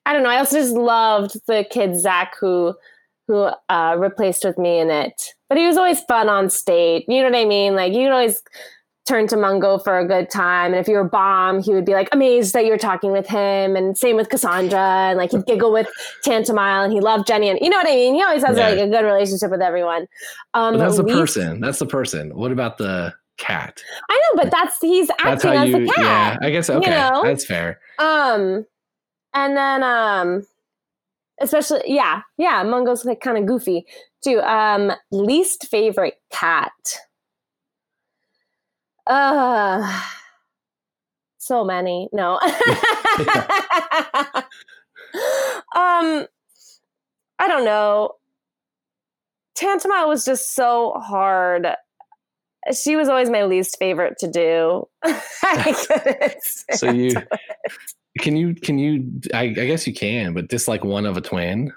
I 0.06 0.12
don't 0.12 0.22
know. 0.22 0.30
I 0.30 0.38
also 0.38 0.56
just 0.60 0.74
loved 0.74 1.40
the 1.46 1.66
kid 1.68 1.98
Zach 1.98 2.36
who 2.40 2.74
who 3.26 3.48
uh, 3.68 3.96
replaced 3.98 4.44
with 4.44 4.58
me 4.58 4.78
in 4.80 4.90
it. 4.90 5.34
But 5.48 5.58
he 5.58 5.66
was 5.66 5.76
always 5.76 6.00
fun 6.02 6.28
on 6.28 6.50
stage. 6.50 7.04
You 7.06 7.18
know 7.22 7.30
what 7.30 7.38
I 7.38 7.44
mean? 7.44 7.74
Like 7.74 7.92
you 7.92 8.08
always 8.08 8.42
turn 9.10 9.26
to 9.26 9.36
Mungo 9.36 9.76
for 9.78 9.98
a 9.98 10.06
good 10.06 10.30
time. 10.30 10.72
And 10.72 10.80
if 10.80 10.86
you 10.86 10.94
were 10.96 11.04
bomb, 11.04 11.60
he 11.62 11.72
would 11.74 11.84
be 11.84 11.92
like 11.94 12.08
amazed 12.12 12.54
that 12.54 12.64
you're 12.64 12.78
talking 12.78 13.10
with 13.10 13.26
him. 13.26 13.74
And 13.74 13.98
same 13.98 14.14
with 14.16 14.28
Cassandra. 14.28 14.78
And 14.78 15.18
like 15.18 15.32
he'd 15.32 15.44
giggle 15.46 15.72
with 15.72 15.88
Tantomile 16.24 16.84
and 16.84 16.92
he 16.92 17.00
loved 17.00 17.26
Jenny. 17.26 17.48
And 17.48 17.58
you 17.60 17.68
know 17.70 17.76
what 17.76 17.88
I 17.88 17.94
mean? 17.94 18.14
He 18.14 18.22
always 18.22 18.44
has 18.44 18.56
Yeah. 18.56 18.68
like 18.70 18.78
a 18.78 18.86
good 18.88 19.04
relationship 19.04 19.50
with 19.50 19.60
everyone. 19.60 20.06
Um, 20.54 20.74
But 20.74 20.78
that's 20.78 20.96
the 20.96 21.02
least- 21.02 21.18
person. 21.18 21.60
That's 21.60 21.80
the 21.80 21.86
person. 21.86 22.36
What 22.36 22.52
about 22.52 22.78
the 22.78 23.12
cat? 23.36 23.82
I 24.10 24.14
know, 24.14 24.42
but 24.44 24.50
that's 24.52 24.78
he's 24.80 25.08
That's 25.08 25.44
acting 25.44 25.52
how 25.54 25.62
as 25.64 25.68
you. 25.70 25.86
the 25.86 25.92
cat. 25.94 26.38
Yeah, 26.40 26.46
I 26.46 26.50
guess. 26.50 26.70
Okay, 26.70 26.90
know? 26.90 27.22
that's 27.24 27.44
fair. 27.44 27.80
Um, 27.98 28.64
and 29.34 29.56
then 29.56 29.82
um, 29.82 30.46
especially 31.40 31.80
yeah, 31.86 32.22
yeah, 32.38 32.62
Mungo's 32.62 33.04
like 33.04 33.20
kind 33.20 33.38
of 33.38 33.46
goofy 33.46 33.86
too. 34.22 34.40
Um, 34.40 34.92
least 35.10 35.66
favorite 35.68 36.14
cat. 36.30 36.70
Uh, 39.06 40.02
so 41.38 41.64
many. 41.64 42.08
No. 42.12 42.34
um, 45.74 46.26
I 47.38 47.48
don't 47.48 47.64
know. 47.64 48.12
Tantomile 49.56 50.08
was 50.08 50.24
just 50.24 50.54
so 50.54 50.92
hard. 50.92 51.66
She 52.72 52.96
was 52.96 53.08
always 53.08 53.30
my 53.30 53.44
least 53.44 53.78
favorite 53.78 54.18
to 54.18 54.30
do. 54.30 54.86
I 55.42 56.34
So 56.72 56.90
you 56.90 57.12
can 58.18 58.36
you 58.36 58.54
can 58.54 58.78
you? 58.78 59.20
I, 59.32 59.44
I 59.44 59.48
guess 59.48 59.86
you 59.86 59.94
can, 59.94 60.34
but 60.34 60.48
dislike 60.48 60.84
one 60.84 61.06
of 61.06 61.16
a 61.16 61.20
twin. 61.20 61.72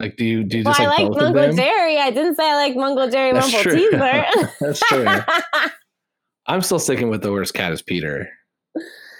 Like, 0.00 0.16
do 0.16 0.24
you 0.24 0.44
do 0.44 0.58
you 0.58 0.64
Well, 0.64 0.74
I 0.76 0.86
like 0.86 1.10
Mungo? 1.10 1.52
Jerry. 1.52 1.98
I 1.98 2.10
didn't 2.10 2.34
say 2.34 2.50
I 2.50 2.54
like 2.56 2.74
Mungojerrie 2.74 3.34
That's 3.34 3.52
Rumple 3.52 3.72
true. 3.72 3.90
Teaser. 3.90 4.24
That's 4.60 4.80
true. 4.80 5.06
I'm 6.50 6.62
still 6.62 6.80
sticking 6.80 7.10
with 7.10 7.22
the 7.22 7.30
worst 7.30 7.54
cat 7.54 7.72
is 7.72 7.80
Peter, 7.80 8.28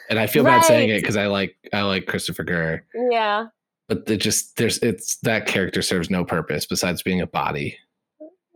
and 0.09 0.19
I 0.19 0.27
feel 0.27 0.43
bad 0.43 0.65
saying 0.65 0.91
it 0.91 1.01
because 1.01 1.17
I 1.17 1.27
like 1.27 1.57
I 1.73 1.83
like 1.83 2.07
Christopher 2.07 2.43
Gurr, 2.43 2.83
yeah. 3.11 3.47
but 3.89 4.03
it 4.11 4.17
just 4.17 4.57
there's 4.57 4.79
it's 4.79 5.17
that 5.19 5.47
character 5.47 5.81
serves 5.81 6.11
no 6.11 6.25
purpose 6.25 6.67
besides 6.67 7.03
being 7.03 7.21
a 7.21 7.27
body. 7.29 7.79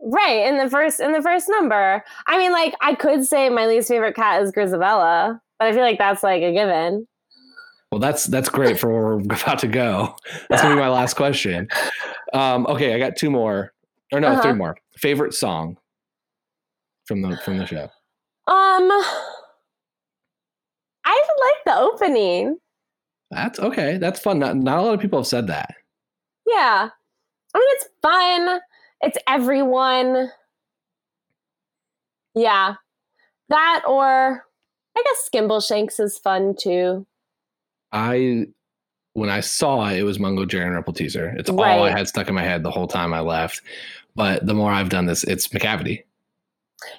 Right. 0.01 0.45
In 0.45 0.57
the 0.57 0.69
first 0.69 0.99
in 0.99 1.13
the 1.13 1.21
first 1.21 1.47
number. 1.49 2.03
I 2.27 2.37
mean, 2.37 2.51
like, 2.51 2.75
I 2.81 2.93
could 2.95 3.25
say 3.25 3.49
my 3.49 3.65
least 3.65 3.87
favorite 3.87 4.15
cat 4.15 4.41
is 4.43 4.51
Grizabella, 4.51 5.39
but 5.57 5.67
I 5.67 5.71
feel 5.71 5.81
like 5.81 5.97
that's 5.97 6.21
like 6.21 6.43
a 6.43 6.51
given. 6.51 7.07
Well, 7.91 7.99
that's 7.99 8.25
that's 8.25 8.49
great 8.49 8.77
for 8.77 8.89
where 8.89 9.15
we're 9.17 9.23
about 9.41 9.59
to 9.59 9.67
go. 9.67 10.15
That's 10.49 10.61
gonna 10.61 10.75
be 10.75 10.81
my 10.81 10.89
last 10.89 11.13
question. 11.15 11.69
Um, 12.33 12.67
okay, 12.67 12.93
I 12.93 12.99
got 12.99 13.15
two 13.15 13.31
more, 13.31 13.71
or 14.11 14.19
no, 14.19 14.27
Uh-huh. 14.27 14.41
three 14.41 14.53
more. 14.53 14.75
Favorite 14.97 15.33
song 15.33 15.77
from 17.05 17.21
the 17.21 17.37
from 17.37 17.57
the 17.57 17.65
show. 17.65 17.89
Um 18.47 18.91
I 21.07 21.21
like 21.39 21.65
the 21.65 21.77
opening. 21.77 22.57
That's 23.31 23.59
okay. 23.59 23.97
That's 23.97 24.19
fun. 24.19 24.39
Not, 24.39 24.55
not 24.55 24.79
a 24.79 24.81
lot 24.81 24.93
of 24.93 24.99
people 24.99 25.19
have 25.19 25.27
said 25.27 25.47
that. 25.47 25.75
Yeah. 26.47 26.89
I 27.53 27.57
mean 27.57 27.67
it's 27.71 27.87
fun. 28.01 28.59
It's 29.01 29.17
everyone. 29.27 30.31
Yeah. 32.33 32.75
That 33.49 33.83
or 33.87 34.43
I 34.97 35.03
guess 35.03 35.29
Skimbleshanks 35.29 35.99
is 35.99 36.17
fun 36.17 36.55
too. 36.57 37.05
I 37.91 38.47
when 39.13 39.29
I 39.29 39.39
saw 39.39 39.87
it, 39.89 39.99
it 39.99 40.03
was 40.03 40.17
Mungojerrie 40.17 40.65
and 40.67 40.85
Rumpleteazer. 40.85 41.39
It's 41.39 41.49
all 41.49 41.63
I 41.63 41.89
had 41.89 42.07
stuck 42.07 42.27
in 42.27 42.35
my 42.35 42.43
head 42.43 42.63
the 42.63 42.71
whole 42.71 42.87
time 42.87 43.13
I 43.13 43.21
left. 43.21 43.61
But 44.15 44.45
the 44.45 44.53
more 44.53 44.71
I've 44.71 44.89
done 44.89 45.05
this, 45.05 45.23
it's 45.23 45.47
Macavity. 45.47 46.03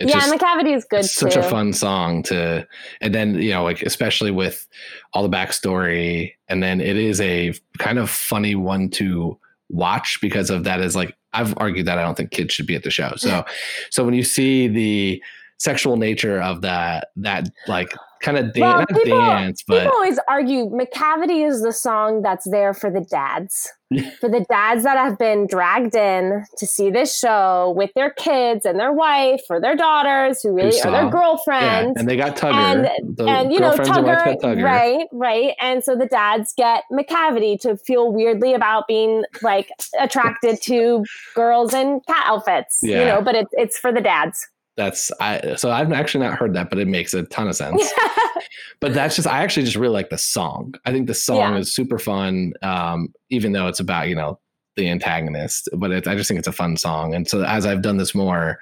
It's 0.00 0.12
yeah, 0.12 0.20
just- 0.20 0.38
cavity 0.40 0.72
is 0.72 0.84
good 0.84 1.00
it's 1.00 1.14
too. 1.14 1.30
such 1.30 1.36
a 1.36 1.42
fun 1.42 1.72
song 1.72 2.22
to 2.24 2.66
and 3.00 3.14
then 3.14 3.34
you 3.34 3.50
know 3.50 3.62
like 3.62 3.82
especially 3.82 4.30
with 4.30 4.66
all 5.12 5.22
the 5.22 5.28
backstory 5.28 6.32
and 6.48 6.62
then 6.62 6.80
it 6.80 6.96
is 6.96 7.20
a 7.20 7.52
kind 7.78 7.98
of 7.98 8.10
funny 8.10 8.54
one 8.54 8.88
to 8.90 9.38
watch 9.68 10.18
because 10.20 10.50
of 10.50 10.64
that 10.64 10.80
is 10.80 10.96
like 10.96 11.16
I've 11.36 11.54
argued 11.58 11.86
that 11.86 11.98
I 11.98 12.02
don't 12.02 12.16
think 12.16 12.30
kids 12.30 12.54
should 12.54 12.66
be 12.66 12.74
at 12.74 12.82
the 12.82 12.90
show. 12.90 13.12
So, 13.16 13.44
so 13.90 14.04
when 14.04 14.14
you 14.14 14.22
see 14.24 14.68
the 14.68 15.22
sexual 15.58 15.96
nature 15.96 16.40
of 16.40 16.62
that, 16.62 17.08
that 17.16 17.48
like 17.68 17.92
kind 18.20 18.38
of 18.38 18.52
dan- 18.52 18.62
Well, 18.62 18.86
people, 18.86 19.18
dance, 19.18 19.62
but 19.66 19.80
people 19.80 19.92
always 19.94 20.18
argue 20.28 20.66
Macavity 20.66 21.46
is 21.46 21.62
the 21.62 21.72
song 21.72 22.22
that's 22.22 22.48
there 22.50 22.74
for 22.74 22.90
the 22.90 23.00
dads, 23.02 23.68
for 24.20 24.28
the 24.28 24.44
dads 24.48 24.84
that 24.84 24.96
have 24.96 25.18
been 25.18 25.46
dragged 25.46 25.94
in 25.94 26.44
to 26.58 26.66
see 26.66 26.90
this 26.90 27.16
show 27.16 27.72
with 27.76 27.90
their 27.94 28.10
kids 28.10 28.64
and 28.66 28.78
their 28.78 28.92
wife 28.92 29.42
or 29.48 29.60
their 29.60 29.76
daughters 29.76 30.42
who 30.42 30.52
really 30.52 30.80
are 30.80 30.90
their 30.90 31.04
yeah, 31.04 31.10
girlfriends. 31.10 31.98
and 31.98 32.08
they 32.08 32.16
got 32.16 32.36
Tugger. 32.36 32.54
and, 32.54 33.20
and 33.20 33.52
you 33.52 33.60
know 33.60 33.72
Tugger, 33.72 34.40
Tugger. 34.40 34.62
right, 34.64 35.06
right, 35.12 35.54
and 35.60 35.84
so 35.84 35.96
the 35.96 36.06
dads 36.06 36.52
get 36.56 36.84
Macavity 36.92 37.60
to 37.60 37.76
feel 37.76 38.12
weirdly 38.12 38.54
about 38.54 38.88
being 38.88 39.24
like 39.42 39.70
attracted 40.00 40.60
to 40.62 41.04
girls 41.34 41.74
in 41.74 42.00
cat 42.06 42.24
outfits, 42.26 42.80
you 42.82 42.94
know. 42.96 43.22
But 43.22 43.34
it's 43.34 43.50
it's 43.52 43.78
for 43.78 43.92
the 43.92 44.00
dads. 44.00 44.46
That's 44.76 45.10
I. 45.20 45.54
So 45.56 45.70
I've 45.70 45.92
actually 45.92 46.24
not 46.26 46.38
heard 46.38 46.54
that, 46.54 46.68
but 46.70 46.78
it 46.78 46.86
makes 46.88 47.14
a 47.14 47.22
ton 47.24 47.48
of 47.48 47.56
sense. 47.56 47.90
but 48.80 48.92
that's 48.92 49.16
just 49.16 49.26
I 49.26 49.42
actually 49.42 49.64
just 49.64 49.76
really 49.76 49.92
like 49.94 50.10
the 50.10 50.18
song. 50.18 50.74
I 50.84 50.92
think 50.92 51.06
the 51.06 51.14
song 51.14 51.54
Yeah. 51.54 51.58
is 51.58 51.74
super 51.74 51.98
fun, 51.98 52.52
um, 52.62 53.12
even 53.30 53.52
though 53.52 53.68
it's 53.68 53.80
about 53.80 54.08
you 54.08 54.14
know 54.14 54.38
the 54.76 54.88
antagonist. 54.90 55.70
But 55.74 55.90
it, 55.92 56.06
I 56.06 56.14
just 56.14 56.28
think 56.28 56.38
it's 56.38 56.48
a 56.48 56.52
fun 56.52 56.76
song, 56.76 57.14
and 57.14 57.26
so 57.26 57.42
as 57.42 57.64
I've 57.64 57.80
done 57.80 57.96
this 57.96 58.14
more, 58.14 58.58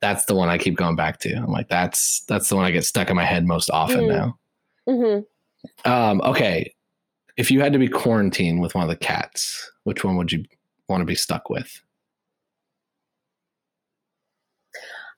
that's 0.00 0.24
the 0.24 0.34
one 0.34 0.48
I 0.48 0.56
keep 0.56 0.76
going 0.76 0.96
back 0.96 1.18
to. 1.20 1.34
I'm 1.34 1.52
like, 1.52 1.68
that's 1.68 2.20
that's 2.28 2.48
the 2.48 2.56
one 2.56 2.64
I 2.64 2.70
get 2.70 2.84
stuck 2.86 3.10
in 3.10 3.16
my 3.16 3.24
head 3.26 3.44
most 3.46 3.68
often 3.70 4.06
Mm. 4.08 4.08
now. 4.86 5.24
hmm 5.84 5.90
Um, 5.90 6.22
okay, 6.22 6.72
if 7.36 7.50
you 7.50 7.60
had 7.60 7.74
to 7.74 7.78
be 7.78 7.88
quarantined 7.88 8.62
with 8.62 8.74
one 8.74 8.84
of 8.84 8.88
the 8.88 8.96
cats, 8.96 9.70
which 9.84 10.02
one 10.02 10.16
would 10.16 10.32
you 10.32 10.44
want 10.88 11.02
to 11.02 11.04
be 11.04 11.14
stuck 11.14 11.50
with? 11.50 11.82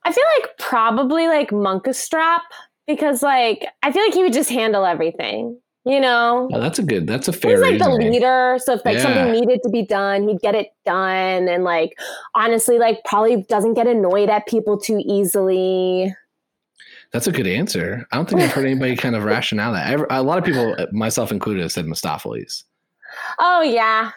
I 0.05 0.13
feel 0.13 0.25
like 0.41 0.51
probably 0.59 1.29
like 1.29 1.51
Munkustrap 1.51 2.41
because 2.87 3.23
like 3.23 3.67
I 3.83 3.93
feel 3.93 4.03
like 4.05 4.15
he 4.15 4.23
would 4.23 4.33
just 4.33 4.51
handle 4.51 4.85
everything. 4.85 5.59
You 5.87 5.99
know, 5.99 6.51
Oh, 6.53 6.61
that's 6.61 6.79
a 6.79 6.83
good. 6.83 7.07
That's 7.07 7.27
a 7.29 7.33
fair. 7.33 7.53
he's 7.53 7.61
like 7.61 7.79
the 7.79 7.89
leader. 7.89 8.59
So 8.63 8.75
if 8.75 8.85
like 8.85 8.97
Yeah. 8.97 9.03
something 9.03 9.33
needed 9.33 9.61
to 9.63 9.71
be 9.71 9.83
done, 9.85 10.29
he'd 10.29 10.41
get 10.41 10.55
it 10.55 10.69
done. 10.85 11.49
And 11.49 11.65
like 11.65 11.99
honestly, 12.35 12.79
like 12.79 12.99
probably 13.07 13.43
doesn't 13.49 13.75
get 13.75 13.87
annoyed 13.87 14.29
at 14.29 14.47
people 14.47 14.79
too 14.79 15.01
easily. 15.07 16.15
That's 17.13 17.27
a 17.27 17.33
good 17.33 17.47
answer. 17.47 18.07
I 18.13 18.17
don't 18.17 18.29
think 18.29 18.43
I've 18.43 18.53
heard 18.53 18.67
anybody 18.67 18.95
kind 18.95 19.17
of 19.17 19.25
rationale 19.25 19.73
that. 19.73 19.91
Ever- 19.91 20.07
A 20.11 20.23
lot 20.23 20.39
of 20.39 20.45
people, 20.45 20.77
myself 20.93 21.33
included, 21.33 21.63
have 21.63 21.73
said 21.73 21.87
Mistoffelees 21.87 22.65
Oh 23.41 23.63
yeah, 23.63 24.13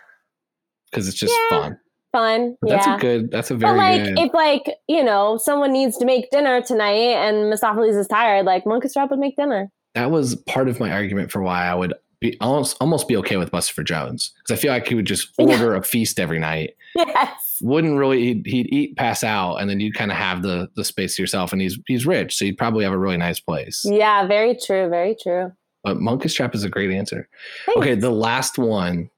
because 0.91 1.07
it's 1.07 1.17
just 1.17 1.33
Yeah. 1.49 1.59
fun. 1.61 1.79
Fun. 2.13 2.55
That's 2.61 2.85
yeah. 2.85 2.95
a 2.95 2.99
good. 2.99 3.31
That's 3.31 3.51
a 3.51 3.55
very. 3.55 3.73
but 3.73 3.77
like 3.77 4.03
good. 4.03 4.19
if 4.19 4.33
like 4.33 4.77
you 4.87 5.03
know 5.03 5.37
someone 5.37 5.73
needs 5.73 5.97
to 5.97 6.05
make 6.05 6.29
dinner 6.29 6.61
tonight 6.61 7.15
and 7.15 7.51
Mistoffelees 7.51 7.99
is 7.99 8.07
tired, 8.07 8.45
like 8.45 8.63
Munkustrap 8.65 9.09
would 9.09 9.19
make 9.19 9.35
dinner. 9.35 9.69
that 9.95 10.11
was 10.11 10.35
part 10.47 10.69
of 10.69 10.79
my 10.79 10.91
argument 10.91 11.31
for 11.31 11.41
why 11.41 11.65
I 11.65 11.73
would 11.73 11.93
be 12.23 12.37
almost 12.39 12.77
almost 12.79 13.07
be 13.07 13.17
okay 13.17 13.37
with 13.37 13.51
Bustopher 13.51 13.83
Jones 13.83 14.31
because 14.37 14.57
I 14.57 14.61
feel 14.61 14.71
like 14.71 14.87
he 14.87 14.95
would 14.95 15.05
just 15.05 15.29
order 15.37 15.75
a 15.75 15.83
feast 15.83 16.19
every 16.19 16.39
night. 16.39 16.75
Yes. 16.95 17.57
Wouldn't 17.61 17.97
really 17.97 18.19
he'd, 18.23 18.45
he'd 18.45 18.73
eat, 18.73 18.95
pass 18.97 19.23
out, 19.23 19.57
and 19.57 19.69
then 19.69 19.79
you'd 19.79 19.95
kind 19.95 20.11
of 20.11 20.17
have 20.17 20.41
the 20.41 20.69
the 20.75 20.83
space 20.83 21.15
to 21.15 21.21
yourself. 21.21 21.51
And 21.51 21.61
he's 21.61 21.77
he's 21.87 22.05
rich, 22.05 22.35
so 22.35 22.45
you'd 22.45 22.57
probably 22.57 22.83
have 22.83 22.93
a 22.93 22.97
really 22.97 23.17
nice 23.17 23.39
place. 23.39 23.81
Yeah. 23.85 24.25
Very 24.25 24.55
true. 24.55 24.89
Very 24.89 25.15
true. 25.21 25.51
But 25.83 25.97
Munkustrap 25.97 26.55
is 26.55 26.63
a 26.63 26.69
great 26.69 26.91
answer. 26.91 27.27
Thanks. 27.65 27.77
Okay, 27.77 27.95
the 27.95 28.09
last 28.09 28.57
one, 28.57 29.09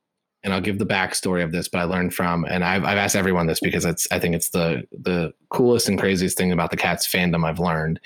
and 0.46 0.54
I'll 0.54 0.62
give 0.62 0.78
the 0.78 0.86
backstory 0.86 1.43
of 1.43 1.52
this, 1.52 1.68
but 1.68 1.80
I 1.80 1.86
learned 1.86 2.14
from, 2.14 2.46
and 2.46 2.64
I've, 2.64 2.86
I've 2.86 3.00
asked 3.00 3.16
everyone 3.16 3.48
this 3.48 3.60
because 3.60 3.84
it's, 3.84 4.08
I 4.12 4.20
think 4.20 4.36
it's 4.36 4.50
the 4.50 4.84
the 4.91 5.34
coolest 5.50 5.89
and 5.89 6.00
craziest 6.00 6.38
thing 6.38 6.52
about 6.52 6.70
the 6.70 6.78
Cats 6.78 7.08
fandom 7.08 7.43
I've 7.43 7.60
learned 7.60 8.00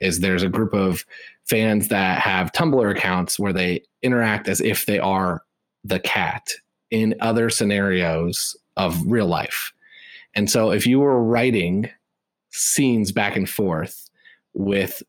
is 0.00 0.18
there's 0.18 0.42
a 0.42 0.48
group 0.48 0.74
of 0.74 1.06
fans 1.44 1.88
that 1.88 2.18
have 2.18 2.50
Tumblr 2.50 2.90
accounts 2.90 3.38
where 3.38 3.52
they 3.52 3.84
interact 4.02 4.48
as 4.48 4.60
if 4.60 4.86
they 4.86 4.98
are 4.98 5.44
the 5.84 6.00
cat 6.00 6.48
in 6.90 7.14
other 7.20 7.48
scenarios 7.48 8.56
of 8.76 9.00
real 9.06 9.26
life. 9.26 9.72
And 10.34 10.50
so 10.50 10.72
if 10.72 10.86
you 10.86 10.98
were 10.98 11.22
writing 11.22 11.88
scenes 12.50 13.12
back 13.12 13.36
and 13.36 13.48
forth 13.48 14.10
with 14.52 15.00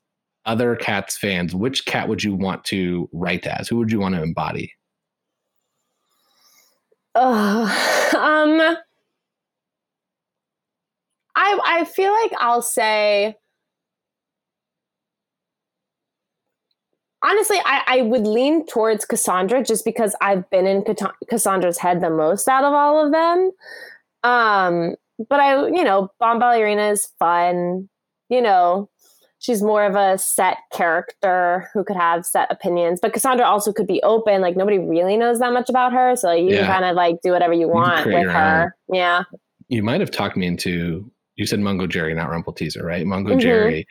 other 0.46 0.76
cats 0.76 1.18
fans, 1.18 1.56
which 1.56 1.86
cat 1.86 2.08
would 2.08 2.24
you 2.24 2.36
want 2.36 2.64
to 2.66 3.10
write 3.12 3.48
as? 3.48 3.68
Who 3.68 3.78
would 3.78 3.92
you 3.92 4.00
want 4.00 4.14
to 4.14 4.22
embody? 4.22 4.72
Ugh, 7.16 8.14
um, 8.16 8.78
I 11.36 11.60
I 11.66 11.86
feel 11.86 12.12
like 12.12 12.32
I'll 12.40 12.62
say. 12.62 13.38
Honestly, 17.24 17.58
I, 17.66 17.82
I 17.88 18.02
would 18.04 18.28
lean 18.28 18.66
towards 18.68 19.06
Cassandra 19.06 19.64
just 19.64 19.84
because 19.84 20.16
I've 20.22 20.48
been 20.52 20.68
in 20.68 20.84
Cassandra's 21.30 21.80
head 21.80 22.02
the 22.02 22.10
most 22.10 22.48
out 22.48 22.64
of 22.64 22.74
all 22.74 23.04
of 23.04 23.12
them. 23.12 23.52
Um, 24.24 24.96
but 25.30 25.40
I, 25.40 25.68
you 25.68 25.84
know, 25.84 26.10
Bombalurina 26.22 26.92
is 26.94 27.10
fun. 27.20 27.90
You 28.30 28.42
know, 28.42 28.90
she's 29.40 29.62
more 29.62 29.86
of 29.86 29.96
a 29.96 30.18
set 30.18 30.58
character 30.74 31.70
who 31.74 31.84
could 31.84 31.98
have 31.98 32.26
set 32.26 32.52
opinions. 32.52 33.00
But 33.02 33.14
Cassandra 33.14 33.46
also 33.46 33.72
could 33.74 33.88
be 33.88 34.02
open. 34.04 34.42
Like 34.42 34.56
nobody 34.56 34.80
really 34.80 35.18
knows 35.18 35.40
that 35.40 35.54
much 35.54 35.70
about 35.70 35.94
her, 35.94 36.16
so 36.16 36.30
like, 36.30 36.44
you 36.44 36.50
Yeah. 36.52 36.58
can 36.60 36.68
kind 36.68 36.86
of 36.86 36.96
like 36.96 37.18
do 37.24 37.32
whatever 37.32 37.54
you 37.54 37.68
want 37.68 38.02
create 38.04 38.26
with 38.26 38.34
her. 38.34 38.76
Yeah. 38.92 39.24
You 39.68 39.84
might 39.84 40.00
have 40.02 40.12
talked 40.12 40.38
me 40.38 40.48
into. 40.48 41.10
You 41.38 41.46
said 41.46 41.60
Mungojerrie, 41.60 42.16
not 42.16 42.30
Rumpleteazer, 42.30 42.82
right? 42.82 43.06
Mungo 43.06 43.36
Mhm. 43.36 43.40
Jerry, 43.42 43.86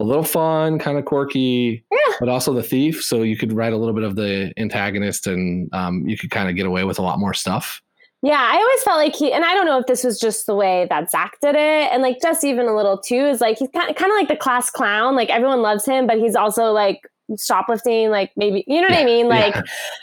a 0.00 0.04
little 0.04 0.22
fun, 0.22 0.78
kind 0.78 0.98
of 0.98 1.06
quirky, 1.06 1.82
Yeah. 1.90 1.98
but 2.20 2.28
also 2.28 2.52
the 2.52 2.62
thief. 2.62 3.02
So 3.02 3.22
you 3.22 3.38
could 3.38 3.54
write 3.54 3.72
a 3.72 3.76
little 3.78 3.94
bit 3.94 4.04
of 4.04 4.16
the 4.16 4.52
antagonist, 4.58 5.26
and 5.26 5.70
um, 5.72 6.06
you 6.06 6.18
could 6.18 6.30
kind 6.30 6.50
of 6.50 6.56
get 6.56 6.66
away 6.66 6.84
with 6.84 6.98
a 6.98 7.02
lot 7.02 7.18
more 7.18 7.32
stuff. 7.32 7.80
Yeah, 8.22 8.38
I 8.38 8.56
always 8.56 8.82
felt 8.82 8.98
like 8.98 9.16
he, 9.16 9.32
and 9.32 9.44
I 9.44 9.54
don't 9.54 9.64
know 9.64 9.78
if 9.78 9.86
this 9.86 10.04
was 10.04 10.20
just 10.20 10.44
the 10.46 10.54
way 10.54 10.86
that 10.90 11.10
Zach 11.10 11.38
did 11.40 11.54
it, 11.54 11.90
and 11.90 12.02
like 12.02 12.20
just 12.20 12.44
even 12.44 12.66
a 12.66 12.76
little 12.76 12.98
too, 12.98 13.14
is 13.26 13.40
like 13.40 13.58
he's 13.58 13.70
kind 13.70 13.88
of, 13.88 13.96
kind 13.96 14.12
of 14.12 14.16
like 14.18 14.28
the 14.28 14.36
class 14.36 14.70
clown. 14.70 15.16
Like 15.16 15.30
everyone 15.30 15.62
loves 15.62 15.86
him, 15.86 16.06
but 16.06 16.18
he's 16.18 16.36
also 16.36 16.64
like 16.72 17.00
shoplifting, 17.38 18.10
like 18.10 18.30
maybe 18.36 18.62
you 18.66 18.80
know 18.80 18.88
what 18.88 18.98
I 18.98 19.04
mean, 19.04 19.28
like 19.28 19.54
Yeah. 19.54 19.62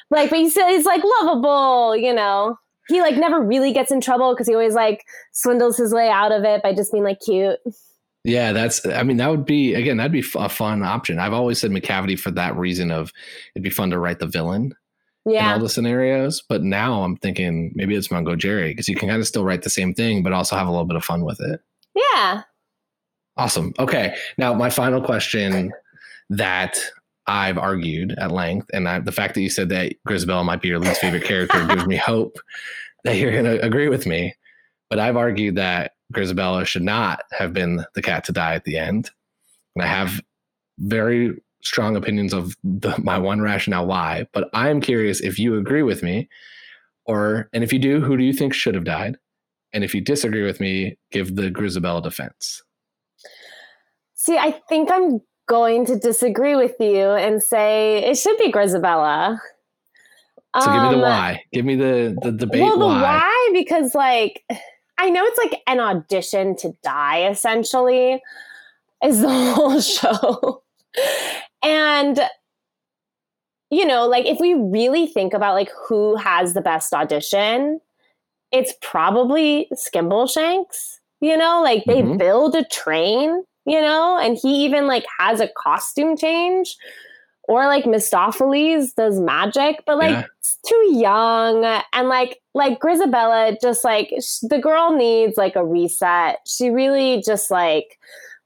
like, 0.09 0.29
but 0.31 0.39
he's 0.39 0.55
he's 0.55 0.85
like 0.85 1.03
lovable, 1.21 1.95
you 1.95 2.13
know. 2.13 2.57
He 2.87 3.01
like 3.01 3.17
never 3.17 3.41
really 3.41 3.73
gets 3.73 3.91
in 3.91 3.99
trouble 4.01 4.33
because 4.33 4.47
he 4.47 4.53
always 4.53 4.73
like 4.73 5.03
swindles 5.33 5.77
his 5.77 5.93
way 5.93 6.09
out 6.09 6.31
of 6.31 6.43
it 6.43 6.63
by 6.63 6.73
just 6.73 6.91
being 6.91 7.03
like 7.03 7.19
cute. 7.23 7.59
Yeah, 8.23 8.51
that's. 8.51 8.85
I 8.85 9.03
mean, 9.03 9.17
that 9.17 9.29
would 9.29 9.45
be 9.45 9.73
again. 9.75 9.97
That'd 9.97 10.11
be 10.11 10.23
a 10.35 10.49
fun 10.49 10.83
option. 10.83 11.19
I've 11.19 11.33
always 11.33 11.59
said 11.59 11.71
Macavity 11.71 12.17
for 12.17 12.31
that 12.31 12.55
reason 12.57 12.89
of 12.91 13.13
it'd 13.55 13.63
be 13.63 13.69
fun 13.69 13.89
to 13.91 13.99
write 13.99 14.19
the 14.19 14.25
villain 14.27 14.73
in 15.27 15.33
Yeah, 15.33 15.53
all 15.53 15.59
the 15.59 15.69
scenarios. 15.69 16.41
But 16.47 16.63
now 16.63 17.03
I'm 17.03 17.17
thinking 17.17 17.71
maybe 17.75 17.95
it's 17.95 18.07
Mungojerrie 18.09 18.69
because 18.71 18.87
you 18.87 18.95
can 18.95 19.09
kind 19.09 19.21
of 19.21 19.27
still 19.27 19.43
write 19.43 19.61
the 19.61 19.69
same 19.69 19.93
thing, 19.93 20.23
but 20.23 20.33
also 20.33 20.55
have 20.55 20.67
a 20.67 20.71
little 20.71 20.85
bit 20.85 20.97
of 20.97 21.03
fun 21.05 21.23
with 21.23 21.39
it. 21.41 21.61
yeah. 21.95 22.41
Awesome. 23.37 23.71
Okay. 23.77 24.15
Now, 24.39 24.53
my 24.55 24.71
final 24.71 24.99
question 24.99 25.71
that 26.31 26.75
I've 27.27 27.59
argued 27.59 28.15
at 28.17 28.31
length, 28.31 28.67
and 28.73 28.89
I, 28.89 28.99
the 28.99 29.11
fact 29.11 29.35
that 29.35 29.41
you 29.41 29.49
said 29.51 29.69
that 29.69 29.93
Grizabella 30.07 30.43
might 30.43 30.61
be 30.61 30.69
your 30.69 30.79
least 30.79 31.01
favorite 31.01 31.23
character 31.23 31.63
gives 31.67 31.85
me 31.85 31.95
hope 31.97 32.39
that 33.03 33.17
you're 33.17 33.31
going 33.31 33.43
to 33.45 33.63
agree 33.63 33.89
with 33.89 34.07
me. 34.07 34.33
But 34.89 34.97
I've 34.99 35.17
argued 35.17 35.55
that 35.57 35.91
Grizabella 36.13 36.65
should 36.65 36.81
not 36.81 37.21
have 37.31 37.53
been 37.53 37.85
the 37.93 38.01
cat 38.01 38.23
to 38.23 38.31
die 38.31 38.55
at 38.55 38.63
the 38.63 38.77
end. 38.77 39.11
And 39.75 39.83
I 39.83 39.87
have 39.87 40.19
very 40.79 41.35
strong 41.67 41.95
opinions 41.95 42.33
of 42.33 42.55
the, 42.63 42.95
my 42.97 43.17
one 43.19 43.41
rationale 43.41 43.85
why. 43.85 44.27
But 44.33 44.49
I'm 44.53 44.81
curious 44.81 45.21
if 45.21 45.37
you 45.37 45.57
agree 45.57 45.83
with 45.83 46.01
me, 46.01 46.27
or, 47.05 47.49
and 47.53 47.63
if 47.63 47.71
you 47.71 47.79
do, 47.79 48.01
who 48.01 48.17
do 48.17 48.23
you 48.23 48.33
think 48.33 48.53
should 48.53 48.75
have 48.75 48.83
died? 48.85 49.17
And 49.73 49.83
if 49.83 49.93
you 49.93 50.01
disagree 50.01 50.43
with 50.43 50.59
me, 50.59 50.97
give 51.11 51.35
the 51.35 51.49
Grizabella 51.51 52.01
defense. 52.01 52.63
See, 54.15 54.37
I 54.37 54.51
think 54.69 54.89
I'm 54.91 55.21
going 55.47 55.85
to 55.85 55.97
disagree 55.97 56.55
with 56.55 56.75
you 56.79 57.01
and 57.11 57.41
say 57.43 58.03
it 58.03 58.17
should 58.17 58.37
be 58.37 58.51
Grizabella. 58.51 59.39
So 60.59 60.65
give 60.65 60.73
me 60.73 60.79
Um, 60.79 60.91
the 60.93 60.99
why. 60.99 61.43
Give 61.53 61.65
me 61.65 61.75
the 61.75 62.17
the 62.21 62.31
debate 62.31 62.61
well, 62.61 62.79
the 62.79 62.85
why. 62.85 63.01
why 63.01 63.49
because 63.53 63.93
like 63.93 64.43
I 64.97 65.09
know 65.09 65.23
it's 65.23 65.37
like 65.37 65.61
an 65.67 65.79
audition 65.79 66.55
to 66.57 66.73
die 66.83 67.27
essentially 67.27 68.21
is 69.03 69.21
the 69.21 69.29
whole 69.53 69.79
show. 69.79 70.63
And 71.63 72.19
you 73.69 73.85
know, 73.85 74.07
like 74.07 74.25
if 74.25 74.39
we 74.39 74.53
really 74.53 75.07
think 75.07 75.33
about 75.33 75.53
like 75.53 75.69
who 75.87 76.15
has 76.15 76.53
the 76.53 76.61
best 76.61 76.93
audition, 76.93 77.79
it's 78.51 78.73
probably 78.81 79.67
Skimbleshanks. 79.73 80.97
You 81.19 81.35
know, 81.35 81.61
like 81.63 81.85
they 81.87 82.03
Mhm. 82.03 82.17
build 82.17 82.55
a 82.55 82.63
train, 82.65 83.43
you 83.65 83.81
know, 83.81 84.17
and 84.17 84.37
he 84.41 84.63
even 84.65 84.87
like 84.87 85.05
has 85.19 85.39
a 85.41 85.49
costume 85.57 86.15
change 86.15 86.77
or 87.49 87.65
like 87.65 87.85
Mistoffelees 87.85 88.93
does 88.95 89.19
magic, 89.19 89.83
but 89.85 89.97
like 89.97 90.11
Yeah. 90.11 90.25
it's 90.39 90.57
too 90.67 90.89
young. 90.93 91.65
And 91.93 92.07
like 92.09 92.39
like 92.53 92.79
Grizabella, 92.79 93.59
just 93.61 93.83
like 93.83 94.13
sh- 94.21 94.39
the 94.49 94.59
girl 94.59 94.91
needs 94.95 95.37
like 95.37 95.55
a 95.55 95.65
reset. 95.65 96.39
She 96.47 96.69
really 96.69 97.21
just 97.25 97.51
like 97.51 97.97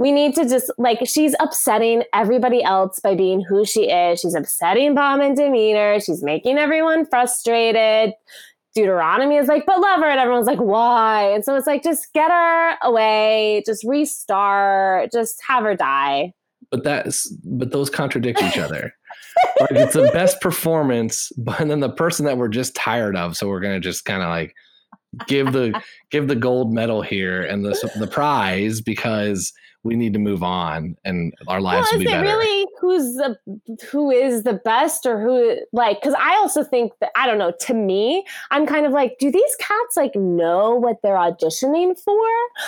we 0.02 0.12
need 0.12 0.34
to 0.34 0.50
just 0.50 0.72
like 0.80 1.00
she's 1.06 1.36
upsetting 1.40 2.04
everybody 2.12 2.64
else 2.64 3.00
by 3.00 3.14
being 3.14 3.40
who 3.48 3.64
she 3.66 3.90
is. 3.90 4.20
She's 4.20 4.34
upsetting 4.34 4.96
Bomb 4.96 5.22
and 5.22 5.38
Demeter. 5.38 6.00
She's 6.00 6.24
making 6.24 6.58
everyone 6.58 7.06
frustrated. 7.06 8.14
Deuteronomy 8.74 9.36
is 9.36 9.48
like, 9.48 9.66
but 9.66 9.80
love 9.80 10.00
her, 10.00 10.10
and 10.10 10.20
everyone's 10.20 10.48
like, 10.48 10.60
why? 10.60 11.30
And 11.32 11.44
so 11.44 11.56
it's 11.56 11.68
like, 11.68 11.84
just 11.84 12.12
get 12.14 12.32
her 12.32 12.78
away, 12.82 13.62
just 13.66 13.84
restart, 13.84 15.12
just 15.12 15.42
have 15.48 15.64
her 15.64 15.76
die. 15.76 16.34
but 16.72 16.84
that's 16.84 17.30
but 17.44 17.72
those 17.72 17.90
contradict 17.90 18.42
each 18.42 18.58
other. 18.58 18.96
like 19.60 19.72
it's 19.72 19.94
the 19.94 20.10
best 20.14 20.42
performance, 20.42 21.32
but 21.38 21.60
then 21.68 21.82
the 21.82 21.90
person 21.90 22.26
that 22.26 22.38
we're 22.38 22.48
just 22.48 22.74
tired 22.76 23.16
of, 23.16 23.38
so 23.38 23.48
we're 23.48 23.60
gonna 23.60 23.80
just 23.80 24.06
kind 24.06 24.24
of 24.24 24.30
like 24.30 24.56
give 25.28 25.52
the 25.52 25.80
give 26.10 26.28
the 26.28 26.36
gold 26.36 26.74
medal 26.74 27.02
here 27.02 27.44
and 27.44 27.66
the 27.66 27.92
the 28.00 28.08
prize 28.08 28.82
because 28.82 29.52
we 29.84 29.96
need 29.96 30.14
to 30.14 30.20
move 30.20 30.44
on 30.44 30.96
and 31.06 31.34
our 31.48 31.60
lives 31.60 31.88
well, 31.92 32.00
will 32.00 32.02
is 32.02 32.08
be 32.08 32.14
it 32.14 32.16
better. 32.16 32.28
really 32.28 32.68
who's 32.80 33.16
the 33.16 33.36
who 33.92 34.12
is 34.12 34.44
the 34.44 34.54
best 34.54 35.06
or 35.06 35.20
who 35.20 35.58
like 35.74 36.00
because 36.00 36.16
I 36.20 36.36
also 36.36 36.64
think 36.64 36.92
that 37.02 37.10
I 37.16 37.26
don't 37.26 37.38
know. 37.38 37.52
To 37.52 37.74
me, 37.74 38.24
I'm 38.52 38.68
kind 38.68 38.86
of 38.86 38.92
like, 38.92 39.18
do 39.20 39.32
these 39.32 39.56
cats 39.60 39.98
like 39.98 40.16
know 40.16 40.76
what 40.76 40.98
they're 41.02 41.16
auditioning 41.16 42.00
for? 42.00 42.28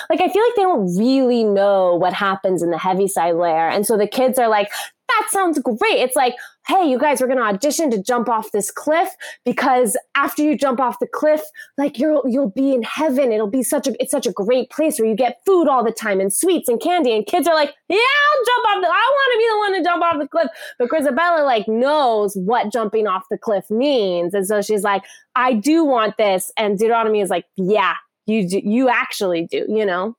Like, 0.09 0.21
I 0.21 0.29
feel 0.29 0.43
like 0.43 0.55
they 0.55 0.63
don't 0.63 0.97
really 0.97 1.43
know 1.43 1.95
what 1.95 2.13
happens 2.13 2.63
in 2.63 2.71
the 2.71 2.77
Heaviside 2.77 3.35
Layer, 3.35 3.69
and 3.69 3.85
so 3.85 3.97
the 3.97 4.07
kids 4.07 4.39
are 4.39 4.49
like. 4.49 4.69
That 5.09 5.29
sounds 5.31 5.59
great. 5.59 5.99
It's 5.99 6.15
like, 6.15 6.33
hey, 6.67 6.89
you 6.89 6.97
guys, 6.97 7.19
we're 7.19 7.27
gonna 7.27 7.41
audition 7.41 7.91
to 7.91 8.01
jump 8.01 8.29
off 8.29 8.51
this 8.51 8.71
cliff 8.71 9.09
because 9.43 9.97
after 10.15 10.41
you 10.41 10.57
jump 10.57 10.79
off 10.79 10.99
the 10.99 11.07
cliff, 11.07 11.41
like 11.77 11.99
you'll 11.99 12.23
you'll 12.25 12.49
be 12.49 12.73
in 12.73 12.83
heaven. 12.83 13.31
It'll 13.31 13.47
be 13.47 13.63
such 13.63 13.87
a 13.87 14.01
it's 14.01 14.11
such 14.11 14.25
a 14.25 14.31
great 14.31 14.69
place 14.69 14.99
where 14.99 15.07
you 15.07 15.15
get 15.15 15.41
food 15.45 15.67
all 15.67 15.83
the 15.83 15.91
time 15.91 16.19
and 16.19 16.33
sweets 16.33 16.69
and 16.69 16.79
candy. 16.79 17.13
And 17.15 17.25
kids 17.25 17.47
are 17.47 17.55
like, 17.55 17.73
yeah, 17.89 17.97
I'll 17.97 18.45
jump 18.45 18.67
off 18.67 18.81
the 18.81 18.87
I 18.87 19.11
want 19.11 19.33
to 19.33 19.37
be 19.37 19.49
the 19.49 19.57
one 19.57 19.73
to 19.73 19.83
jump 19.83 20.03
off 20.03 20.19
the 20.19 20.27
cliff. 20.27 20.47
But 20.79 20.89
Grisabella 20.89 21.45
like 21.45 21.67
knows 21.67 22.35
what 22.35 22.71
jumping 22.71 23.07
off 23.07 23.23
the 23.29 23.37
cliff 23.37 23.69
means. 23.69 24.33
And 24.33 24.47
so 24.47 24.61
she's 24.61 24.83
like, 24.83 25.03
I 25.35 25.53
do 25.53 25.83
want 25.83 26.17
this. 26.17 26.51
And 26.57 26.77
Deuteronomy 26.77 27.21
is 27.21 27.29
like, 27.29 27.45
yeah, 27.57 27.95
you 28.25 28.47
do, 28.47 28.61
you 28.63 28.89
actually 28.89 29.47
do, 29.47 29.65
you 29.67 29.85
know? 29.85 30.15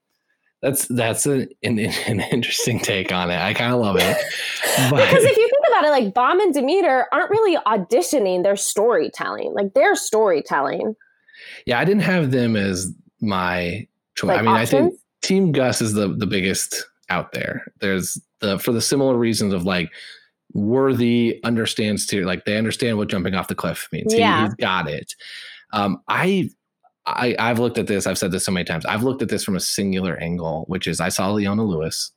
That's 0.63 0.87
that's 0.89 1.27
an, 1.27 1.49
an, 1.63 1.79
an 1.79 2.21
interesting 2.21 2.81
take 2.81 3.13
on 3.13 3.31
it. 3.31 3.39
I 3.39 3.53
kind 3.53 3.75
of 3.75 3.81
love 3.81 3.97
it. 3.99 4.17
But 4.91 5.09
Because 5.09 5.23
if 5.23 5.37
you 5.37 5.49
think 5.65 5.79
about 5.79 5.85
it, 5.85 5.91
like 5.91 6.15
Bomb 6.15 6.41
and 6.41 6.53
Demeter 6.53 7.07
aren't 7.13 7.31
really 7.31 7.57
auditioning, 7.67 8.43
they're 8.43 8.57
storytelling. 8.57 9.53
Like 9.55 9.75
they're 9.75 9.97
storytelling. 9.97 10.95
yeah, 11.67 11.79
I 11.79 11.85
didn't 11.85 12.03
have 12.03 12.31
them 12.31 12.57
as 12.57 12.93
my 13.21 13.87
choice. 14.15 14.29
Like 14.29 14.41
I 14.41 14.43
mean, 14.43 14.55
I 14.55 14.67
think? 14.67 14.95
Team 15.23 15.53
Gus 15.53 15.81
is 15.81 15.95
the 15.95 16.09
the 16.09 16.27
biggest 16.27 16.85
out 17.09 17.33
there. 17.33 17.65
There's 17.81 18.21
the 18.41 18.59
for 18.59 18.73
the 18.73 18.83
similar 18.83 19.17
reasons 19.17 19.55
of 19.55 19.65
like 19.65 19.91
worthy 20.53 21.41
understands 21.45 22.07
to 22.07 22.25
like 22.25 22.45
they 22.45 22.59
understand 22.59 22.99
what 22.99 23.09
jumping 23.09 23.35
off 23.35 23.49
the 23.49 23.55
cliff 23.55 23.89
means. 23.91 24.15
Yeah. 24.15 24.37
He, 24.37 24.43
has 24.45 24.55
got 24.55 24.89
it. 24.89 25.15
Um, 25.73 26.01
I. 26.09 26.51
I, 27.07 27.37
I've 27.39 27.59
looked 27.59 27.77
at 27.77 27.87
this. 27.87 28.07
I've 28.07 28.17
said 28.17 28.33
this 28.33 28.47
so 28.47 28.53
many 28.53 28.65
times. 28.65 28.87
I've 28.87 29.03
looked 29.03 29.21
at 29.21 29.29
this 29.29 29.45
from 29.45 29.57
a 29.57 29.61
singular 29.61 30.17
angle, 30.17 30.65
which 30.69 30.87
is 30.87 31.01
I 31.01 31.11
saw 31.11 31.31
Leona 31.31 31.63
Lewis, 31.63 32.13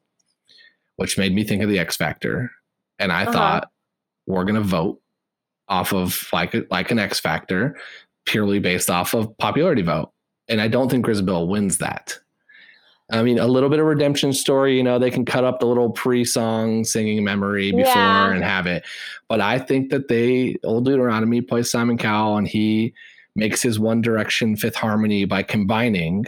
which 0.95 1.17
made 1.17 1.35
me 1.35 1.43
think 1.43 1.61
of 1.61 1.67
the 1.67 1.77
X 1.77 1.97
Factor, 1.97 2.53
and 2.99 3.11
I 3.11 3.23
Uh-huh. 3.23 3.31
thought 3.31 3.69
we're 4.25 4.45
gonna 4.45 4.61
vote 4.61 4.99
off 5.69 5.93
of 5.93 6.27
like 6.33 6.53
like 6.71 6.91
an 6.91 6.99
X 6.99 7.19
Factor, 7.19 7.77
purely 8.25 8.59
based 8.59 8.89
off 8.89 9.13
of 9.13 9.37
popularity 9.37 9.81
vote, 9.81 10.11
and 10.47 10.61
I 10.61 10.67
don't 10.67 10.89
think 10.89 11.05
Grisabelle 11.05 11.47
wins 11.47 11.77
that. 11.79 12.17
I 13.09 13.23
mean, 13.23 13.39
a 13.39 13.47
little 13.47 13.69
bit 13.69 13.79
of 13.79 13.85
redemption 13.85 14.33
story, 14.33 14.75
you 14.75 14.83
know, 14.83 14.99
they 14.99 15.09
can 15.11 15.23
cut 15.23 15.45
up 15.45 15.61
the 15.61 15.65
little 15.65 15.89
pre-song 15.89 16.83
singing 16.83 17.23
memory 17.23 17.71
before 17.71 17.85
Yeah. 17.93 18.33
and 18.33 18.43
have 18.43 18.67
it. 18.67 18.83
But 19.29 19.39
I 19.39 19.59
think 19.59 19.91
that 19.91 20.09
they 20.09 20.57
old 20.65 20.83
Deuteronomy 20.83 21.39
plays 21.39 21.71
Simon 21.71 21.97
Cowell 21.97 22.35
and 22.35 22.45
he 22.45 22.93
makes 23.33 23.61
his 23.61 23.79
One 23.79 24.01
Direction 24.01 24.57
Fifth 24.57 24.75
Harmony 24.75 25.23
by 25.23 25.41
combining 25.43 26.25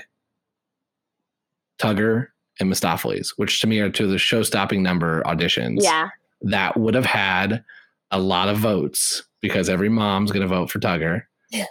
Tugger 1.79 2.27
and 2.61 2.71
Mistoffelees, 2.71 3.33
which 3.37 3.59
to 3.61 3.67
me 3.67 3.79
are 3.79 3.89
two 3.89 4.05
of 4.05 4.11
the 4.11 4.17
show-stopping 4.17 4.81
number 4.83 5.21
auditions 5.23 5.79
Yeah. 5.81 6.09
That 6.41 6.77
would 6.77 6.93
have 6.93 7.05
had 7.05 7.63
a 8.11 8.19
lot 8.19 8.49
of 8.49 8.57
votes 8.57 9.23
because 9.41 9.69
every 9.69 9.89
mom's 9.89 10.31
going 10.31 10.41
to 10.41 10.47
vote 10.47 10.71
for 10.71 10.79
Tugger. 10.79 11.23
Yeah. 11.51 11.65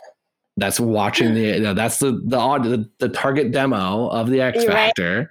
That's 0.57 0.81
watching 0.81 1.35
the 1.35 1.41
you 1.41 1.61
know, 1.61 1.75
that's 1.75 1.99
the 1.99 2.13
the, 2.13 2.91
the 2.99 3.09
target 3.09 3.53
demo 3.53 4.09
of 4.09 4.29
the 4.29 4.41
X 4.41 4.59
You're 4.59 4.73
right. 4.73 4.87
Factor, 4.87 5.31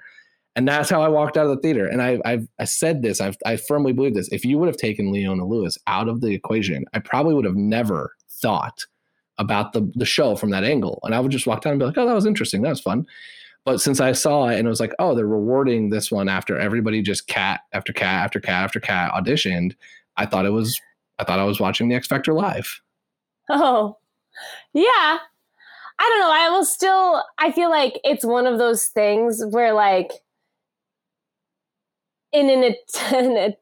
and 0.56 0.66
that's 0.66 0.90
how 0.90 1.02
I 1.02 1.10
walked 1.10 1.36
out 1.36 1.46
of 1.46 1.56
the 1.56 1.62
theater. 1.62 1.86
And 1.86 2.02
I 2.02 2.20
I've 2.24 2.48
I 2.60 2.64
said 2.64 3.02
this 3.02 3.20
I've, 3.20 3.36
I 3.46 3.58
firmly 3.58 3.92
believe 3.92 4.14
this. 4.14 4.30
If 4.32 4.46
you 4.46 4.58
would 4.58 4.68
have 4.68 4.78
taken 4.78 5.12
Leona 5.12 5.46
Lewis 5.46 5.78
out 5.86 6.08
of 6.08 6.22
the 6.22 6.34
equation, 6.34 6.86
I 6.94 7.00
probably 7.00 7.34
would 7.34 7.44
have 7.44 7.58
never 7.58 8.14
thought 8.42 8.86
about 9.38 9.74
the 9.74 9.92
the 9.96 10.06
show 10.06 10.38
from 10.38 10.52
that 10.52 10.64
angle, 10.64 11.00
and 11.04 11.14
I 11.14 11.20
would 11.20 11.32
just 11.32 11.46
walk 11.46 11.62
down 11.62 11.74
and 11.74 11.80
be 11.80 11.86
like, 11.86 11.98
oh, 11.98 12.08
that 12.08 12.14
was 12.14 12.26
interesting, 12.26 12.62
that 12.62 12.70
was 12.70 12.82
fun. 12.82 13.06
But 13.68 13.82
since 13.82 14.00
I 14.00 14.14
saw 14.14 14.48
it 14.48 14.58
and 14.58 14.66
it 14.66 14.70
was 14.70 14.80
like, 14.80 14.94
oh, 14.98 15.14
they're 15.14 15.28
rewarding 15.28 15.90
this 15.90 16.10
one 16.10 16.30
after 16.30 16.58
everybody 16.58 17.02
just 17.02 17.28
cat 17.28 17.60
after 17.74 17.92
cat 17.92 18.24
after 18.24 18.40
cat 18.40 18.64
after 18.64 18.80
cat 18.80 19.12
auditioned, 19.12 19.76
I 20.16 20.26
thought 20.26 20.46
it 20.46 20.52
was 20.52 20.80
I 21.20 21.26
thought 21.26 21.40
I 21.40 21.44
was 21.44 21.60
watching 21.60 21.90
the 21.90 21.96
X 21.96 22.08
Factor 22.08 22.34
live. 22.34 22.80
Oh, 23.50 23.98
yeah. 24.74 25.18
I 25.20 25.20
don't 26.00 26.20
know. 26.22 26.32
I 26.32 26.50
will 26.50 26.64
still, 26.64 27.22
I 27.40 27.52
feel 27.52 27.70
like 27.70 28.00
it's 28.06 28.24
one 28.24 28.48
of 28.48 28.58
those 28.58 28.86
things 28.86 29.44
where, 29.50 29.74
like, 29.74 30.12
in 32.32 32.50
an, 32.50 32.74
an 33.14 33.54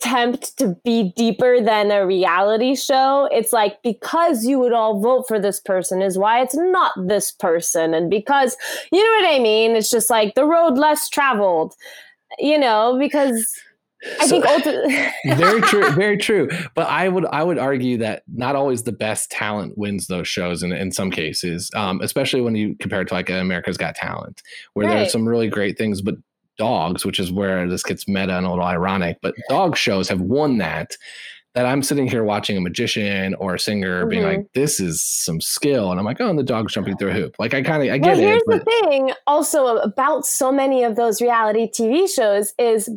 attempt 0.00 0.56
to 0.58 0.76
be 0.84 1.12
deeper 1.16 1.60
than 1.60 1.90
a 1.90 2.06
reality 2.06 2.74
show, 2.74 3.28
it's 3.32 3.52
like 3.52 3.82
because 3.82 4.44
you 4.44 4.58
would 4.58 4.72
all 4.72 5.00
vote 5.00 5.26
for 5.26 5.38
this 5.38 5.60
person 5.60 6.02
is 6.02 6.18
why 6.18 6.40
it's 6.42 6.54
not 6.56 6.92
this 7.06 7.32
person. 7.32 7.94
And 7.94 8.10
because, 8.10 8.56
you 8.92 9.02
know 9.02 9.26
what 9.26 9.34
I 9.34 9.38
mean? 9.38 9.72
It's 9.76 9.90
just 9.90 10.10
like 10.10 10.34
the 10.34 10.44
road 10.44 10.76
less 10.78 11.08
traveled, 11.08 11.74
you 12.38 12.58
know, 12.58 12.96
because 12.98 13.50
I 14.20 14.26
So- 14.26 14.40
think 14.42 14.46
ultimately. 14.48 14.96
very 15.36 15.60
true 15.62 15.90
very 15.94 16.16
true 16.18 16.48
but 16.74 16.86
i 16.86 17.08
would 17.08 17.24
i 17.26 17.42
would 17.42 17.58
argue 17.58 17.96
that 17.96 18.22
not 18.32 18.54
always 18.54 18.82
the 18.82 18.92
best 18.92 19.30
talent 19.30 19.76
wins 19.78 20.06
those 20.06 20.28
shows 20.28 20.62
in, 20.62 20.70
in 20.70 20.92
some 20.92 21.10
cases 21.10 21.70
um, 21.74 22.00
especially 22.02 22.42
when 22.42 22.54
you 22.54 22.76
compare 22.78 23.00
it 23.00 23.08
to 23.08 23.14
like 23.14 23.30
america's 23.30 23.78
got 23.78 23.94
talent 23.94 24.42
where 24.74 24.86
Right. 24.86 24.96
there's 24.96 25.12
some 25.12 25.26
really 25.26 25.48
great 25.48 25.78
things 25.78 26.02
but 26.02 26.14
dogs 26.56 27.04
which 27.04 27.18
is 27.20 27.30
where 27.32 27.68
this 27.68 27.82
gets 27.82 28.06
meta 28.08 28.36
and 28.36 28.46
a 28.46 28.50
little 28.50 28.64
ironic 28.64 29.18
but 29.22 29.34
dog 29.48 29.76
shows 29.76 30.08
have 30.08 30.20
won 30.20 30.58
that 30.58 30.96
that 31.54 31.66
i'm 31.66 31.82
sitting 31.82 32.06
here 32.06 32.24
watching 32.24 32.56
a 32.56 32.60
magician 32.60 33.34
or 33.36 33.54
a 33.54 33.58
singer 33.58 34.06
being 34.06 34.22
Mhm. 34.22 34.36
like 34.38 34.46
this 34.54 34.78
is 34.80 35.02
some 35.02 35.40
skill 35.40 35.90
and 35.90 35.98
i'm 35.98 36.06
like 36.06 36.20
oh 36.20 36.28
and 36.28 36.38
the 36.38 36.42
dog's 36.42 36.72
jumping 36.74 36.96
through 36.96 37.10
a 37.10 37.14
hoop 37.14 37.34
like 37.38 37.54
i 37.54 37.62
kind 37.62 37.82
of 37.82 37.88
i 37.88 37.98
Well, 37.98 38.14
get 38.14 38.18
here's 38.18 38.42
it 38.42 38.44
but 38.46 38.64
the 38.64 38.70
thing 38.90 39.12
also 39.26 39.76
about 39.78 40.26
so 40.26 40.50
many 40.52 40.84
of 40.84 40.96
those 40.96 41.20
reality 41.22 41.70
TV 41.70 42.08
shows 42.08 42.52
is 42.58 42.88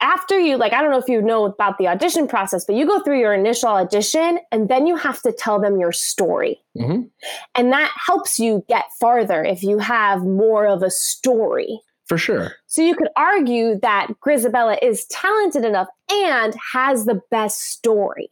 after 0.00 0.38
you 0.38 0.56
like 0.56 0.72
I 0.72 0.80
don't 0.80 0.92
know 0.92 0.98
if 0.98 1.08
you 1.08 1.20
know 1.20 1.44
about 1.44 1.76
the 1.78 1.88
audition 1.88 2.28
process, 2.28 2.64
but 2.64 2.76
you 2.76 2.86
go 2.86 3.00
through 3.00 3.18
your 3.18 3.34
initial 3.34 3.70
audition 3.70 4.38
and 4.52 4.68
then 4.68 4.86
you 4.86 4.94
have 4.94 5.20
to 5.22 5.32
tell 5.32 5.58
them 5.60 5.80
your 5.80 5.90
story. 5.90 6.60
Mhm. 6.76 7.10
And 7.56 7.72
that 7.72 7.90
helps 8.06 8.38
you 8.38 8.64
get 8.68 8.84
farther 9.00 9.42
if 9.42 9.64
you 9.64 9.78
have 9.80 10.22
more 10.22 10.68
of 10.68 10.84
a 10.84 10.90
story. 10.92 11.80
For 12.08 12.18
sure 12.18 12.54
So 12.66 12.82
you 12.82 12.94
could 12.94 13.08
argue 13.16 13.78
that 13.80 14.08
Grizabella 14.24 14.78
is 14.82 15.04
talented 15.06 15.64
enough 15.64 15.88
and 16.10 16.54
has 16.72 17.04
the 17.04 17.20
best 17.30 17.60
story. 17.60 18.28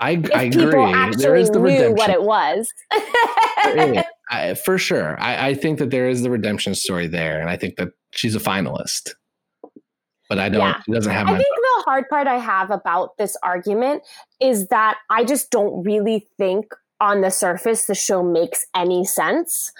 i, 0.00 0.12
If 0.12 0.34
I 0.34 0.50
people 0.50 0.68
agree 0.68 0.92
actually 0.92 1.22
there 1.22 1.36
is 1.36 1.50
the 1.50 1.60
redemption 1.60 1.96
what 1.96 2.10
it 2.10 2.22
was. 2.22 2.72
I, 4.30 4.54
for 4.54 4.78
sure. 4.78 5.18
I, 5.20 5.48
I 5.48 5.54
think 5.54 5.78
that 5.78 5.90
there 5.90 6.08
is 6.08 6.22
the 6.22 6.30
redemption 6.30 6.74
story 6.74 7.06
there, 7.06 7.40
and 7.40 7.48
I 7.48 7.56
think 7.56 7.76
that 7.76 7.88
she's 8.10 8.34
a 8.34 8.40
finalist. 8.40 9.14
But 10.28 10.38
I 10.38 10.50
don't. 10.50 10.60
Yeah. 10.60 10.82
She 10.84 10.92
doesn't 10.92 11.12
have 11.12 11.26
I 11.28 11.36
think 11.36 11.48
the 11.48 11.82
hard 11.84 12.08
part 12.10 12.26
I 12.26 12.38
have 12.38 12.70
about 12.70 13.16
this 13.16 13.36
argument 13.42 14.02
is 14.40 14.68
that 14.68 14.98
I 15.08 15.24
just 15.24 15.50
don't 15.50 15.82
really 15.82 16.28
think 16.36 16.74
on 17.00 17.22
the 17.22 17.30
surface 17.30 17.86
the 17.86 17.94
show 17.94 18.22
makes 18.22 18.66
any 18.74 19.04
sense. 19.04 19.72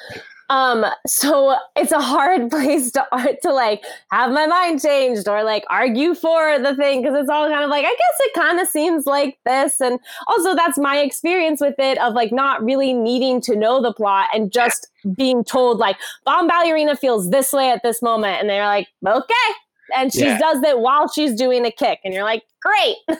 Um, 0.50 0.86
so 1.06 1.56
it's 1.76 1.92
a 1.92 2.00
hard 2.00 2.50
place 2.50 2.90
to 2.92 3.06
art 3.12 3.36
to 3.42 3.52
like 3.52 3.84
have 4.10 4.32
my 4.32 4.46
mind 4.46 4.80
changed 4.82 5.28
or 5.28 5.42
like 5.44 5.64
argue 5.68 6.14
for 6.14 6.58
the 6.58 6.74
thing 6.74 7.02
because 7.02 7.18
it's 7.20 7.28
all 7.28 7.48
kind 7.48 7.64
of 7.64 7.70
like 7.70 7.84
I 7.84 7.90
guess 7.90 8.16
it 8.20 8.34
kind 8.34 8.58
of 8.58 8.66
seems 8.68 9.04
like 9.04 9.38
this, 9.44 9.80
and 9.80 10.00
also 10.26 10.54
that's 10.54 10.78
my 10.78 10.98
experience 10.98 11.60
with 11.60 11.74
it 11.78 11.98
of 11.98 12.14
like 12.14 12.32
not 12.32 12.64
really 12.64 12.92
needing 12.94 13.40
to 13.42 13.56
know 13.56 13.82
the 13.82 13.92
plot 13.92 14.28
and 14.32 14.50
just 14.50 14.88
being 15.14 15.44
told 15.44 15.78
like 15.78 15.96
Bombalurina 16.26 16.98
feels 16.98 17.30
this 17.30 17.52
way 17.52 17.70
at 17.70 17.82
this 17.82 18.00
moment, 18.00 18.40
and 18.40 18.48
they're 18.48 18.64
like 18.64 18.88
okay, 19.06 19.48
and 19.94 20.12
she 20.12 20.20
Yeah. 20.24 20.38
does 20.38 20.62
it 20.62 20.78
while 20.80 21.08
she's 21.08 21.34
doing 21.34 21.66
a 21.66 21.70
kick, 21.70 22.00
and 22.04 22.14
you're 22.14 22.24
like 22.24 22.44
great. 22.62 22.96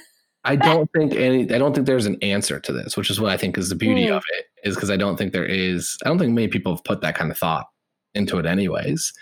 I 0.49 0.57
don't 0.57 0.91
think 0.93 1.15
any. 1.15 1.43
I 1.53 1.59
don't 1.59 1.75
think 1.75 1.87
there's 1.87 2.07
an 2.07 2.17
answer 2.23 2.59
to 2.61 2.73
this, 2.73 2.97
which 2.97 3.11
is 3.11 3.21
what 3.21 3.31
I 3.31 3.37
think 3.37 3.59
is 3.59 3.69
the 3.69 3.75
beauty 3.75 4.07
Mm. 4.07 4.17
of 4.17 4.23
it. 4.39 4.47
Is 4.65 4.75
because 4.75 4.91
I 4.91 4.97
don't 4.97 5.17
think 5.17 5.33
there 5.33 5.45
is. 5.45 5.97
I 6.05 6.09
don't 6.09 6.19
think 6.19 6.33
many 6.33 6.49
people 6.49 6.75
have 6.75 6.85
put 6.85 7.01
that 7.03 7.15
kind 7.15 7.31
of 7.31 7.39
thought 7.39 7.67
into 8.15 8.39
it, 8.39 8.47
anyways. 8.47 9.13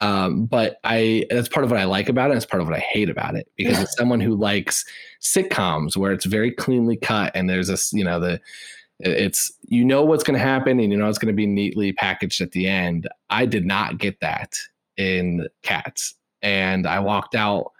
Um, 0.00 0.44
but 0.44 0.78
I 0.84 1.24
that's 1.30 1.48
part 1.48 1.64
of 1.64 1.70
what 1.70 1.80
I 1.80 1.84
like 1.84 2.08
about 2.08 2.28
it. 2.28 2.32
And 2.32 2.36
it's 2.36 2.46
part 2.46 2.60
of 2.60 2.68
what 2.68 2.76
I 2.76 2.80
hate 2.80 3.08
about 3.08 3.34
it 3.34 3.48
because 3.56 3.80
it's 3.80 3.96
someone 3.98 4.20
who 4.20 4.34
likes 4.36 4.84
sitcoms 5.22 5.96
where 5.96 6.12
it's 6.12 6.26
very 6.26 6.50
cleanly 6.52 6.96
cut 6.96 7.32
and 7.34 7.48
there's 7.48 7.68
this, 7.68 7.92
you 7.92 8.04
know, 8.04 8.20
the 8.20 8.40
it's 9.00 9.52
you 9.68 9.84
know 9.84 10.02
what's 10.04 10.24
going 10.24 10.38
to 10.38 10.44
happen 10.44 10.80
and 10.80 10.90
you 10.90 10.98
know 10.98 11.08
it's 11.08 11.18
going 11.18 11.32
to 11.32 11.36
be 11.36 11.46
neatly 11.46 11.92
packaged 11.92 12.40
at 12.40 12.52
the 12.52 12.66
end. 12.68 13.08
I 13.30 13.46
did 13.46 13.66
not 13.66 13.98
get 13.98 14.20
that 14.20 14.54
in 14.96 15.48
Cats, 15.62 16.14
and 16.42 16.86
I 16.86 17.00
walked 17.00 17.34
out 17.34 17.72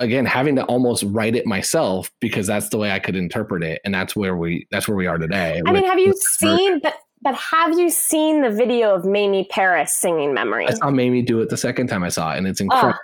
again 0.00 0.26
having 0.26 0.56
to 0.56 0.64
almost 0.64 1.04
write 1.06 1.36
it 1.36 1.46
myself 1.46 2.10
because 2.20 2.46
that's 2.46 2.68
the 2.70 2.78
way 2.78 2.90
I 2.90 2.98
could 2.98 3.16
interpret 3.16 3.62
it, 3.62 3.80
and 3.84 3.94
that's 3.94 4.16
where 4.16 4.36
we 4.36 4.66
that's 4.70 4.88
where 4.88 4.96
we 4.96 5.06
are 5.06 5.18
today. 5.18 5.62
I 5.66 5.72
mean, 5.72 5.84
have 5.84 5.98
you 5.98 6.08
with 6.08 6.18
seen 6.18 6.80
but 6.80 6.96
but 7.22 7.34
have 7.34 7.78
you 7.78 7.90
seen 7.90 8.40
the 8.40 8.50
video 8.50 8.94
of 8.94 9.04
Mamie 9.04 9.46
Parris 9.50 9.92
singing 9.92 10.32
Memory? 10.32 10.66
I 10.66 10.72
saw 10.72 10.90
Mamie 10.90 11.20
do 11.20 11.40
it 11.40 11.50
the 11.50 11.56
second 11.56 11.88
time 11.88 12.02
I 12.02 12.08
saw 12.08 12.32
it, 12.32 12.38
and 12.38 12.46
it's 12.46 12.60
incredible. 12.62 12.96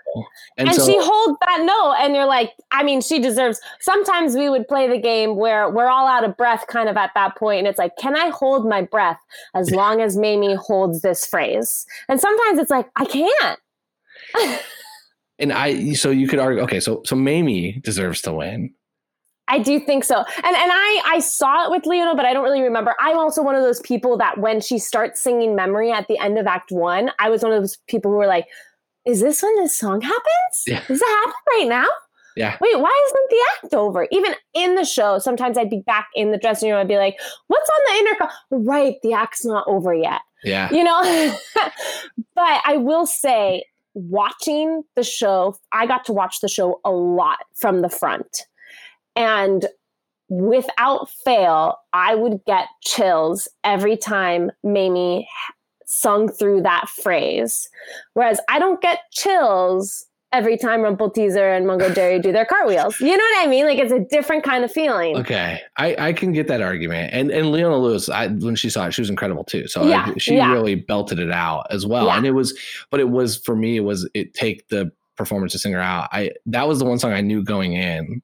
And, 0.56 0.72
she 0.72 0.96
holds 0.98 1.38
that 1.46 1.62
note, 1.64 1.96
and 2.00 2.14
you're 2.14 2.24
like, 2.24 2.54
I 2.70 2.82
mean, 2.82 3.02
she 3.02 3.18
deserves. 3.18 3.60
Sometimes 3.80 4.34
we 4.34 4.48
would 4.48 4.66
play 4.68 4.88
the 4.88 4.98
game 4.98 5.36
where 5.36 5.68
we're 5.68 5.88
all 5.88 6.06
out 6.06 6.24
of 6.24 6.34
breath, 6.36 6.66
kind 6.66 6.88
of 6.88 6.96
at 6.96 7.10
that 7.14 7.36
point, 7.36 7.58
and 7.58 7.68
it's 7.68 7.78
like, 7.78 7.94
can 7.98 8.16
I 8.16 8.30
hold 8.30 8.66
my 8.66 8.80
breath 8.80 9.20
as 9.54 9.70
long 9.70 10.00
as 10.00 10.16
Mamie 10.16 10.54
holds 10.54 11.02
this 11.02 11.26
phrase? 11.26 11.84
And 12.08 12.18
sometimes 12.18 12.58
it's 12.58 12.70
like, 12.70 12.88
I 12.96 13.04
can't. 13.04 13.60
and 15.38 15.52
I 15.52 15.92
so 15.92 16.10
you 16.10 16.28
could 16.28 16.38
argue 16.38 16.62
okay, 16.64 16.80
so 16.80 17.02
so 17.04 17.16
Mamie 17.16 17.80
deserves 17.84 18.20
to 18.22 18.32
win. 18.32 18.72
I 19.48 19.60
do 19.60 19.78
think 19.78 20.02
so. 20.04 20.16
And 20.16 20.26
and 20.56 20.70
I 20.72 21.02
I 21.06 21.18
saw 21.20 21.64
it 21.66 21.70
with 21.70 21.86
Leona, 21.86 22.14
but 22.16 22.24
I 22.24 22.32
don't 22.32 22.42
really 22.44 22.62
remember. 22.62 22.94
I'm 22.98 23.16
also 23.18 23.42
one 23.42 23.54
of 23.54 23.62
those 23.62 23.80
people 23.80 24.16
that 24.18 24.38
when 24.38 24.60
she 24.60 24.78
starts 24.78 25.20
singing 25.22 25.54
Memory 25.54 25.92
at 25.92 26.08
the 26.08 26.18
end 26.18 26.38
of 26.38 26.46
Act 26.46 26.72
One, 26.72 27.10
I 27.20 27.30
was 27.30 27.42
one 27.42 27.52
of 27.52 27.62
those 27.62 27.76
people 27.86 28.10
who 28.10 28.16
were 28.16 28.26
like, 28.26 28.46
"Is 29.06 29.20
this 29.20 29.42
when 29.42 29.54
this 29.56 29.76
song 29.76 30.00
happens? 30.00 30.62
Yeah. 30.66 30.82
Does 30.88 31.00
it 31.00 31.08
happen 31.08 31.32
right 31.50 31.66
now? 31.68 31.86
Yeah. 32.34 32.56
Wait, 32.60 32.78
why 32.78 33.04
isn't 33.06 33.30
the 33.30 33.44
act 33.64 33.74
over?" 33.74 34.08
Even 34.10 34.34
in 34.54 34.74
the 34.74 34.84
show, 34.84 35.18
sometimes 35.20 35.56
I'd 35.56 35.70
be 35.70 35.82
back 35.86 36.08
in 36.16 36.32
the 36.32 36.38
dressing 36.38 36.68
room. 36.70 36.80
I'd 36.80 36.88
be 36.88 36.96
like, 36.98 37.16
"What's 37.46 37.70
on 37.70 37.80
the 37.86 37.98
intercom?" 38.00 38.28
Right, 38.50 38.96
the 39.04 39.12
act's 39.12 39.44
not 39.44 39.64
over 39.68 39.94
yet 39.94 40.22
Yeah. 40.42 40.68
you 40.72 40.82
know 40.84 41.00
but 42.34 42.60
i 42.66 42.76
will 42.76 43.06
say 43.06 43.64
watching 43.96 44.82
the 44.94 45.02
show 45.02 45.56
i 45.72 45.86
got 45.86 46.04
to 46.04 46.12
watch 46.12 46.40
the 46.40 46.48
show 46.48 46.80
a 46.84 46.90
lot 46.90 47.38
from 47.54 47.80
the 47.80 47.88
front. 47.88 48.42
And 49.16 49.66
without 50.28 51.08
fail 51.24 51.76
i 51.92 52.14
would 52.14 52.44
get 52.46 52.66
chills 52.84 53.48
every 53.64 53.96
time 53.96 54.50
mamie 54.62 55.26
sung 55.86 56.28
through 56.28 56.60
that 56.60 56.88
phrase. 56.88 57.68
Whereas 58.12 58.40
i 58.48 58.58
don't 58.58 58.82
get 58.82 59.00
chills 59.12 60.04
every 60.36 60.56
time 60.56 60.80
Rumpleteazer 60.80 61.56
and 61.56 61.66
Mungojerrie 61.66 62.22
do 62.22 62.30
their 62.32 62.44
cartwheels. 62.44 63.00
You 63.00 63.16
know 63.16 63.24
what 63.24 63.44
I 63.44 63.46
mean? 63.48 63.64
Like 63.64 63.78
it's 63.78 63.92
a 63.92 64.00
different 64.00 64.44
kind 64.44 64.64
of 64.64 64.70
feeling. 64.70 65.16
Okay, 65.16 65.60
I, 65.76 66.08
I 66.08 66.12
can 66.12 66.32
get 66.32 66.46
that 66.48 66.60
argument, 66.60 67.12
and 67.12 67.30
and 67.30 67.50
Leona 67.50 67.76
Lewis, 67.78 68.08
I, 68.08 68.28
when 68.28 68.54
she 68.56 68.70
saw 68.70 68.86
it, 68.86 68.92
she 68.94 69.00
was 69.00 69.10
incredible 69.10 69.44
too. 69.44 69.66
So 69.66 69.84
Yeah, 69.86 70.12
I, 70.14 70.18
she 70.18 70.36
yeah. 70.36 70.52
really 70.52 70.74
belted 70.74 71.18
it 71.18 71.30
out 71.32 71.66
as 71.70 71.86
well, 71.86 72.06
Yeah. 72.06 72.16
and 72.18 72.26
it 72.26 72.32
was, 72.32 72.56
but 72.90 73.00
it 73.00 73.08
was 73.10 73.38
for 73.38 73.56
me, 73.56 73.76
it 73.78 73.80
was 73.84 74.08
it 74.14 74.34
take 74.34 74.68
the 74.68 74.92
performance 75.16 75.52
to 75.52 75.58
singer 75.58 75.80
out. 75.80 76.08
I 76.12 76.32
that 76.46 76.68
was 76.68 76.78
the 76.78 76.84
one 76.84 76.98
song 76.98 77.12
I 77.12 77.22
knew 77.22 77.42
going 77.42 77.72
in 77.72 78.22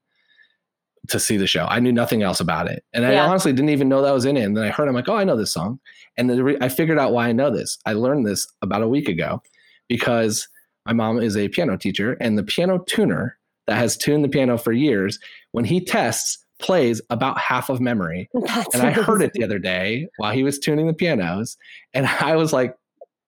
to 1.09 1.19
see 1.19 1.37
the 1.37 1.47
show. 1.49 1.65
I 1.65 1.81
knew 1.81 1.91
nothing 1.93 2.23
else 2.23 2.39
about 2.41 2.69
it, 2.71 2.85
and 2.93 3.05
I 3.05 3.19
honestly 3.19 3.53
didn't 3.53 3.71
even 3.71 3.89
know 3.89 4.03
that 4.03 4.13
was 4.13 4.25
in 4.25 4.37
it. 4.37 4.43
And 4.45 4.57
then 4.57 4.65
I 4.65 4.71
heard, 4.71 4.87
I'm 4.89 4.95
like, 4.95 5.09
oh, 5.09 5.17
I 5.17 5.25
know 5.25 5.37
this 5.37 5.53
song, 5.53 5.81
and 6.17 6.31
then 6.31 6.57
I 6.61 6.69
figured 6.69 6.99
out 6.99 7.13
why 7.13 7.29
I 7.29 7.33
know 7.33 7.51
this. 7.51 7.79
I 7.87 7.95
learned 7.95 8.27
this 8.27 8.47
about 8.63 8.83
a 8.83 8.89
week 8.89 9.09
ago 9.09 9.43
because 9.89 10.47
my 10.87 10.93
mom 10.93 11.21
is 11.21 11.37
a 11.37 11.49
piano 11.49 11.77
teacher, 11.77 12.17
and 12.21 12.37
the 12.37 12.43
piano 12.43 12.79
tuner 12.87 13.39
that 13.67 13.77
has 13.79 13.97
tuned 13.97 14.25
the 14.25 14.29
piano 14.29 14.59
for 14.59 14.73
years, 14.73 15.19
when 15.53 15.65
he 15.65 15.81
tests, 15.85 16.39
plays 16.61 17.01
about 17.11 17.39
half 17.39 17.69
of 17.71 17.81
memory. 17.81 18.29
That's 18.47 18.75
And 18.75 18.83
I 18.87 18.91
heard 18.93 19.23
it 19.23 19.33
the 19.33 19.45
other 19.45 19.59
day 19.59 20.07
while 20.17 20.33
he 20.33 20.43
was 20.45 20.59
tuning 20.59 20.87
the 20.87 20.93
pianos, 20.95 21.57
and 21.95 22.07
I 22.21 22.37
was 22.37 22.53
like, 22.53 22.75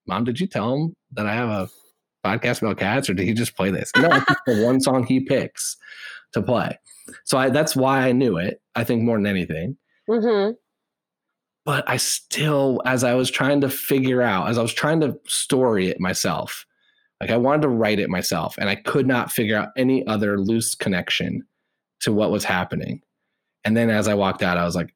"Mom, 0.07 0.25
did 0.25 0.41
you 0.41 0.47
tell 0.47 0.75
him 0.75 0.95
that 1.13 1.27
I 1.27 1.35
have 1.35 1.49
a 1.49 1.69
podcast 2.25 2.63
about 2.63 2.79
cats, 2.79 3.09
or 3.11 3.15
did 3.15 3.27
he 3.27 3.33
just 3.35 3.57
play 3.57 3.71
this?" 3.71 3.91
No, 3.97 4.09
it's 4.13 4.41
the 4.47 4.63
one 4.65 4.81
song 4.81 5.05
he 5.05 5.21
picks 5.21 5.77
to 6.33 6.43
play. 6.43 6.79
So 7.25 7.37
I, 7.39 7.51
that's 7.51 7.77
why 7.77 8.01
I 8.09 8.13
knew 8.13 8.37
it. 8.39 8.61
I 8.75 8.83
think 8.85 9.03
more 9.03 9.17
than 9.19 9.27
anything 9.27 9.77
Mhm. 10.09 10.55
but 11.65 11.89
I 11.89 11.97
still, 11.97 12.83
as 12.85 13.05
I 13.05 13.15
was 13.15 13.31
trying 13.31 13.61
to 13.63 13.69
figure 13.69 14.21
out, 14.23 14.49
as 14.49 14.59
I 14.59 14.63
was 14.63 14.73
trying 14.75 15.01
to 15.01 15.19
story 15.27 15.89
it 15.89 15.99
myself, 16.01 16.67
like 17.21 17.31
I 17.31 17.37
wanted 17.37 17.63
to 17.63 17.69
write 17.69 17.99
it 17.99 18.11
myself, 18.11 18.57
and 18.59 18.69
I 18.69 18.75
could 18.75 19.07
not 19.07 19.33
figure 19.33 19.57
out 19.57 19.69
any 19.77 20.07
other 20.07 20.39
loose 20.39 20.75
connection 20.75 21.43
to 22.01 22.13
what 22.13 22.31
was 22.31 22.45
happening. 22.45 23.01
And 23.65 23.77
then 23.77 23.91
as 23.91 24.09
I 24.09 24.15
walked 24.15 24.43
out, 24.43 24.59
I 24.59 24.65
was 24.65 24.77
like, 24.77 24.95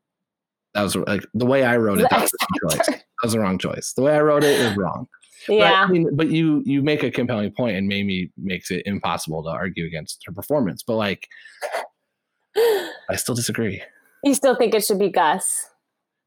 that 0.75 0.83
was 0.83 0.95
like 0.95 1.25
the 1.35 1.47
way 1.47 1.65
I 1.65 1.77
wrote 1.77 2.01
it. 2.01 2.07
That 2.11 2.21
was 2.21 2.31
the 2.31 2.47
wrong 2.63 2.71
choice. 2.71 2.87
That 2.87 3.03
was 3.23 3.33
the 3.33 3.41
wrong 3.41 3.59
choice. 3.59 3.93
The 3.97 4.03
way 4.03 4.15
I 4.15 4.21
wrote 4.21 4.45
it 4.45 4.61
is 4.61 4.77
wrong. 4.77 5.07
But, 5.47 5.55
Yeah. 5.55 5.85
I 5.85 5.87
mean, 5.87 6.15
but 6.15 6.29
you 6.29 6.63
you 6.67 6.83
make 6.83 7.03
a 7.03 7.11
compelling 7.11 7.53
point, 7.53 7.77
and 7.77 7.89
Mamie 7.89 8.31
makes 8.37 8.71
it 8.71 8.83
impossible 8.85 9.43
to 9.45 9.49
argue 9.49 9.87
against 9.87 10.23
her 10.27 10.33
performance. 10.33 10.83
But 10.83 10.97
like, 10.97 11.29
I 12.57 13.17
still 13.17 13.35
disagree. 13.35 13.83
You 14.25 14.35
still 14.35 14.57
think 14.57 14.75
it 14.75 14.85
should 14.85 14.99
be 14.99 15.09
Gus? 15.09 15.67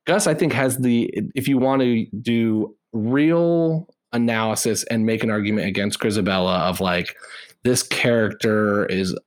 Gus, 0.07 0.25
I 0.25 0.33
think, 0.33 0.53
has 0.53 0.77
the 0.79 1.13
if 1.35 1.47
you 1.47 1.57
want 1.57 1.81
to 1.81 2.05
do 2.21 2.75
real 2.93 3.87
analysis 4.13 4.83
and 4.85 5.05
make 5.05 5.23
an 5.23 5.29
argument 5.31 5.67
against 5.67 5.99
Grizabella 5.99 6.61
of 6.61 6.79
like 6.81 7.15
this 7.63 7.83
character 7.83 8.85
is 8.87 9.17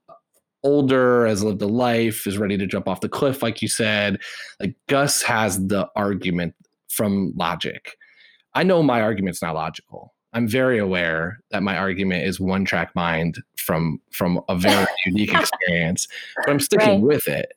older, 0.63 1.27
has 1.27 1.43
lived 1.45 1.63
a 1.63 1.67
life, 1.67 2.27
is 2.27 2.39
ready 2.39 2.57
to 2.57 2.67
jump 2.67 2.89
off 2.89 3.01
the 3.01 3.09
cliff, 3.09 3.43
like 3.43 3.61
you 3.63 3.69
said. 3.69 4.19
Like 4.61 4.75
Gus 4.89 5.23
has 5.23 5.67
the 5.67 5.89
argument 5.97 6.55
from 6.89 7.33
logic. 7.37 7.97
I 8.55 8.63
know 8.63 8.83
my 8.83 9.01
argument's 9.03 9.43
not 9.43 9.55
logical. 9.55 10.15
I'm 10.33 10.49
very 10.49 10.79
aware 10.79 11.39
that 11.51 11.63
my 11.63 11.77
argument 11.77 12.25
is 12.27 12.41
one 12.41 12.65
track 12.65 12.95
mind 12.97 13.37
from 13.57 14.01
from 14.13 14.41
a 14.49 14.57
very 14.57 14.87
unique 15.07 15.33
experience, 15.35 16.09
but 16.37 16.51
I'm 16.51 16.61
sticking 16.61 16.89
Right. 16.89 17.01
with 17.01 17.29
it 17.29 17.53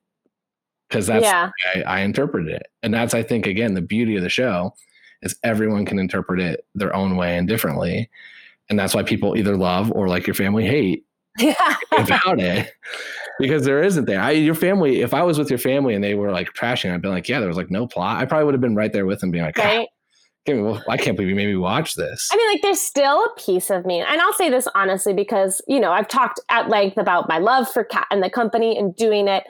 because 0.89 1.07
that's 1.07 1.23
Yeah. 1.23 1.49
I, 1.75 1.82
I 1.82 1.99
interpreted 2.01 2.49
it. 2.53 2.67
And 2.84 2.93
that's, 2.93 3.13
I 3.13 3.23
think, 3.23 3.47
again, 3.47 3.73
the 3.73 3.82
beauty 3.82 4.15
of 4.15 4.23
the 4.23 4.30
show 4.30 4.73
is 5.22 5.36
everyone 5.43 5.86
can 5.86 5.99
interpret 5.99 6.39
it 6.39 6.65
their 6.76 6.95
own 6.95 7.15
way 7.15 7.38
and 7.38 7.47
differently. 7.47 8.09
And 8.70 8.78
that's 8.78 8.93
why 8.93 9.03
people 9.03 9.38
either 9.38 9.55
love 9.57 9.91
or 9.93 10.07
like 10.07 10.28
your 10.28 10.34
family 10.34 10.65
hate 10.65 11.05
Yeah. 11.39 11.53
about 11.97 12.39
it 12.39 12.72
because 13.39 13.63
there 13.65 13.82
isn't 13.84 14.05
there. 14.05 14.20
I, 14.20 14.32
your 14.32 14.55
family, 14.55 15.01
if 15.01 15.13
I 15.13 15.24
was 15.24 15.38
with 15.38 15.49
your 15.49 15.59
family 15.59 15.93
and 15.95 16.03
they 16.03 16.15
were 16.15 16.32
like 16.32 16.53
trashing, 16.53 16.93
I'd 16.93 17.01
be 17.01 17.07
like, 17.07 17.30
yeah, 17.30 17.39
there 17.39 17.47
was 17.47 17.57
like 17.57 17.72
no 17.72 17.88
plot. 17.88 18.22
I 18.22 18.26
probably 18.26 18.45
would 18.45 18.53
have 18.55 18.61
been 18.61 18.76
right 18.76 18.91
there 18.91 19.05
with 19.05 19.20
them 19.22 19.32
being 19.32 19.45
like, 19.45 19.55
"God, 19.55 19.63
Right. 19.65 19.88
Give 20.48 20.58
me- 20.58 20.64
well, 20.64 20.84
I 20.89 20.98
can't 20.98 21.16
believe 21.16 21.30
you 21.30 21.36
made 21.36 21.48
me 21.48 21.58
watch 21.58 21.93
this. 21.95 22.30
I 22.32 22.38
mean, 22.38 22.50
like, 22.50 22.62
there's 22.62 22.82
still 22.82 23.26
a 23.26 23.30
piece 23.39 23.70
of 23.70 23.86
me, 23.86 24.00
and 24.00 24.22
I'll 24.22 24.34
say 24.34 24.50
this 24.50 24.68
honestly 24.74 25.14
because 25.14 25.62
you 25.68 25.80
know 25.80 25.91
I've 25.91 26.08
talked 26.08 26.39
at 26.50 26.70
length 26.70 26.98
about 26.98 27.30
my 27.30 27.38
love 27.38 27.70
for 27.70 27.84
Cat 27.84 28.08
and 28.10 28.24
the 28.24 28.30
company 28.30 28.78
and 28.78 28.95
doing 28.95 29.28
it. 29.28 29.43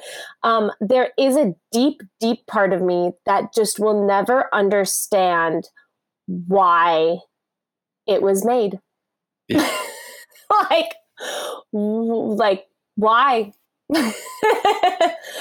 Um, 0.44 0.72
there 0.82 1.12
is 1.18 1.38
a 1.38 1.54
deep, 1.72 2.02
deep 2.20 2.46
part 2.48 2.74
of 2.74 2.82
me 2.82 3.12
that 3.26 3.54
just 3.54 3.80
will 3.80 4.06
never 4.06 4.54
understand 4.54 5.70
why 6.26 7.18
it 8.08 8.22
was 8.22 8.44
made. 8.44 8.80
Yeah. 9.48 9.70
like, 10.70 10.94
like 11.72 12.66
why? 12.96 13.54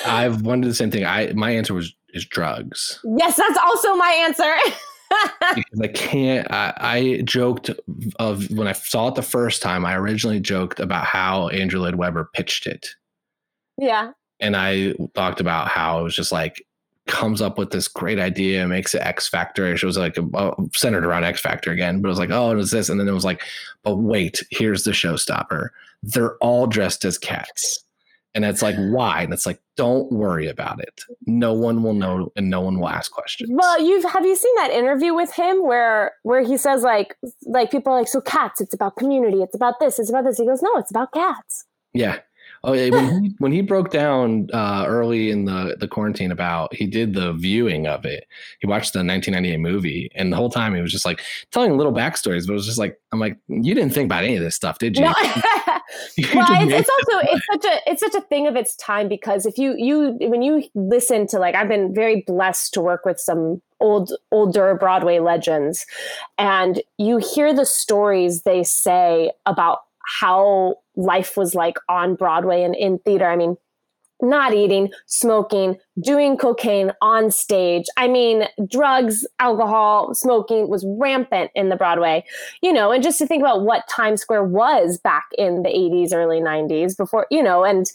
I've 0.06 0.42
wondered 0.42 0.70
the 0.70 0.74
same 0.74 0.90
thing. 0.90 1.04
I 1.04 1.32
my 1.32 1.50
answer 1.50 1.74
was 1.74 1.92
is 2.10 2.24
drugs. 2.24 3.00
yes, 3.16 3.36
that's 3.36 3.58
also 3.58 3.96
my 3.96 4.10
answer. 4.26 4.54
because 5.54 5.80
I 5.80 5.88
can't. 5.88 6.50
I, 6.50 6.72
I 6.76 7.20
joked 7.22 7.70
of 8.18 8.50
when 8.50 8.68
I 8.68 8.72
saw 8.72 9.08
it 9.08 9.14
the 9.14 9.22
first 9.22 9.62
time. 9.62 9.84
I 9.84 9.94
originally 9.96 10.40
joked 10.40 10.80
about 10.80 11.04
how 11.04 11.48
Andrew 11.48 11.80
Lloyd 11.80 11.96
Webber 11.96 12.30
pitched 12.34 12.66
it, 12.66 12.88
yeah. 13.78 14.12
and 14.40 14.56
I 14.56 14.94
talked 15.14 15.40
about 15.40 15.68
how 15.68 16.00
it 16.00 16.02
was 16.02 16.16
just 16.16 16.32
like 16.32 16.64
comes 17.06 17.40
up 17.40 17.56
with 17.56 17.70
this 17.70 17.88
great 17.88 18.18
idea, 18.18 18.66
makes 18.66 18.94
it 18.94 19.02
X 19.02 19.28
Factor. 19.28 19.72
It 19.72 19.82
was 19.82 19.96
like 19.96 20.18
uh, 20.34 20.52
centered 20.74 21.04
around 21.04 21.24
X 21.24 21.40
Factor 21.40 21.70
again, 21.70 22.00
but 22.00 22.08
it 22.08 22.10
was 22.10 22.18
like, 22.18 22.30
oh, 22.30 22.50
it 22.50 22.56
was 22.56 22.70
this, 22.70 22.88
and 22.88 23.00
then 23.00 23.08
it 23.08 23.12
was 23.12 23.24
like, 23.24 23.42
but 23.82 23.96
wait, 23.96 24.42
here's 24.50 24.84
the 24.84 24.90
showstopper. 24.90 25.68
They're 26.02 26.36
all 26.36 26.66
dressed 26.66 27.04
as 27.04 27.18
cats. 27.18 27.84
And 28.36 28.44
it's 28.44 28.60
like, 28.60 28.76
why? 28.76 29.22
And 29.22 29.32
it's 29.32 29.46
like, 29.46 29.60
don't 29.76 30.12
worry 30.12 30.46
about 30.46 30.78
it. 30.78 31.00
No 31.26 31.54
one 31.54 31.82
will 31.82 31.94
know 31.94 32.30
and 32.36 32.50
no 32.50 32.60
one 32.60 32.78
will 32.78 32.88
ask 32.88 33.10
questions. 33.10 33.50
Well, 33.52 33.80
you've 33.82 34.04
have 34.04 34.24
you 34.26 34.36
seen 34.36 34.54
that 34.56 34.70
interview 34.70 35.14
with 35.14 35.32
him 35.32 35.66
where 35.66 36.12
where 36.22 36.42
he 36.42 36.58
says 36.58 36.82
like 36.82 37.16
like 37.46 37.70
people 37.70 37.92
are 37.92 37.98
like 37.98 38.08
so 38.08 38.20
cats 38.20 38.60
it's 38.60 38.74
about 38.74 38.96
community 38.96 39.42
it's 39.42 39.54
about 39.54 39.80
this 39.80 39.98
it's 39.98 40.10
about 40.10 40.24
this 40.24 40.36
he 40.38 40.46
goes 40.46 40.62
no 40.62 40.76
it's 40.76 40.90
about 40.90 41.12
cats 41.12 41.64
Yeah. 41.94 42.18
Oh, 42.64 42.72
yeah, 42.72 42.90
when 42.90 43.22
he, 43.22 43.34
when 43.38 43.52
he 43.52 43.60
broke 43.60 43.90
down 43.90 44.48
uh, 44.52 44.84
early 44.88 45.30
in 45.30 45.44
the 45.44 45.76
the 45.78 45.86
quarantine 45.86 46.32
about 46.32 46.74
he 46.74 46.86
did 46.86 47.14
the 47.14 47.32
viewing 47.34 47.86
of 47.86 48.04
it. 48.04 48.26
He 48.60 48.66
watched 48.66 48.92
the 48.92 49.00
1998 49.00 49.58
movie, 49.58 50.10
and 50.14 50.32
the 50.32 50.36
whole 50.36 50.50
time 50.50 50.74
he 50.74 50.80
was 50.80 50.90
just 50.90 51.04
like 51.04 51.20
telling 51.52 51.76
little 51.76 51.92
backstories. 51.92 52.44
But 52.46 52.54
it 52.54 52.56
was 52.56 52.66
just 52.66 52.78
like 52.78 52.98
I'm 53.12 53.20
like, 53.20 53.38
you 53.46 53.74
didn't 53.74 53.92
think 53.92 54.06
about 54.06 54.24
any 54.24 54.36
of 54.36 54.42
this 54.42 54.56
stuff, 54.56 54.78
did 54.78 54.96
you? 54.96 55.04
No. 55.04 55.14
well, 56.34 56.46
it's, 56.50 56.72
it's 56.72 56.90
also 56.90 57.26
it's 57.32 57.46
such 57.52 57.64
a 57.64 57.90
it's 57.90 58.00
such 58.00 58.14
a 58.14 58.20
thing 58.26 58.46
of 58.46 58.56
its 58.56 58.76
time 58.76 59.08
because 59.08 59.46
if 59.46 59.58
you 59.58 59.74
you 59.76 60.16
when 60.20 60.42
you 60.42 60.64
listen 60.74 61.26
to 61.28 61.38
like 61.38 61.54
I've 61.54 61.68
been 61.68 61.94
very 61.94 62.22
blessed 62.26 62.74
to 62.74 62.80
work 62.80 63.04
with 63.04 63.20
some 63.20 63.60
old 63.80 64.12
older 64.32 64.74
Broadway 64.74 65.18
legends, 65.18 65.86
and 66.38 66.82
you 66.98 67.18
hear 67.18 67.54
the 67.54 67.66
stories 67.66 68.42
they 68.42 68.64
say 68.64 69.30
about 69.46 69.80
how 70.20 70.76
life 70.96 71.36
was 71.36 71.54
like 71.54 71.76
on 71.88 72.14
Broadway 72.14 72.62
and 72.62 72.74
in 72.74 72.98
theater. 73.00 73.26
I 73.26 73.36
mean, 73.36 73.56
not 74.22 74.54
eating, 74.54 74.90
smoking, 75.06 75.76
doing 76.02 76.36
cocaine 76.36 76.92
on 77.02 77.30
stage. 77.30 77.84
I 77.96 78.08
mean, 78.08 78.44
drugs, 78.68 79.26
alcohol, 79.38 80.14
smoking 80.14 80.68
was 80.68 80.84
rampant 80.98 81.50
in 81.54 81.68
the 81.68 81.76
Broadway, 81.76 82.24
you 82.62 82.72
know, 82.72 82.92
and 82.92 83.02
just 83.02 83.18
to 83.18 83.26
think 83.26 83.42
about 83.42 83.62
what 83.62 83.88
Times 83.88 84.20
Square 84.20 84.44
was 84.44 84.98
back 84.98 85.26
in 85.36 85.62
the 85.62 85.68
80s, 85.68 86.14
early 86.14 86.40
90s 86.40 86.96
before, 86.96 87.26
you 87.30 87.42
know, 87.42 87.64
and 87.64 87.86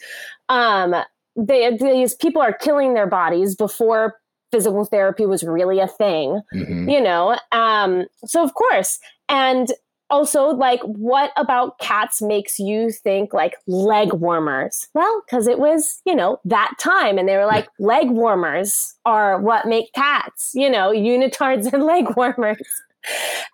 um, 0.49 0.95
they, 1.36 1.76
these 1.78 2.15
people 2.15 2.41
are 2.41 2.53
killing 2.53 2.93
their 2.93 3.07
bodies 3.07 3.55
before 3.55 4.15
physical 4.51 4.86
therapy 4.86 5.26
was 5.26 5.43
really 5.43 5.80
a 5.80 5.88
thing, 5.88 6.41
mm-hmm. 6.53 6.89
you 6.89 7.01
know. 7.01 7.38
Um, 7.51 8.05
so, 8.26 8.43
of 8.43 8.53
course, 8.53 8.99
and 9.30 9.69
also 10.12 10.47
like 10.47 10.82
what 10.82 11.32
about 11.38 11.80
cats 11.80 12.22
makes 12.22 12.59
you 12.59 12.91
think 12.91 13.34
like 13.34 13.55
leg 13.66 14.14
warmers? 14.14 14.88
Well 14.93 15.24
because 15.26 15.47
it 15.47 15.57
was 15.57 16.01
you 16.05 16.14
know 16.14 16.39
that 16.45 16.74
time 16.80 17.18
and 17.18 17.28
they 17.28 17.38
were 17.38 17.45
like 17.45 17.68
leg 17.80 18.12
warmers 18.12 18.93
are 19.05 19.39
what 19.39 19.66
make 19.66 19.91
cats 19.93 20.51
you 20.53 20.70
know 20.70 20.91
unitards 20.91 21.72
and 21.74 21.84
leg 21.84 22.05
warmers. 22.16 22.62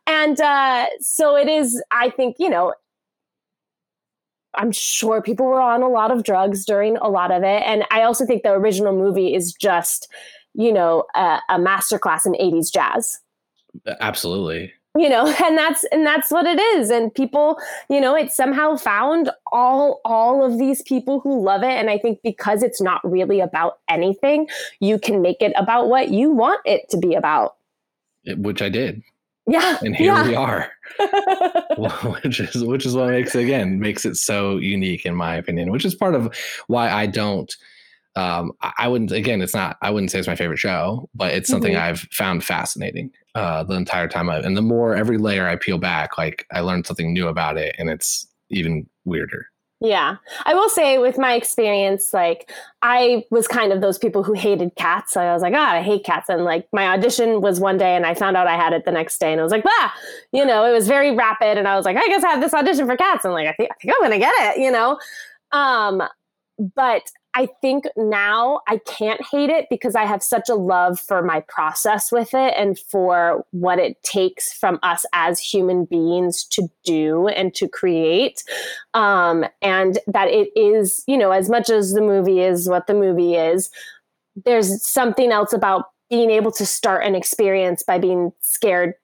And 0.07 0.41
uh, 0.41 0.87
so 0.99 1.37
it 1.37 1.47
is 1.47 1.81
i 1.91 2.09
think 2.09 2.35
you 2.39 2.49
know 2.49 2.73
i'm 4.55 4.71
sure 4.71 5.21
people 5.21 5.45
were 5.45 5.61
on 5.61 5.83
a 5.83 5.87
lot 5.87 6.11
of 6.11 6.23
drugs 6.23 6.65
during 6.65 6.97
a 6.97 7.07
lot 7.07 7.31
of 7.31 7.43
it. 7.43 7.61
And 7.65 7.85
i 7.91 8.01
also 8.01 8.25
think 8.25 8.43
the 8.43 8.51
original 8.51 8.93
movie 8.93 9.33
is 9.33 9.53
just 9.53 10.11
you 10.53 10.73
know 10.73 11.05
a, 11.15 11.39
a 11.49 11.59
masterclass 11.59 12.25
in 12.25 12.33
80s 12.33 12.73
jazz. 12.73 13.19
Absolutely 14.01 14.73
you 14.99 15.09
know 15.09 15.27
and 15.43 15.57
that's 15.57 15.83
and 15.85 16.05
that's 16.05 16.31
what 16.31 16.45
it 16.45 16.59
is. 16.59 16.89
And 16.89 17.13
people 17.13 17.59
you 17.89 18.01
know 18.01 18.15
it 18.15 18.31
somehow 18.31 18.75
found 18.75 19.31
all 19.51 20.01
all 20.05 20.43
of 20.43 20.57
these 20.57 20.81
people 20.83 21.19
who 21.19 21.41
love 21.41 21.63
it. 21.63 21.71
And 21.71 21.89
i 21.89 21.97
think 21.97 22.19
because 22.23 22.63
it's 22.63 22.81
not 22.81 23.01
really 23.03 23.39
about 23.39 23.79
anything 23.89 24.47
you 24.79 24.99
can 24.99 25.21
make 25.21 25.41
it 25.41 25.53
about 25.55 25.87
what 25.87 26.09
you 26.09 26.31
want 26.31 26.61
it 26.65 26.89
to 26.89 26.97
be 26.97 27.13
about. 27.13 27.55
Which 28.37 28.61
i 28.61 28.69
did. 28.69 29.01
Yeah. 29.49 29.77
And 29.81 29.95
here 29.95 30.13
yeah. 30.13 30.27
we 30.27 30.35
are. 30.35 30.71
Which 32.23 32.39
is 32.39 32.63
which 32.63 32.85
is 32.85 32.95
what 32.95 33.09
makes 33.09 33.35
again 33.35 33.79
makes 33.79 34.05
it 34.05 34.15
so 34.15 34.57
unique 34.57 35.05
in 35.05 35.13
my 35.13 35.35
opinion 35.35 35.69
which 35.69 35.85
is 35.85 35.93
part 35.93 36.15
of 36.15 36.35
why 36.67 36.89
i 36.89 37.05
don't 37.05 37.55
um, 38.17 38.53
I 38.61 38.87
wouldn't 38.87 39.11
again, 39.11 39.43
it's 39.43 39.53
not 39.53 39.77
I 39.83 39.91
wouldn't 39.91 40.09
say 40.09 40.17
it's 40.17 40.27
my 40.27 40.35
favorite 40.35 40.57
show, 40.57 41.07
but 41.13 41.33
it's 41.33 41.47
something 41.47 41.73
mm-hmm. 41.73 41.83
I've 41.83 41.99
found 42.11 42.43
fascinating 42.43 43.11
uh, 43.37 43.63
the 43.63 43.75
entire 43.75 44.07
time. 44.07 44.29
I, 44.29 44.39
and 44.39 44.57
the 44.57 44.63
more 44.63 44.95
every 44.95 45.19
layer 45.19 45.47
I 45.47 45.55
peel 45.55 45.77
back, 45.77 46.17
like 46.17 46.47
I 46.51 46.61
learned 46.61 46.87
something 46.87 47.13
new 47.13 47.27
about 47.27 47.57
it, 47.57 47.75
and 47.77 47.87
it's 47.89 48.27
even 48.49 48.87
weirder. 49.05 49.45
Yeah. 49.79 50.15
I 50.45 50.55
will 50.55 50.69
say 50.69 50.97
with 50.97 51.19
my 51.19 51.35
experience, 51.35 52.11
like 52.11 52.51
I 52.81 53.25
was 53.29 53.47
kind 53.47 53.71
of 53.71 53.79
those 53.79 53.99
people 53.99 54.23
who 54.23 54.33
hated 54.33 54.75
cats. 54.75 55.13
So 55.13 55.21
I 55.21 55.31
was 55.33 55.43
like, 55.43 55.53
ah, 55.55 55.73
oh, 55.73 55.77
I 55.77 55.83
hate 55.83 56.03
cats. 56.03 56.29
And 56.29 56.43
like 56.43 56.67
my 56.73 56.87
audition 56.87 57.41
was 57.41 57.59
one 57.59 57.77
day 57.77 57.95
and 57.95 58.03
I 58.03 58.15
found 58.15 58.35
out 58.35 58.47
I 58.47 58.55
had 58.55 58.73
it 58.73 58.85
the 58.85 58.91
next 58.91 59.19
day 59.19 59.31
and 59.31 59.39
I 59.39 59.43
was 59.43 59.51
like, 59.51 59.63
ah, 59.67 59.95
you 60.31 60.43
know, 60.43 60.65
it 60.65 60.71
was 60.71 60.87
very 60.87 61.15
rapid. 61.15 61.59
And 61.59 61.67
I 61.67 61.75
was 61.75 61.85
like, 61.85 61.95
I 61.95 62.07
guess 62.07 62.23
I 62.23 62.29
have 62.29 62.41
this 62.41 62.55
audition 62.55 62.87
for 62.87 62.97
cats. 62.97 63.23
And 63.23 63.35
like, 63.35 63.47
I 63.47 63.53
think, 63.53 63.69
I 63.71 63.75
think 63.79 63.93
I'm 63.93 64.01
going 64.01 64.19
to 64.19 64.25
get 64.25 64.33
it, 64.39 64.59
you 64.59 64.71
know? 64.71 64.97
Um, 65.51 66.01
but 66.75 67.03
I 67.37 67.47
think 67.61 67.85
now 67.95 68.61
I 68.67 68.79
can't 68.87 69.21
hate 69.21 69.51
it 69.51 69.67
because 69.69 69.93
I 69.95 70.05
have 70.05 70.23
such 70.23 70.49
a 70.49 70.55
love 70.55 70.99
for 70.99 71.21
my 71.21 71.41
process 71.41 72.11
with 72.11 72.33
it 72.33 72.55
and 72.57 72.79
for 72.79 73.45
what 73.51 73.77
it 73.77 74.01
takes 74.01 74.51
from 74.51 74.79
us 74.81 75.05
as 75.13 75.39
human 75.39 75.85
beings 75.85 76.43
to 76.45 76.67
do 76.83 77.27
and 77.27 77.53
to 77.53 77.67
create. 77.67 78.43
Um, 78.95 79.45
and 79.61 79.99
that 80.07 80.29
it 80.29 80.49
is, 80.55 81.03
you 81.05 81.15
know, 81.15 81.29
as 81.29 81.47
much 81.47 81.69
as 81.69 81.93
the 81.93 82.01
movie 82.01 82.41
is 82.41 82.67
what 82.67 82.87
the 82.87 82.95
movie 82.95 83.35
is, 83.35 83.69
there's 84.43 84.83
something 84.83 85.31
else 85.31 85.53
about 85.53 85.85
being 86.09 86.31
able 86.31 86.51
to 86.53 86.65
start 86.65 87.05
an 87.05 87.13
experience 87.13 87.83
by 87.83 87.99
being 87.99 88.31
scared 88.41 88.95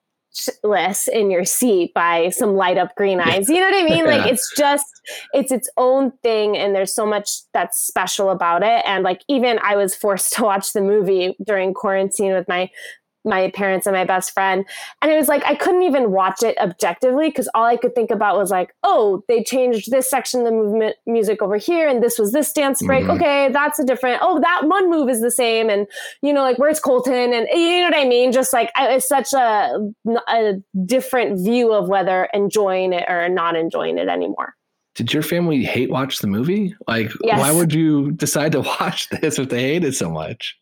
less 0.63 1.07
in 1.07 1.29
your 1.29 1.45
seat 1.45 1.93
by 1.93 2.29
some 2.29 2.55
light 2.55 2.77
up 2.77 2.95
green 2.95 3.19
eyes. 3.19 3.49
You 3.49 3.59
know 3.59 3.69
what 3.69 3.81
I 3.81 3.83
mean? 3.83 4.03
Like 4.13 4.31
it's 4.31 4.53
just 4.55 4.85
it's 5.33 5.51
its 5.51 5.69
own 5.77 6.11
thing 6.23 6.57
and 6.57 6.75
there's 6.75 6.93
so 6.93 7.05
much 7.05 7.29
that's 7.53 7.79
special 7.79 8.29
about 8.29 8.61
it 8.61 8.83
and 8.85 9.03
like 9.03 9.23
even 9.27 9.59
I 9.63 9.75
was 9.75 9.95
forced 9.95 10.33
to 10.37 10.43
watch 10.43 10.73
the 10.73 10.81
movie 10.81 11.35
during 11.43 11.73
quarantine 11.73 12.33
with 12.33 12.47
my 12.47 12.69
my 13.25 13.49
parents 13.51 13.87
and 13.87 13.95
my 13.95 14.05
best 14.05 14.31
friend. 14.31 14.65
And 15.01 15.11
it 15.11 15.15
was 15.15 15.27
like 15.27 15.43
I 15.45 15.55
couldn't 15.55 15.83
even 15.83 16.11
watch 16.11 16.43
it 16.43 16.57
objectively 16.59 17.29
because 17.29 17.49
all 17.53 17.65
I 17.65 17.77
could 17.77 17.95
think 17.95 18.11
about 18.11 18.37
was 18.37 18.51
like, 18.51 18.73
oh, 18.83 19.23
they 19.27 19.43
changed 19.43 19.91
this 19.91 20.09
section 20.09 20.41
of 20.41 20.45
the 20.45 20.51
movement 20.51 20.95
music 21.05 21.41
over 21.41 21.57
here, 21.57 21.87
and 21.87 22.01
this 22.01 22.19
was 22.19 22.31
this 22.31 22.51
dance 22.51 22.81
break. 22.81 23.03
Mm-hmm. 23.03 23.11
Okay, 23.11 23.49
that's 23.51 23.79
a 23.79 23.85
different. 23.85 24.19
Oh, 24.21 24.39
that 24.39 24.61
one 24.65 24.89
move 24.89 25.09
is 25.09 25.21
the 25.21 25.31
same, 25.31 25.69
and 25.69 25.87
you 26.21 26.33
know, 26.33 26.41
like 26.41 26.59
where's 26.59 26.79
Colton, 26.79 27.33
and 27.33 27.47
you 27.51 27.79
know 27.79 27.85
what 27.85 27.95
I 27.95 28.05
mean. 28.05 28.31
Just 28.31 28.53
like 28.53 28.71
it's 28.77 29.07
such 29.07 29.33
a 29.33 29.79
a 30.27 30.53
different 30.85 31.43
view 31.43 31.73
of 31.73 31.87
whether 31.87 32.29
enjoying 32.33 32.93
it 32.93 33.05
or 33.09 33.29
not 33.29 33.55
enjoying 33.55 33.97
it 33.97 34.07
anymore. 34.07 34.55
Did 34.95 35.11
your 35.11 35.23
family 35.23 35.63
hate 35.63 35.89
watch 35.89 36.19
the 36.19 36.27
movie? 36.27 36.75
Like, 36.87 37.11
yes. 37.21 37.39
why 37.39 37.51
would 37.51 37.73
you 37.73 38.11
decide 38.11 38.51
to 38.51 38.61
watch 38.79 39.09
this 39.09 39.39
if 39.39 39.49
they 39.49 39.61
hate 39.61 39.83
it 39.83 39.95
so 39.95 40.09
much? 40.09 40.55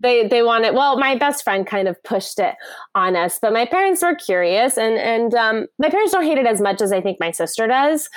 They 0.00 0.26
they 0.26 0.42
wanted 0.42 0.74
well 0.74 0.98
my 0.98 1.16
best 1.16 1.42
friend 1.42 1.66
kind 1.66 1.88
of 1.88 2.02
pushed 2.04 2.38
it 2.38 2.54
on 2.94 3.16
us 3.16 3.38
but 3.40 3.52
my 3.52 3.64
parents 3.64 4.02
were 4.02 4.14
curious 4.14 4.76
and 4.78 4.96
and 4.98 5.34
um, 5.34 5.66
my 5.78 5.88
parents 5.88 6.12
don't 6.12 6.24
hate 6.24 6.38
it 6.38 6.46
as 6.46 6.60
much 6.60 6.80
as 6.80 6.92
i 6.92 7.00
think 7.00 7.18
my 7.20 7.30
sister 7.30 7.66
does 7.66 8.08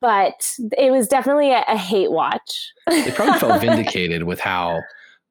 but 0.00 0.46
it 0.76 0.90
was 0.90 1.08
definitely 1.08 1.52
a, 1.52 1.64
a 1.66 1.74
hate 1.74 2.10
watch. 2.10 2.70
They 2.86 3.10
probably 3.12 3.38
felt 3.38 3.60
vindicated 3.62 4.24
with 4.24 4.38
how 4.38 4.82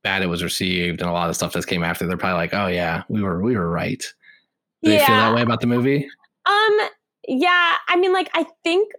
bad 0.04 0.24
it 0.24 0.26
was 0.26 0.42
received 0.42 1.02
and 1.02 1.10
a 1.10 1.14
lot 1.14 1.30
of 1.30 1.36
stuff 1.36 1.54
that 1.54 1.68
came 1.68 1.84
after. 1.84 2.08
They're 2.08 2.18
probably 2.18 2.38
like 2.38 2.54
oh 2.56 2.66
yeah 2.66 3.04
we 3.10 3.22
were 3.22 3.44
we 3.44 3.56
were 3.56 3.70
right. 3.70 4.04
Do 4.82 4.92
yeah. 4.92 4.98
they 4.98 5.06
feel 5.06 5.16
that 5.18 5.36
way 5.36 5.44
about 5.44 5.62
the 5.62 5.68
movie? 5.68 6.10
Um 6.48 6.90
yeah 7.30 7.76
i 7.88 7.96
mean 7.96 8.12
like 8.12 8.30
i 8.34 8.46
think 8.64 8.92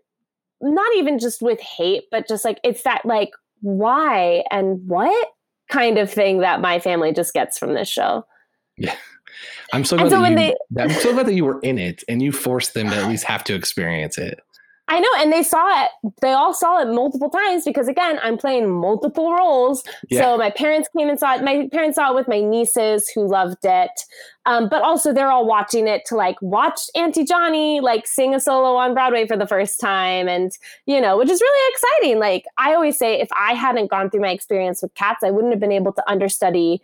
not 0.61 0.95
even 0.97 1.19
just 1.19 1.43
with 1.43 1.61
hate 1.61 2.05
but 2.11 2.29
just 2.29 2.45
like 2.45 2.61
it's 2.63 2.83
that 2.85 3.05
like 3.05 3.31
why 3.61 4.45
and 4.51 4.87
what 4.87 5.29
kind 5.71 5.99
of 5.99 6.11
thing 6.11 6.41
that 6.41 6.61
my 6.61 6.79
family 6.79 7.13
just 7.13 7.33
gets 7.33 7.59
from 7.59 7.75
this 7.75 7.89
show. 7.89 8.27
Yeah. 8.77 8.95
I'm 9.73 9.85
so 9.85 9.97
glad, 9.97 10.11
so 10.11 10.21
that, 10.21 10.31
you, 10.31 10.37
they, 10.37 10.55
I'm 10.83 10.91
so 10.91 11.13
glad 11.13 11.27
that 11.27 11.35
you 11.35 11.45
were 11.45 11.61
in 11.61 11.79
it 11.79 12.03
and 12.09 12.21
you 12.21 12.33
forced 12.33 12.75
them 12.75 12.91
to 12.91 12.97
at 12.97 13.09
least 13.09 13.25
have 13.25 13.45
to 13.45 13.55
experience 13.55 14.19
it. 14.19 14.41
I 14.91 14.99
know, 14.99 15.09
and 15.19 15.33
they 15.33 15.45
saw 15.45 15.85
it. 15.85 15.91
They 16.21 16.33
all 16.33 16.53
saw 16.53 16.81
it 16.81 16.93
multiple 16.93 17.31
times 17.31 17.65
because 17.65 17.87
again, 17.87 18.19
I'm 18.25 18.37
playing 18.37 18.69
multiple 18.69 19.33
roles. 19.33 19.85
Yeah. 20.09 20.23
So 20.23 20.37
my 20.37 20.51
parents 20.51 20.89
came 20.97 21.09
and 21.09 21.17
saw 21.17 21.37
it. 21.37 21.45
My 21.45 21.69
parents 21.73 21.95
saw 21.95 22.11
it 22.11 22.17
with 22.17 22.27
my 22.27 22.41
nieces 22.41 23.09
who 23.09 23.25
loved 23.25 23.65
it, 23.65 23.93
um, 24.47 24.69
but 24.69 24.83
also 24.83 25.13
they're 25.13 25.31
all 25.31 25.47
watching 25.47 25.87
it 25.87 26.05
to 26.07 26.17
like 26.17 26.35
watch 26.43 26.81
Auntie 26.97 27.25
Johnny 27.25 27.81
like 27.81 28.05
sing 28.09 28.35
a 28.35 28.41
solo 28.41 28.75
on 28.75 28.93
Broadway 28.93 29.29
for 29.29 29.37
the 29.37 29.47
first 29.47 29.79
time, 29.79 30.29
and 30.29 30.51
you 30.87 31.01
know, 31.01 31.17
which 31.17 31.31
is 31.31 31.41
really 31.41 31.73
exciting. 31.73 32.19
Like 32.19 32.45
I 32.59 32.75
always 32.75 32.99
say, 32.99 33.21
if 33.21 33.29
I 33.39 33.55
hadn't 33.55 33.93
gone 33.93 34.11
through 34.11 34.23
my 34.23 34.31
experience 34.31 34.83
with 34.83 34.93
cats, 34.97 35.23
I 35.23 35.31
wouldn't 35.31 35.53
have 35.53 35.61
been 35.61 35.71
able 35.71 35.93
to 35.93 36.11
understudy 36.11 36.83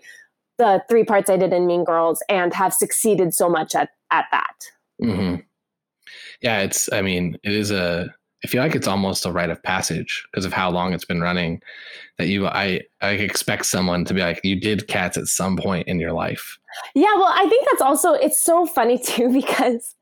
the 0.58 0.80
three 0.88 1.02
parts 1.02 1.28
I 1.28 1.36
did 1.36 1.52
in 1.52 1.66
Mean 1.66 1.82
Girls 1.82 2.22
and 2.28 2.54
have 2.54 2.72
succeeded 2.72 3.34
so 3.34 3.48
much 3.48 3.74
at 3.74 3.90
at 4.12 4.26
that. 4.30 4.54
Mm-hmm 5.02 5.40
yeah, 6.42 6.60
it's. 6.60 6.92
I 6.92 7.02
mean, 7.02 7.36
it 7.42 7.52
is 7.52 7.70
a. 7.70 8.12
I 8.44 8.48
feel 8.48 8.62
like 8.62 8.74
it's 8.74 8.86
almost 8.86 9.24
a 9.24 9.32
rite 9.32 9.50
of 9.50 9.62
passage 9.62 10.24
because 10.30 10.44
of 10.44 10.52
how 10.52 10.70
long 10.70 10.92
it's 10.92 11.06
been 11.06 11.22
running. 11.22 11.60
That 12.18 12.28
you, 12.28 12.46
I, 12.46 12.82
I 13.00 13.10
expect 13.10 13.66
someone 13.66 14.04
to 14.04 14.14
be 14.14 14.20
like, 14.20 14.40
you 14.44 14.60
did 14.60 14.88
cats 14.88 15.16
at 15.16 15.26
some 15.26 15.56
point 15.56 15.88
in 15.88 15.98
your 15.98 16.12
life. 16.12 16.58
Yeah, 16.94 17.12
well, 17.14 17.32
I 17.34 17.48
think 17.48 17.66
that's 17.70 17.82
also 17.82 18.12
it's 18.12 18.40
so 18.40 18.66
funny 18.66 18.98
too 19.04 19.32
because 19.32 19.94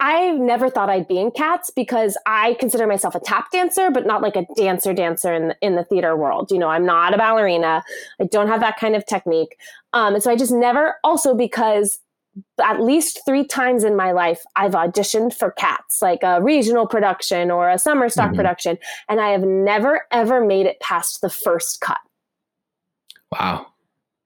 I've 0.00 0.38
never 0.38 0.70
thought 0.70 0.90
I'd 0.90 1.06
be 1.06 1.18
in 1.18 1.30
cats 1.30 1.70
because 1.70 2.16
I 2.26 2.54
consider 2.54 2.86
myself 2.86 3.14
a 3.14 3.20
tap 3.20 3.50
dancer, 3.52 3.90
but 3.90 4.06
not 4.06 4.22
like 4.22 4.36
a 4.36 4.46
dancer 4.56 4.94
dancer 4.94 5.32
in 5.32 5.54
in 5.60 5.76
the 5.76 5.84
theater 5.84 6.16
world. 6.16 6.50
You 6.50 6.58
know, 6.58 6.68
I'm 6.68 6.86
not 6.86 7.14
a 7.14 7.18
ballerina. 7.18 7.84
I 8.20 8.24
don't 8.24 8.48
have 8.48 8.60
that 8.60 8.78
kind 8.78 8.96
of 8.96 9.06
technique, 9.06 9.56
um, 9.92 10.14
and 10.14 10.22
so 10.22 10.30
I 10.30 10.36
just 10.36 10.52
never. 10.52 10.96
Also, 11.04 11.34
because 11.34 12.00
at 12.62 12.80
least 12.80 13.20
three 13.26 13.44
times 13.44 13.84
in 13.84 13.96
my 13.96 14.12
life, 14.12 14.42
I've 14.56 14.72
auditioned 14.72 15.34
for 15.34 15.50
cats, 15.52 16.00
like 16.00 16.22
a 16.22 16.40
regional 16.42 16.86
production 16.86 17.50
or 17.50 17.68
a 17.68 17.78
summer 17.78 18.08
stock 18.08 18.28
mm-hmm. 18.28 18.36
production, 18.36 18.78
and 19.08 19.20
I 19.20 19.30
have 19.30 19.42
never 19.42 20.02
ever 20.10 20.44
made 20.44 20.66
it 20.66 20.80
past 20.80 21.20
the 21.20 21.30
first 21.30 21.80
cut. 21.80 21.98
Wow! 23.30 23.66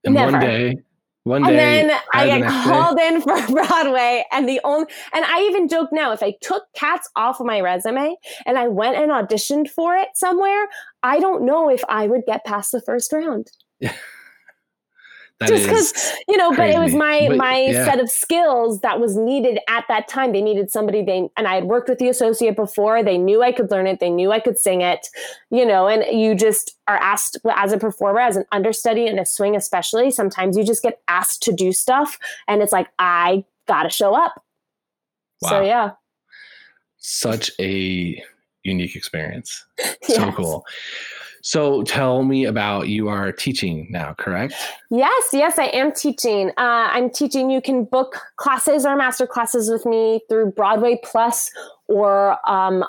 And 0.04 0.14
never. 0.14 0.32
one 0.32 0.40
day, 0.40 0.78
one 1.24 1.42
day, 1.42 1.80
and 1.80 1.90
then 1.90 2.00
I 2.14 2.26
get 2.26 2.48
called 2.64 2.98
day. 2.98 3.08
in 3.08 3.22
for 3.22 3.46
Broadway, 3.48 4.24
and 4.30 4.48
the 4.48 4.60
only 4.62 4.86
and 5.12 5.24
I 5.24 5.40
even 5.42 5.68
joke 5.68 5.88
now 5.92 6.12
if 6.12 6.22
I 6.22 6.34
took 6.40 6.64
cats 6.74 7.08
off 7.16 7.40
of 7.40 7.46
my 7.46 7.60
resume 7.60 8.14
and 8.46 8.58
I 8.58 8.68
went 8.68 8.96
and 8.96 9.10
auditioned 9.10 9.68
for 9.68 9.96
it 9.96 10.08
somewhere, 10.14 10.68
I 11.02 11.18
don't 11.18 11.44
know 11.44 11.68
if 11.68 11.82
I 11.88 12.06
would 12.06 12.22
get 12.26 12.44
past 12.44 12.72
the 12.72 12.80
first 12.80 13.12
round. 13.12 13.50
That 15.38 15.50
just 15.50 15.64
because 15.64 16.12
you 16.28 16.38
know 16.38 16.52
crazy. 16.52 16.72
but 16.72 16.80
it 16.80 16.84
was 16.84 16.94
my 16.94 17.26
but, 17.28 17.36
my 17.36 17.60
yeah. 17.60 17.84
set 17.84 18.00
of 18.00 18.08
skills 18.08 18.80
that 18.80 19.00
was 19.00 19.16
needed 19.16 19.58
at 19.68 19.84
that 19.88 20.08
time. 20.08 20.32
They 20.32 20.40
needed 20.40 20.70
somebody 20.70 21.02
they 21.02 21.28
and 21.36 21.46
i 21.46 21.56
had 21.56 21.64
worked 21.64 21.90
with 21.90 21.98
the 21.98 22.08
associate 22.08 22.56
before. 22.56 23.02
They 23.02 23.18
knew 23.18 23.42
i 23.42 23.52
could 23.52 23.70
learn 23.70 23.86
it. 23.86 24.00
They 24.00 24.08
knew 24.08 24.32
i 24.32 24.40
could 24.40 24.58
sing 24.58 24.80
it 24.80 25.06
you 25.50 25.66
know 25.66 25.88
and 25.88 26.04
you 26.18 26.34
just 26.34 26.76
are 26.88 26.96
asked 26.96 27.38
as 27.54 27.72
a 27.72 27.78
performer 27.78 28.20
as 28.20 28.36
an 28.36 28.44
understudy 28.50 29.06
in 29.06 29.18
a 29.18 29.26
swing 29.26 29.54
especially 29.54 30.10
sometimes 30.10 30.56
you 30.56 30.64
just 30.64 30.82
get 30.82 31.00
asked 31.08 31.42
to 31.42 31.52
do 31.52 31.72
stuff 31.72 32.18
and 32.48 32.62
it's 32.62 32.72
like 32.72 32.88
i 32.98 33.44
gotta 33.66 33.90
show 33.90 34.14
up. 34.14 34.42
Wow. 35.42 35.50
so 35.50 35.62
yeah. 35.62 35.90
Such 36.98 37.50
a 37.60 38.22
unique 38.62 38.96
experience. 38.96 39.64
So 40.02 40.32
cool 40.32 40.64
so 41.46 41.84
tell 41.84 42.24
me 42.24 42.44
about 42.44 42.88
you 42.88 43.06
are 43.06 43.30
teaching 43.30 43.86
now, 43.88 44.14
correct? 44.14 44.52
Yes, 44.90 45.28
yes, 45.32 45.60
I 45.60 45.66
am 45.66 45.92
teaching. 45.92 46.48
Uh, 46.58 46.90
I'm 46.90 47.08
teaching. 47.08 47.50
You 47.50 47.62
can 47.62 47.84
book 47.84 48.16
classes 48.34 48.84
or 48.84 48.96
master 48.96 49.28
classes 49.28 49.70
with 49.70 49.86
me 49.86 50.22
through 50.28 50.50
Broadway 50.50 50.98
Plus 51.04 51.52
or 51.86 52.36
um, 52.50 52.84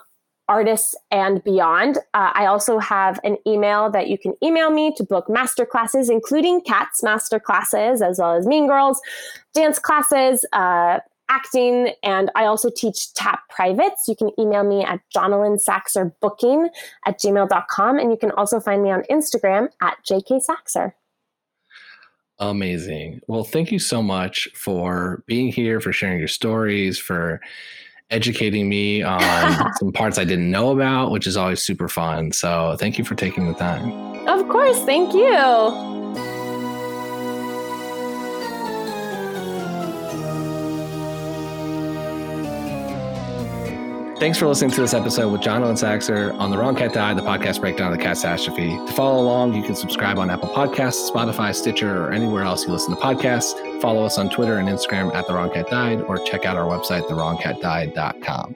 Artists 0.50 0.96
and 1.12 1.44
Beyond. 1.44 2.00
Uh, 2.16 2.32
I 2.34 2.48
also 2.48 2.80
have 2.80 3.20
an 3.24 3.38
email 3.46 3.92
that 3.92 4.08
you 4.08 4.18
can 4.18 4.34
email 4.42 4.72
me 4.72 4.92
to 4.96 5.04
book 5.04 5.30
master 5.30 5.64
classes, 5.64 6.10
including 6.10 6.62
Cats 6.62 7.04
master 7.04 7.40
classes, 7.40 8.02
as 8.02 8.18
well 8.18 8.34
as 8.34 8.48
Mean 8.48 8.66
Girls, 8.66 9.00
dance 9.54 9.78
classes, 9.78 10.44
uh, 10.52 10.98
acting, 11.30 11.94
and 12.04 12.32
I 12.36 12.46
also 12.46 12.70
teach 12.76 13.14
tap 13.14 13.42
privates. 13.50 14.08
You 14.08 14.16
can 14.16 14.32
email 14.40 14.64
me 14.64 14.84
at 14.84 15.02
jonalynsaxerbooking 15.16 16.70
at 17.06 17.20
gmail.com, 17.20 18.00
and 18.00 18.12
you 18.12 18.18
can 18.18 18.32
also 18.32 18.60
find 18.60 18.84
me 18.84 18.92
on 18.92 19.04
Instagram 19.10 19.70
at 19.82 19.98
JK 20.10 20.42
Saxer. 20.46 20.94
Amazing. 22.40 23.22
Well, 23.28 23.44
thank 23.44 23.72
you 23.72 23.80
so 23.80 24.04
much 24.04 24.48
for 24.54 25.24
being 25.26 25.52
here, 25.52 25.82
for 25.82 25.92
sharing 25.92 26.20
your 26.20 26.28
stories, 26.28 27.00
for 27.00 27.42
educating 28.10 28.70
me 28.70 29.02
on 29.02 29.74
some 29.80 29.92
parts 29.92 30.18
I 30.18 30.24
didn't 30.24 30.52
know 30.52 30.72
about, 30.72 31.12
which 31.12 31.26
is 31.26 31.36
always 31.36 31.64
super 31.64 31.88
fun. 31.88 32.32
So, 32.32 32.76
thank 32.80 32.98
you 32.98 33.04
for 33.04 33.16
taking 33.16 33.48
the 33.48 33.54
time. 33.56 33.92
Of 34.28 34.48
course. 34.50 34.80
Thank 34.84 35.14
you. 35.14 35.97
Thanks 44.20 44.40
for 44.40 44.48
listening 44.48 44.72
to 44.72 44.82
this 44.82 44.96
episode 44.96 45.32
with 45.32 45.42
Jonalyn 45.42 45.78
Saxer 45.78 46.36
on 46.40 46.50
The 46.50 46.58
Wrong 46.58 46.76
Cat 46.76 46.92
Died, 46.92 47.18
the 47.18 47.22
podcast 47.22 47.62
breakdown 47.62 47.92
of 47.92 48.00
the 48.00 48.04
catastrophe. 48.04 48.70
To 48.70 48.92
follow 48.94 49.22
along, 49.22 49.54
you 49.54 49.62
can 49.62 49.76
subscribe 49.76 50.18
on 50.18 50.32
Apple 50.32 50.50
Podcasts, 50.50 51.08
Spotify, 51.12 51.54
Stitcher, 51.54 52.04
or 52.04 52.12
anywhere 52.12 52.44
else 52.44 52.66
you 52.66 52.74
listen 52.74 52.96
to 52.96 53.00
podcasts. 53.00 53.54
Follow 53.80 54.04
us 54.04 54.18
on 54.18 54.32
Twitter 54.32 54.58
and 54.58 54.68
Instagram 54.68 55.14
at 55.14 55.28
The 55.28 55.34
Wrong 55.36 55.52
Cat 55.52 55.70
Died, 55.70 56.02
or 56.02 56.18
check 56.18 56.46
out 56.46 56.58
our 56.58 56.66
website, 56.66 57.08
TheWrongCatDied.com. 57.08 58.56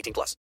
18 0.00 0.12
plus. 0.12 0.40